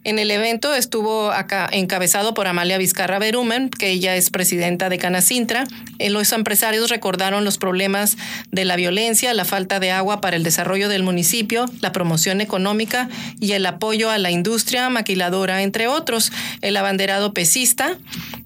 En 0.09 0.19
el 0.19 0.31
evento 0.31 0.75
estuvo 0.75 1.31
encabezado 1.71 2.33
por 2.33 2.47
Amalia 2.47 2.79
Vizcarra 2.79 3.19
Berumen, 3.19 3.69
que 3.69 3.91
ella 3.91 4.17
es 4.17 4.31
presidenta 4.31 4.89
de 4.89 4.97
Canacintra. 4.97 5.65
Eh, 5.99 6.09
los 6.09 6.33
empresarios 6.33 6.89
recordaron 6.89 7.45
los 7.45 7.59
problemas 7.59 8.17
de 8.51 8.65
la 8.65 8.77
violencia, 8.77 9.35
la 9.35 9.45
falta 9.45 9.81
de 9.81 9.91
agua 9.91 10.23
para 10.23 10.37
el 10.37 10.45
desarrollo 10.45 10.89
del 10.89 11.03
municipio, 11.03 11.67
la 11.83 11.93
promoción 11.93 12.41
económica 12.41 13.11
y 13.39 13.53
el 13.53 13.67
apoyo 13.67 14.09
a 14.09 14.17
la 14.17 14.31
industria 14.31 14.89
maquiladora, 14.89 15.61
entre 15.63 15.89
otros. 15.89 16.33
El 16.63 16.79
abanderado 16.79 17.35
pesista 17.35 17.99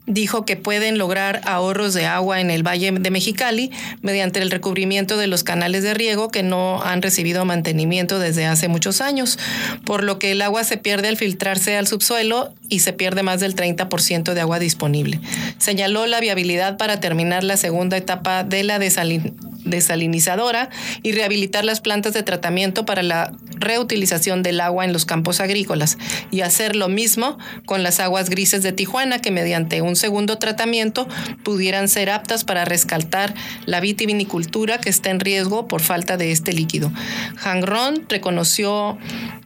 dijo 0.06 0.44
que 0.44 0.56
pueden 0.56 0.98
lograr 0.98 1.40
ahorros 1.44 1.94
de 1.94 2.06
agua 2.06 2.40
en 2.40 2.50
el 2.50 2.66
Valle 2.66 2.92
de 2.92 3.10
Mexicali 3.10 3.70
mediante 4.00 4.40
el 4.40 4.50
recubrimiento 4.50 5.16
de 5.16 5.26
los 5.26 5.44
canales 5.44 5.82
de 5.82 5.94
riego 5.94 6.30
que 6.30 6.42
no 6.42 6.82
han 6.82 7.02
recibido 7.02 7.44
mantenimiento 7.44 8.18
desde 8.18 8.46
hace 8.46 8.68
muchos 8.68 9.00
años, 9.00 9.38
por 9.84 10.02
lo 10.02 10.18
que 10.18 10.32
el 10.32 10.42
agua 10.42 10.64
se 10.64 10.76
pierde 10.76 11.08
al 11.08 11.16
filtrarse 11.16 11.76
al 11.76 11.86
subsuelo 11.86 12.52
y 12.72 12.78
se 12.78 12.94
pierde 12.94 13.22
más 13.22 13.38
del 13.38 13.54
30% 13.54 14.32
de 14.32 14.40
agua 14.40 14.58
disponible. 14.58 15.20
Señaló 15.58 16.06
la 16.06 16.20
viabilidad 16.20 16.78
para 16.78 17.00
terminar 17.00 17.44
la 17.44 17.58
segunda 17.58 17.98
etapa 17.98 18.44
de 18.44 18.62
la 18.62 18.78
desalinizadora 18.78 20.70
y 21.02 21.12
rehabilitar 21.12 21.66
las 21.66 21.82
plantas 21.82 22.14
de 22.14 22.22
tratamiento 22.22 22.86
para 22.86 23.02
la 23.02 23.30
reutilización 23.56 24.42
del 24.42 24.58
agua 24.60 24.86
en 24.86 24.94
los 24.94 25.04
campos 25.04 25.40
agrícolas 25.40 25.98
y 26.30 26.40
hacer 26.40 26.74
lo 26.74 26.88
mismo 26.88 27.38
con 27.66 27.82
las 27.82 28.00
aguas 28.00 28.30
grises 28.30 28.62
de 28.62 28.72
Tijuana 28.72 29.20
que 29.20 29.30
mediante 29.30 29.82
un 29.82 29.94
segundo 29.94 30.38
tratamiento 30.38 31.06
pudieran 31.44 31.88
ser 31.88 32.08
aptas 32.08 32.44
para 32.44 32.64
rescatar 32.64 33.34
la 33.66 33.80
vitivinicultura 33.80 34.78
que 34.78 34.88
está 34.88 35.10
en 35.10 35.20
riesgo 35.20 35.68
por 35.68 35.82
falta 35.82 36.16
de 36.16 36.32
este 36.32 36.54
líquido. 36.54 36.90
Hangron 37.36 38.06
reconoció 38.08 38.98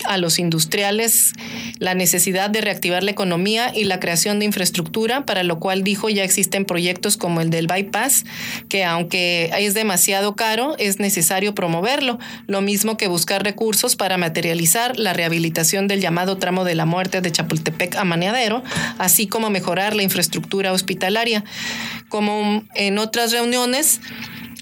a 0.05 0.16
los 0.16 0.39
industriales 0.39 1.33
la 1.79 1.95
necesidad 1.95 2.51
de 2.51 2.61
reactivar 2.61 3.03
la 3.03 3.11
economía 3.17 3.73
y 3.75 3.85
la 3.85 3.99
creación 3.99 4.39
de 4.39 4.45
infraestructura, 4.45 5.25
para 5.25 5.43
lo 5.43 5.59
cual 5.59 5.83
dijo 5.83 6.11
ya 6.11 6.23
existen 6.23 6.67
proyectos 6.67 7.17
como 7.17 7.41
el 7.41 7.49
del 7.49 7.67
bypass, 7.67 8.27
que 8.69 8.85
aunque 8.85 9.51
es 9.59 9.73
demasiado 9.73 10.37
caro, 10.37 10.77
es 10.79 11.01
necesario 11.01 11.55
promoverlo, 11.55 12.19
lo 12.47 12.61
mismo 12.61 12.99
que 12.99 13.09
buscar 13.09 13.43
recursos 13.43 13.97
para 13.97 14.19
materializar 14.19 14.99
la 14.99 15.14
rehabilitación 15.14 15.89
del 15.89 16.03
llamado 16.03 16.37
tramo 16.37 16.64
de 16.64 16.75
la 16.75 16.85
muerte 16.85 17.23
de 17.23 17.33
Chapultepec 17.33 17.97
a 17.97 18.05
Maneadero, 18.05 18.62
así 18.99 19.27
como 19.27 19.49
mejorar 19.49 19.97
la 19.97 20.03
infraestructura 20.03 20.73
hospitalaria. 20.73 21.43
Como 22.11 22.64
en 22.75 22.99
otras 22.99 23.33
reuniones, 23.33 24.01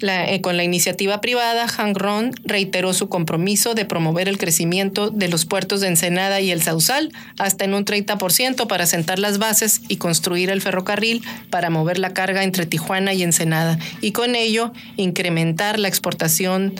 eh, 0.06 0.40
con 0.40 0.56
la 0.56 0.64
iniciativa 0.64 1.20
privada, 1.20 1.66
Hank 1.66 1.96
Ron 1.96 2.32
reiteró 2.44 2.92
su 2.92 3.08
compromiso 3.08 3.74
de 3.74 3.84
promover 3.84 4.28
el 4.28 4.38
crecimiento 4.38 5.10
de 5.10 5.28
los 5.28 5.46
puertos 5.46 5.80
de 5.80 5.88
Ensenada 5.88 6.40
y 6.40 6.50
el 6.50 6.62
Sausal 6.62 7.12
hasta 7.38 7.64
en 7.64 7.74
un 7.74 7.84
30% 7.84 8.66
para 8.66 8.86
sentar 8.86 9.18
las 9.18 9.38
bases 9.38 9.80
y 9.88 9.96
construir 9.96 10.50
el 10.50 10.60
ferrocarril 10.60 11.22
para 11.50 11.70
mover 11.70 11.98
la 11.98 12.12
carga 12.12 12.44
entre 12.44 12.66
Tijuana 12.66 13.14
y 13.14 13.22
Ensenada 13.22 13.78
y 14.00 14.12
con 14.12 14.34
ello 14.34 14.72
incrementar 14.96 15.78
la 15.78 15.88
exportación 15.88 16.74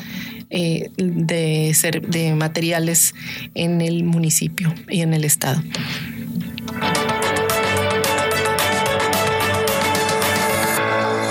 eh, 0.51 0.91
de, 0.97 2.03
de 2.07 2.35
materiales 2.35 3.15
en 3.55 3.81
el 3.81 4.05
municipio 4.05 4.75
y 4.89 5.01
en 5.01 5.15
el 5.15 5.25
estado. 5.25 5.63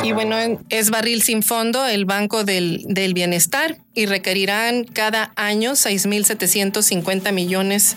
Y 0.04 0.12
bueno, 0.12 0.36
es 0.70 0.90
barril 0.90 1.24
sin 1.24 1.44
fondo 1.44 1.86
el 1.86 2.04
Banco 2.04 2.44
del, 2.44 2.84
del 2.88 3.14
Bienestar 3.14 3.78
y 3.94 4.06
requerirán 4.06 4.84
cada 4.84 5.32
año 5.36 5.72
6.750 5.72 7.32
millones 7.32 7.96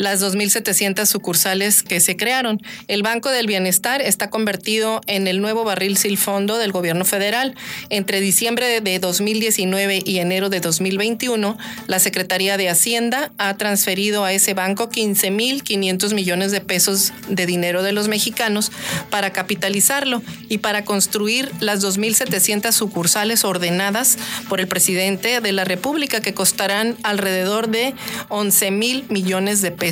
las 0.00 0.22
2.700 0.22 1.04
sucursales 1.04 1.82
que 1.82 2.00
se 2.00 2.16
crearon. 2.16 2.62
El 2.88 3.02
Banco 3.02 3.28
del 3.28 3.46
Bienestar 3.46 4.00
está 4.00 4.30
convertido 4.30 5.02
en 5.06 5.28
el 5.28 5.42
nuevo 5.42 5.62
barril 5.62 5.98
sin 5.98 6.16
fondo 6.16 6.56
del 6.56 6.72
gobierno 6.72 7.04
federal. 7.04 7.54
Entre 7.90 8.22
diciembre 8.22 8.80
de 8.80 8.98
2019 8.98 10.02
y 10.02 10.18
enero 10.20 10.48
de 10.48 10.60
2021, 10.60 11.58
la 11.86 11.98
Secretaría 11.98 12.56
de 12.56 12.70
Hacienda 12.70 13.30
ha 13.36 13.58
transferido 13.58 14.24
a 14.24 14.32
ese 14.32 14.54
banco 14.54 14.88
15.500 14.88 16.14
millones 16.14 16.50
de 16.50 16.62
pesos 16.62 17.12
de 17.28 17.44
dinero 17.44 17.82
de 17.82 17.92
los 17.92 18.08
mexicanos 18.08 18.72
para 19.10 19.34
capitalizarlo 19.34 20.22
y 20.48 20.58
para 20.58 20.82
construir 20.82 21.52
las 21.60 21.84
2.700 21.84 22.72
sucursales 22.72 23.44
ordenadas 23.44 24.16
por 24.48 24.60
el 24.60 24.66
presidente 24.66 25.42
de 25.42 25.52
la 25.52 25.64
República 25.64 26.22
que 26.22 26.32
costarán 26.32 26.96
alrededor 27.02 27.68
de 27.68 27.92
11 28.30 28.70
mil 28.70 29.04
millones 29.10 29.60
de 29.60 29.72
pesos 29.72 29.89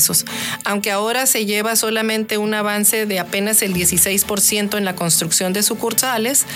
aunque 0.65 0.91
ahora 0.91 1.27
se 1.27 1.45
lleva 1.45 1.77
solamente 1.77 2.39
un 2.39 2.55
avance 2.55 3.07
de 3.07 3.19
apenas 3.19 3.63
el 3.63 3.75
16% 3.75 4.77
en 4.77 4.85
la 4.85 4.95
construcción 4.95 5.53
de 5.53 5.63
sucursales. 5.63 6.47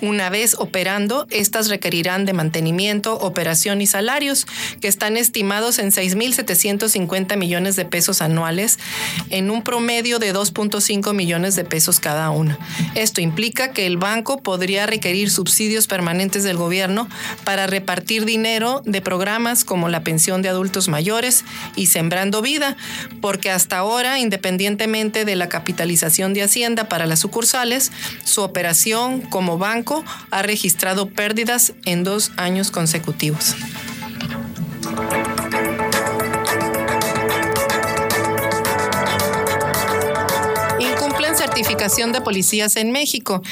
Una 0.00 0.30
vez 0.30 0.54
operando, 0.58 1.26
estas 1.30 1.68
requerirán 1.68 2.24
de 2.24 2.32
mantenimiento, 2.32 3.18
operación 3.18 3.80
y 3.80 3.86
salarios, 3.86 4.46
que 4.80 4.88
están 4.88 5.16
estimados 5.16 5.78
en 5.78 5.90
6.750 5.90 7.36
millones 7.36 7.76
de 7.76 7.84
pesos 7.84 8.22
anuales, 8.22 8.78
en 9.30 9.50
un 9.50 9.62
promedio 9.62 10.18
de 10.18 10.34
2.5 10.34 11.14
millones 11.14 11.56
de 11.56 11.64
pesos 11.64 12.00
cada 12.00 12.30
una. 12.30 12.58
Esto 12.94 13.20
implica 13.20 13.72
que 13.72 13.86
el 13.86 13.96
banco 13.96 14.38
podría 14.42 14.86
requerir 14.86 15.30
subsidios 15.30 15.86
permanentes 15.86 16.44
del 16.44 16.56
gobierno 16.56 17.08
para 17.44 17.66
repartir 17.66 18.24
dinero 18.24 18.82
de 18.84 19.00
programas 19.00 19.64
como 19.64 19.88
la 19.88 20.02
pensión 20.02 20.42
de 20.42 20.48
adultos 20.48 20.88
mayores 20.88 21.44
y 21.74 21.86
Sembrando 21.86 22.42
Vida, 22.42 22.75
porque 23.20 23.50
hasta 23.50 23.78
ahora, 23.78 24.18
independientemente 24.18 25.24
de 25.24 25.36
la 25.36 25.48
capitalización 25.48 26.34
de 26.34 26.42
Hacienda 26.42 26.88
para 26.88 27.06
las 27.06 27.20
sucursales, 27.20 27.92
su 28.24 28.42
operación 28.42 29.20
como 29.20 29.58
banco 29.58 30.04
ha 30.30 30.42
registrado 30.42 31.08
pérdidas 31.08 31.72
en 31.84 32.04
dos 32.04 32.32
años 32.36 32.70
consecutivos. 32.70 33.54
Incumplen 40.78 41.36
certificación 41.36 42.12
de 42.12 42.20
policías 42.20 42.76
en 42.76 42.92
México 42.92 43.42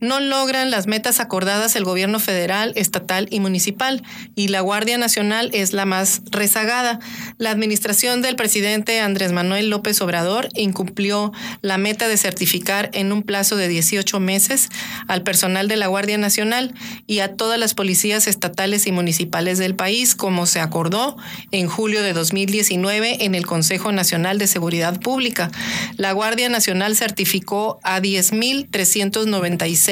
no 0.00 0.20
logran 0.20 0.70
las 0.70 0.86
metas 0.86 1.20
acordadas 1.20 1.76
el 1.76 1.84
gobierno 1.84 2.20
federal, 2.20 2.72
estatal 2.76 3.28
y 3.30 3.40
municipal, 3.40 4.02
y 4.34 4.48
la 4.48 4.60
Guardia 4.60 4.98
Nacional 4.98 5.50
es 5.52 5.72
la 5.72 5.86
más 5.86 6.22
rezagada. 6.30 7.00
La 7.38 7.50
administración 7.50 8.22
del 8.22 8.36
presidente 8.36 9.00
Andrés 9.00 9.32
Manuel 9.32 9.70
López 9.70 10.00
Obrador 10.00 10.48
incumplió 10.54 11.32
la 11.62 11.78
meta 11.78 12.08
de 12.08 12.16
certificar 12.16 12.90
en 12.92 13.12
un 13.12 13.22
plazo 13.22 13.56
de 13.56 13.68
18 13.68 14.20
meses 14.20 14.68
al 15.08 15.22
personal 15.22 15.68
de 15.68 15.76
la 15.76 15.86
Guardia 15.88 16.18
Nacional 16.18 16.74
y 17.06 17.20
a 17.20 17.34
todas 17.34 17.58
las 17.58 17.74
policías 17.74 18.26
estatales 18.26 18.86
y 18.86 18.92
municipales 18.92 19.58
del 19.58 19.74
país, 19.74 20.14
como 20.14 20.46
se 20.46 20.60
acordó 20.60 21.16
en 21.50 21.68
julio 21.68 22.02
de 22.02 22.12
2019 22.12 23.24
en 23.24 23.34
el 23.34 23.46
Consejo 23.46 23.92
Nacional 23.92 24.38
de 24.38 24.46
Seguridad 24.46 25.00
Pública. 25.00 25.50
La 25.96 26.12
Guardia 26.12 26.48
Nacional 26.48 26.96
certificó 26.96 27.80
a 27.82 28.00
10.396 28.00 29.87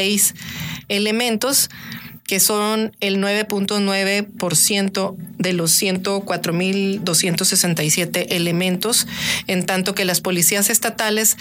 elementos 0.88 1.70
que 2.26 2.40
son 2.40 2.97
el 3.01 3.18
9.9% 3.18 5.16
de 5.38 5.53
los 5.53 5.80
104.267 5.80 8.26
elementos, 8.30 9.07
en 9.47 9.64
tanto 9.64 9.94
que 9.94 10.05
las 10.05 10.20
policías 10.20 10.68
estatales 10.68 11.36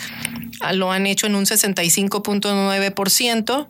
lo 0.74 0.92
han 0.92 1.08
hecho 1.08 1.26
en 1.28 1.36
un 1.36 1.46
65.9% 1.46 3.68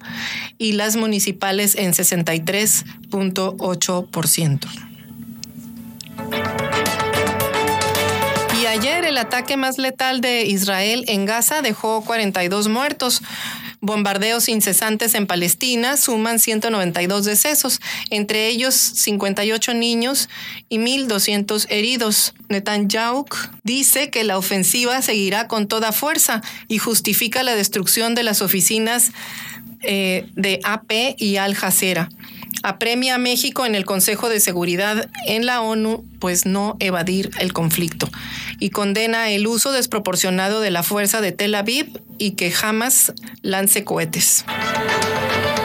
y 0.58 0.72
las 0.74 0.96
municipales 0.98 1.76
en 1.76 1.94
63.8%. 1.94 4.68
Y 8.62 8.68
ayer 8.68 9.06
el 9.06 9.18
ataque 9.18 9.58
más 9.58 9.78
letal 9.78 10.22
de 10.22 10.46
Israel 10.46 11.04
en 11.08 11.26
Gaza 11.26 11.62
dejó 11.62 12.02
42 12.02 12.68
muertos. 12.68 13.22
Bombardeos 13.86 14.50
incesantes 14.50 15.14
en 15.14 15.28
Palestina 15.28 15.96
suman 15.96 16.40
192 16.40 17.24
decesos, 17.24 17.80
entre 18.10 18.48
ellos 18.48 18.74
58 18.76 19.74
niños 19.76 20.28
y 20.70 20.80
1.200 20.80 21.68
heridos. 21.70 22.34
Netanyahu 22.50 23.26
dice 23.64 24.10
que 24.10 24.24
la 24.24 24.38
ofensiva 24.38 25.02
seguirá 25.02 25.48
con 25.48 25.68
toda 25.68 25.92
fuerza 25.92 26.42
y 26.68 26.80
justifica 26.80 27.44
la 27.44 27.56
destrucción 27.56 28.16
de 28.16 28.24
las 28.24 28.42
oficinas 28.42 29.12
eh, 29.82 30.28
de 30.34 30.60
AP 30.64 31.16
y 31.18 31.38
Al 31.38 31.54
Jazeera 31.54 32.10
apremia 32.64 33.16
a 33.16 33.18
México 33.18 33.66
en 33.66 33.76
el 33.76 33.86
Consejo 33.86 34.30
de 34.30 34.40
Seguridad 34.40 35.10
en 35.28 35.46
la 35.46 35.62
ONU, 35.62 36.06
pues 36.20 36.46
no 36.46 36.78
evadir 36.80 37.32
el 37.40 37.54
conflicto, 37.54 38.10
y 38.60 38.70
condena 38.70 39.30
el 39.30 39.48
uso 39.48 39.72
desproporcionado 39.72 40.62
de 40.62 40.72
la 40.72 40.84
fuerza 40.84 41.22
de 41.22 41.32
Tel 41.32 41.56
Aviv 41.56 42.02
y 42.18 42.32
que 42.32 42.52
jamás 42.52 43.14
lance 43.42 43.84
cohetes. 43.84 44.46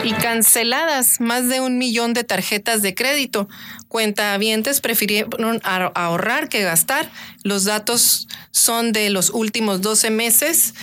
Y 0.03 0.13
canceladas 0.13 1.21
más 1.21 1.47
de 1.47 1.59
un 1.59 1.77
millón 1.77 2.13
de 2.13 2.23
tarjetas 2.23 2.81
de 2.81 2.95
crédito. 2.95 3.47
Cuentavientes 3.87 4.81
prefirieron 4.81 5.61
ahorrar 5.63 6.49
que 6.49 6.63
gastar. 6.63 7.11
Los 7.43 7.65
datos 7.65 8.27
son 8.49 8.93
de 8.93 9.11
los 9.11 9.29
últimos 9.29 9.81
12 9.81 10.09
meses 10.09 10.73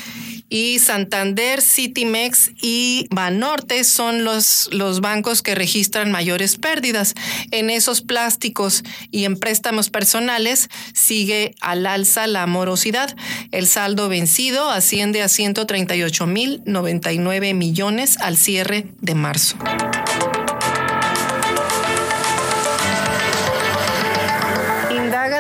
y 0.49 0.78
Santander, 0.78 1.61
Citimex 1.61 2.53
y 2.61 3.07
Banorte 3.11 3.84
son 3.84 4.24
los, 4.24 4.68
los 4.72 5.01
bancos 5.01 5.42
que 5.42 5.55
registran 5.55 6.11
mayores 6.11 6.57
pérdidas. 6.57 7.14
En 7.51 7.70
esos 7.70 8.01
plásticos 8.01 8.84
y 9.11 9.24
en 9.24 9.38
préstamos 9.38 9.90
personales 9.90 10.68
sigue 10.94 11.55
al 11.61 11.86
alza 11.86 12.26
la 12.26 12.46
morosidad. 12.46 13.14
El 13.53 13.66
saldo 13.66 14.09
vencido 14.09 14.70
asciende 14.70 15.22
a 15.22 15.28
138 15.28 16.26
mil 16.26 16.62
99 16.64 17.55
millones 17.55 18.18
al 18.18 18.36
cierre 18.36 18.86
de 19.01 19.14
marzo. 19.14 19.57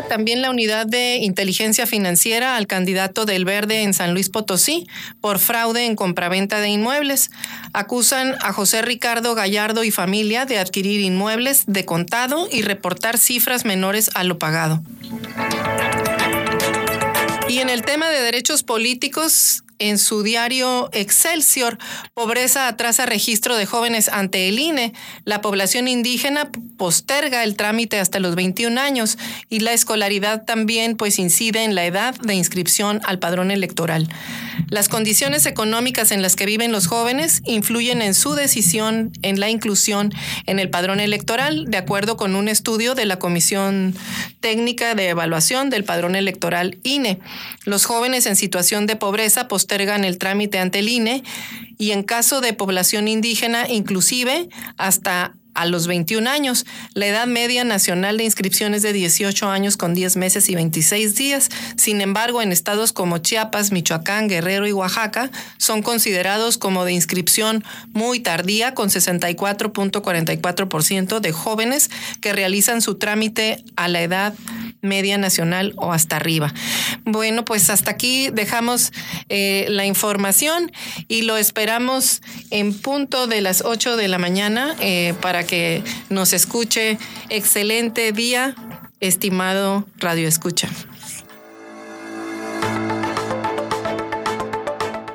También 0.08 0.42
la 0.42 0.50
unidad 0.50 0.86
de 0.86 1.16
inteligencia 1.16 1.86
financiera 1.86 2.56
al 2.56 2.66
candidato 2.66 3.26
del 3.26 3.44
Verde 3.44 3.82
en 3.82 3.94
San 3.94 4.14
Luis 4.14 4.28
Potosí 4.28 4.86
por 5.20 5.38
fraude 5.38 5.84
en 5.86 5.94
compraventa 5.94 6.60
de 6.60 6.68
inmuebles. 6.68 7.30
Acusan 7.72 8.34
a 8.40 8.52
José 8.52 8.82
Ricardo 8.82 9.34
Gallardo 9.34 9.84
y 9.84 9.90
familia 9.90 10.46
de 10.46 10.58
adquirir 10.58 11.00
inmuebles 11.00 11.64
de 11.66 11.84
contado 11.84 12.48
y 12.50 12.62
reportar 12.62 13.18
cifras 13.18 13.64
menores 13.64 14.10
a 14.14 14.24
lo 14.24 14.38
pagado. 14.38 14.82
Y 17.48 17.58
en 17.58 17.70
el 17.70 17.82
tema 17.82 18.08
de 18.08 18.20
derechos 18.20 18.62
políticos, 18.62 19.62
en 19.78 19.98
su 19.98 20.22
diario 20.22 20.90
Excelsior, 20.92 21.78
Pobreza 22.14 22.68
atrasa 22.68 23.06
registro 23.06 23.56
de 23.56 23.66
jóvenes 23.66 24.08
ante 24.08 24.48
el 24.48 24.58
INE. 24.58 24.92
La 25.24 25.40
población 25.40 25.88
indígena 25.88 26.50
posterga 26.76 27.44
el 27.44 27.56
trámite 27.56 27.98
hasta 27.98 28.20
los 28.20 28.34
21 28.34 28.80
años 28.80 29.18
y 29.48 29.60
la 29.60 29.72
escolaridad 29.72 30.44
también 30.44 30.96
pues 30.96 31.18
incide 31.18 31.64
en 31.64 31.74
la 31.74 31.86
edad 31.86 32.14
de 32.16 32.34
inscripción 32.34 33.00
al 33.04 33.18
padrón 33.18 33.50
electoral. 33.50 34.08
Las 34.68 34.88
condiciones 34.88 35.46
económicas 35.46 36.10
en 36.10 36.22
las 36.22 36.36
que 36.36 36.46
viven 36.46 36.72
los 36.72 36.86
jóvenes 36.86 37.42
influyen 37.44 38.02
en 38.02 38.14
su 38.14 38.34
decisión 38.34 39.12
en 39.22 39.40
la 39.40 39.48
inclusión 39.48 40.12
en 40.46 40.58
el 40.58 40.70
padrón 40.70 41.00
electoral, 41.00 41.66
de 41.66 41.78
acuerdo 41.78 42.16
con 42.16 42.34
un 42.34 42.48
estudio 42.48 42.94
de 42.94 43.06
la 43.06 43.18
Comisión 43.18 43.94
Técnica 44.40 44.94
de 44.94 45.08
Evaluación 45.08 45.70
del 45.70 45.84
Padrón 45.84 46.16
Electoral 46.16 46.78
INE. 46.82 47.20
Los 47.64 47.84
jóvenes 47.84 48.26
en 48.26 48.36
situación 48.36 48.86
de 48.86 48.96
pobreza 48.96 49.48
postergan 49.48 49.67
el 50.04 50.18
trámite 50.18 50.58
ante 50.58 50.80
el 50.80 50.88
INE 50.88 51.22
y 51.78 51.92
en 51.92 52.02
caso 52.02 52.40
de 52.40 52.52
población 52.52 53.08
indígena, 53.08 53.68
inclusive 53.68 54.48
hasta 54.76 55.34
a 55.58 55.66
los 55.66 55.86
21 55.88 56.30
años. 56.30 56.64
La 56.94 57.08
edad 57.08 57.26
media 57.26 57.64
nacional 57.64 58.16
de 58.16 58.22
inscripción 58.22 58.74
es 58.74 58.82
de 58.82 58.92
18 58.92 59.50
años 59.50 59.76
con 59.76 59.92
10 59.92 60.16
meses 60.16 60.48
y 60.48 60.54
26 60.54 61.16
días. 61.16 61.48
Sin 61.76 62.00
embargo, 62.00 62.40
en 62.42 62.52
estados 62.52 62.92
como 62.92 63.18
Chiapas, 63.18 63.72
Michoacán, 63.72 64.28
Guerrero 64.28 64.68
y 64.68 64.72
Oaxaca 64.72 65.32
son 65.56 65.82
considerados 65.82 66.58
como 66.58 66.84
de 66.84 66.92
inscripción 66.92 67.64
muy 67.92 68.20
tardía 68.20 68.74
con 68.74 68.88
64.44% 68.88 71.18
de 71.18 71.32
jóvenes 71.32 71.90
que 72.20 72.32
realizan 72.32 72.80
su 72.80 72.94
trámite 72.94 73.64
a 73.74 73.88
la 73.88 74.02
edad 74.02 74.34
media 74.80 75.18
nacional 75.18 75.72
o 75.76 75.92
hasta 75.92 76.14
arriba. 76.16 76.54
Bueno, 77.04 77.44
pues 77.44 77.68
hasta 77.68 77.90
aquí 77.90 78.30
dejamos 78.30 78.92
eh, 79.28 79.66
la 79.70 79.86
información 79.86 80.70
y 81.08 81.22
lo 81.22 81.36
esperamos 81.36 82.22
en 82.50 82.74
punto 82.74 83.26
de 83.26 83.40
las 83.40 83.64
8 83.64 83.96
de 83.96 84.06
la 84.06 84.18
mañana 84.18 84.76
eh, 84.80 85.14
para 85.20 85.47
que 85.48 85.82
nos 86.10 86.32
escuche. 86.32 86.98
Excelente 87.28 88.12
día, 88.12 88.54
estimado 89.00 89.84
Radio 89.96 90.28
Escucha. 90.28 90.68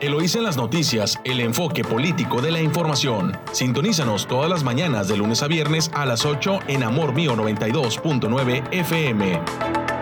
Eloísa 0.01 0.39
en 0.39 0.43
las 0.43 0.57
noticias, 0.57 1.17
el 1.23 1.39
enfoque 1.39 1.85
político 1.85 2.41
de 2.41 2.51
la 2.51 2.59
información. 2.59 3.37
Sintonízanos 3.53 4.27
todas 4.27 4.49
las 4.49 4.61
mañanas 4.61 5.07
de 5.07 5.15
lunes 5.15 5.41
a 5.43 5.47
viernes 5.47 5.89
a 5.93 6.05
las 6.05 6.25
8 6.25 6.59
en 6.67 6.83
Amor 6.83 7.13
Mío 7.13 7.37
92.9 7.37 8.67
FM. 8.71 9.92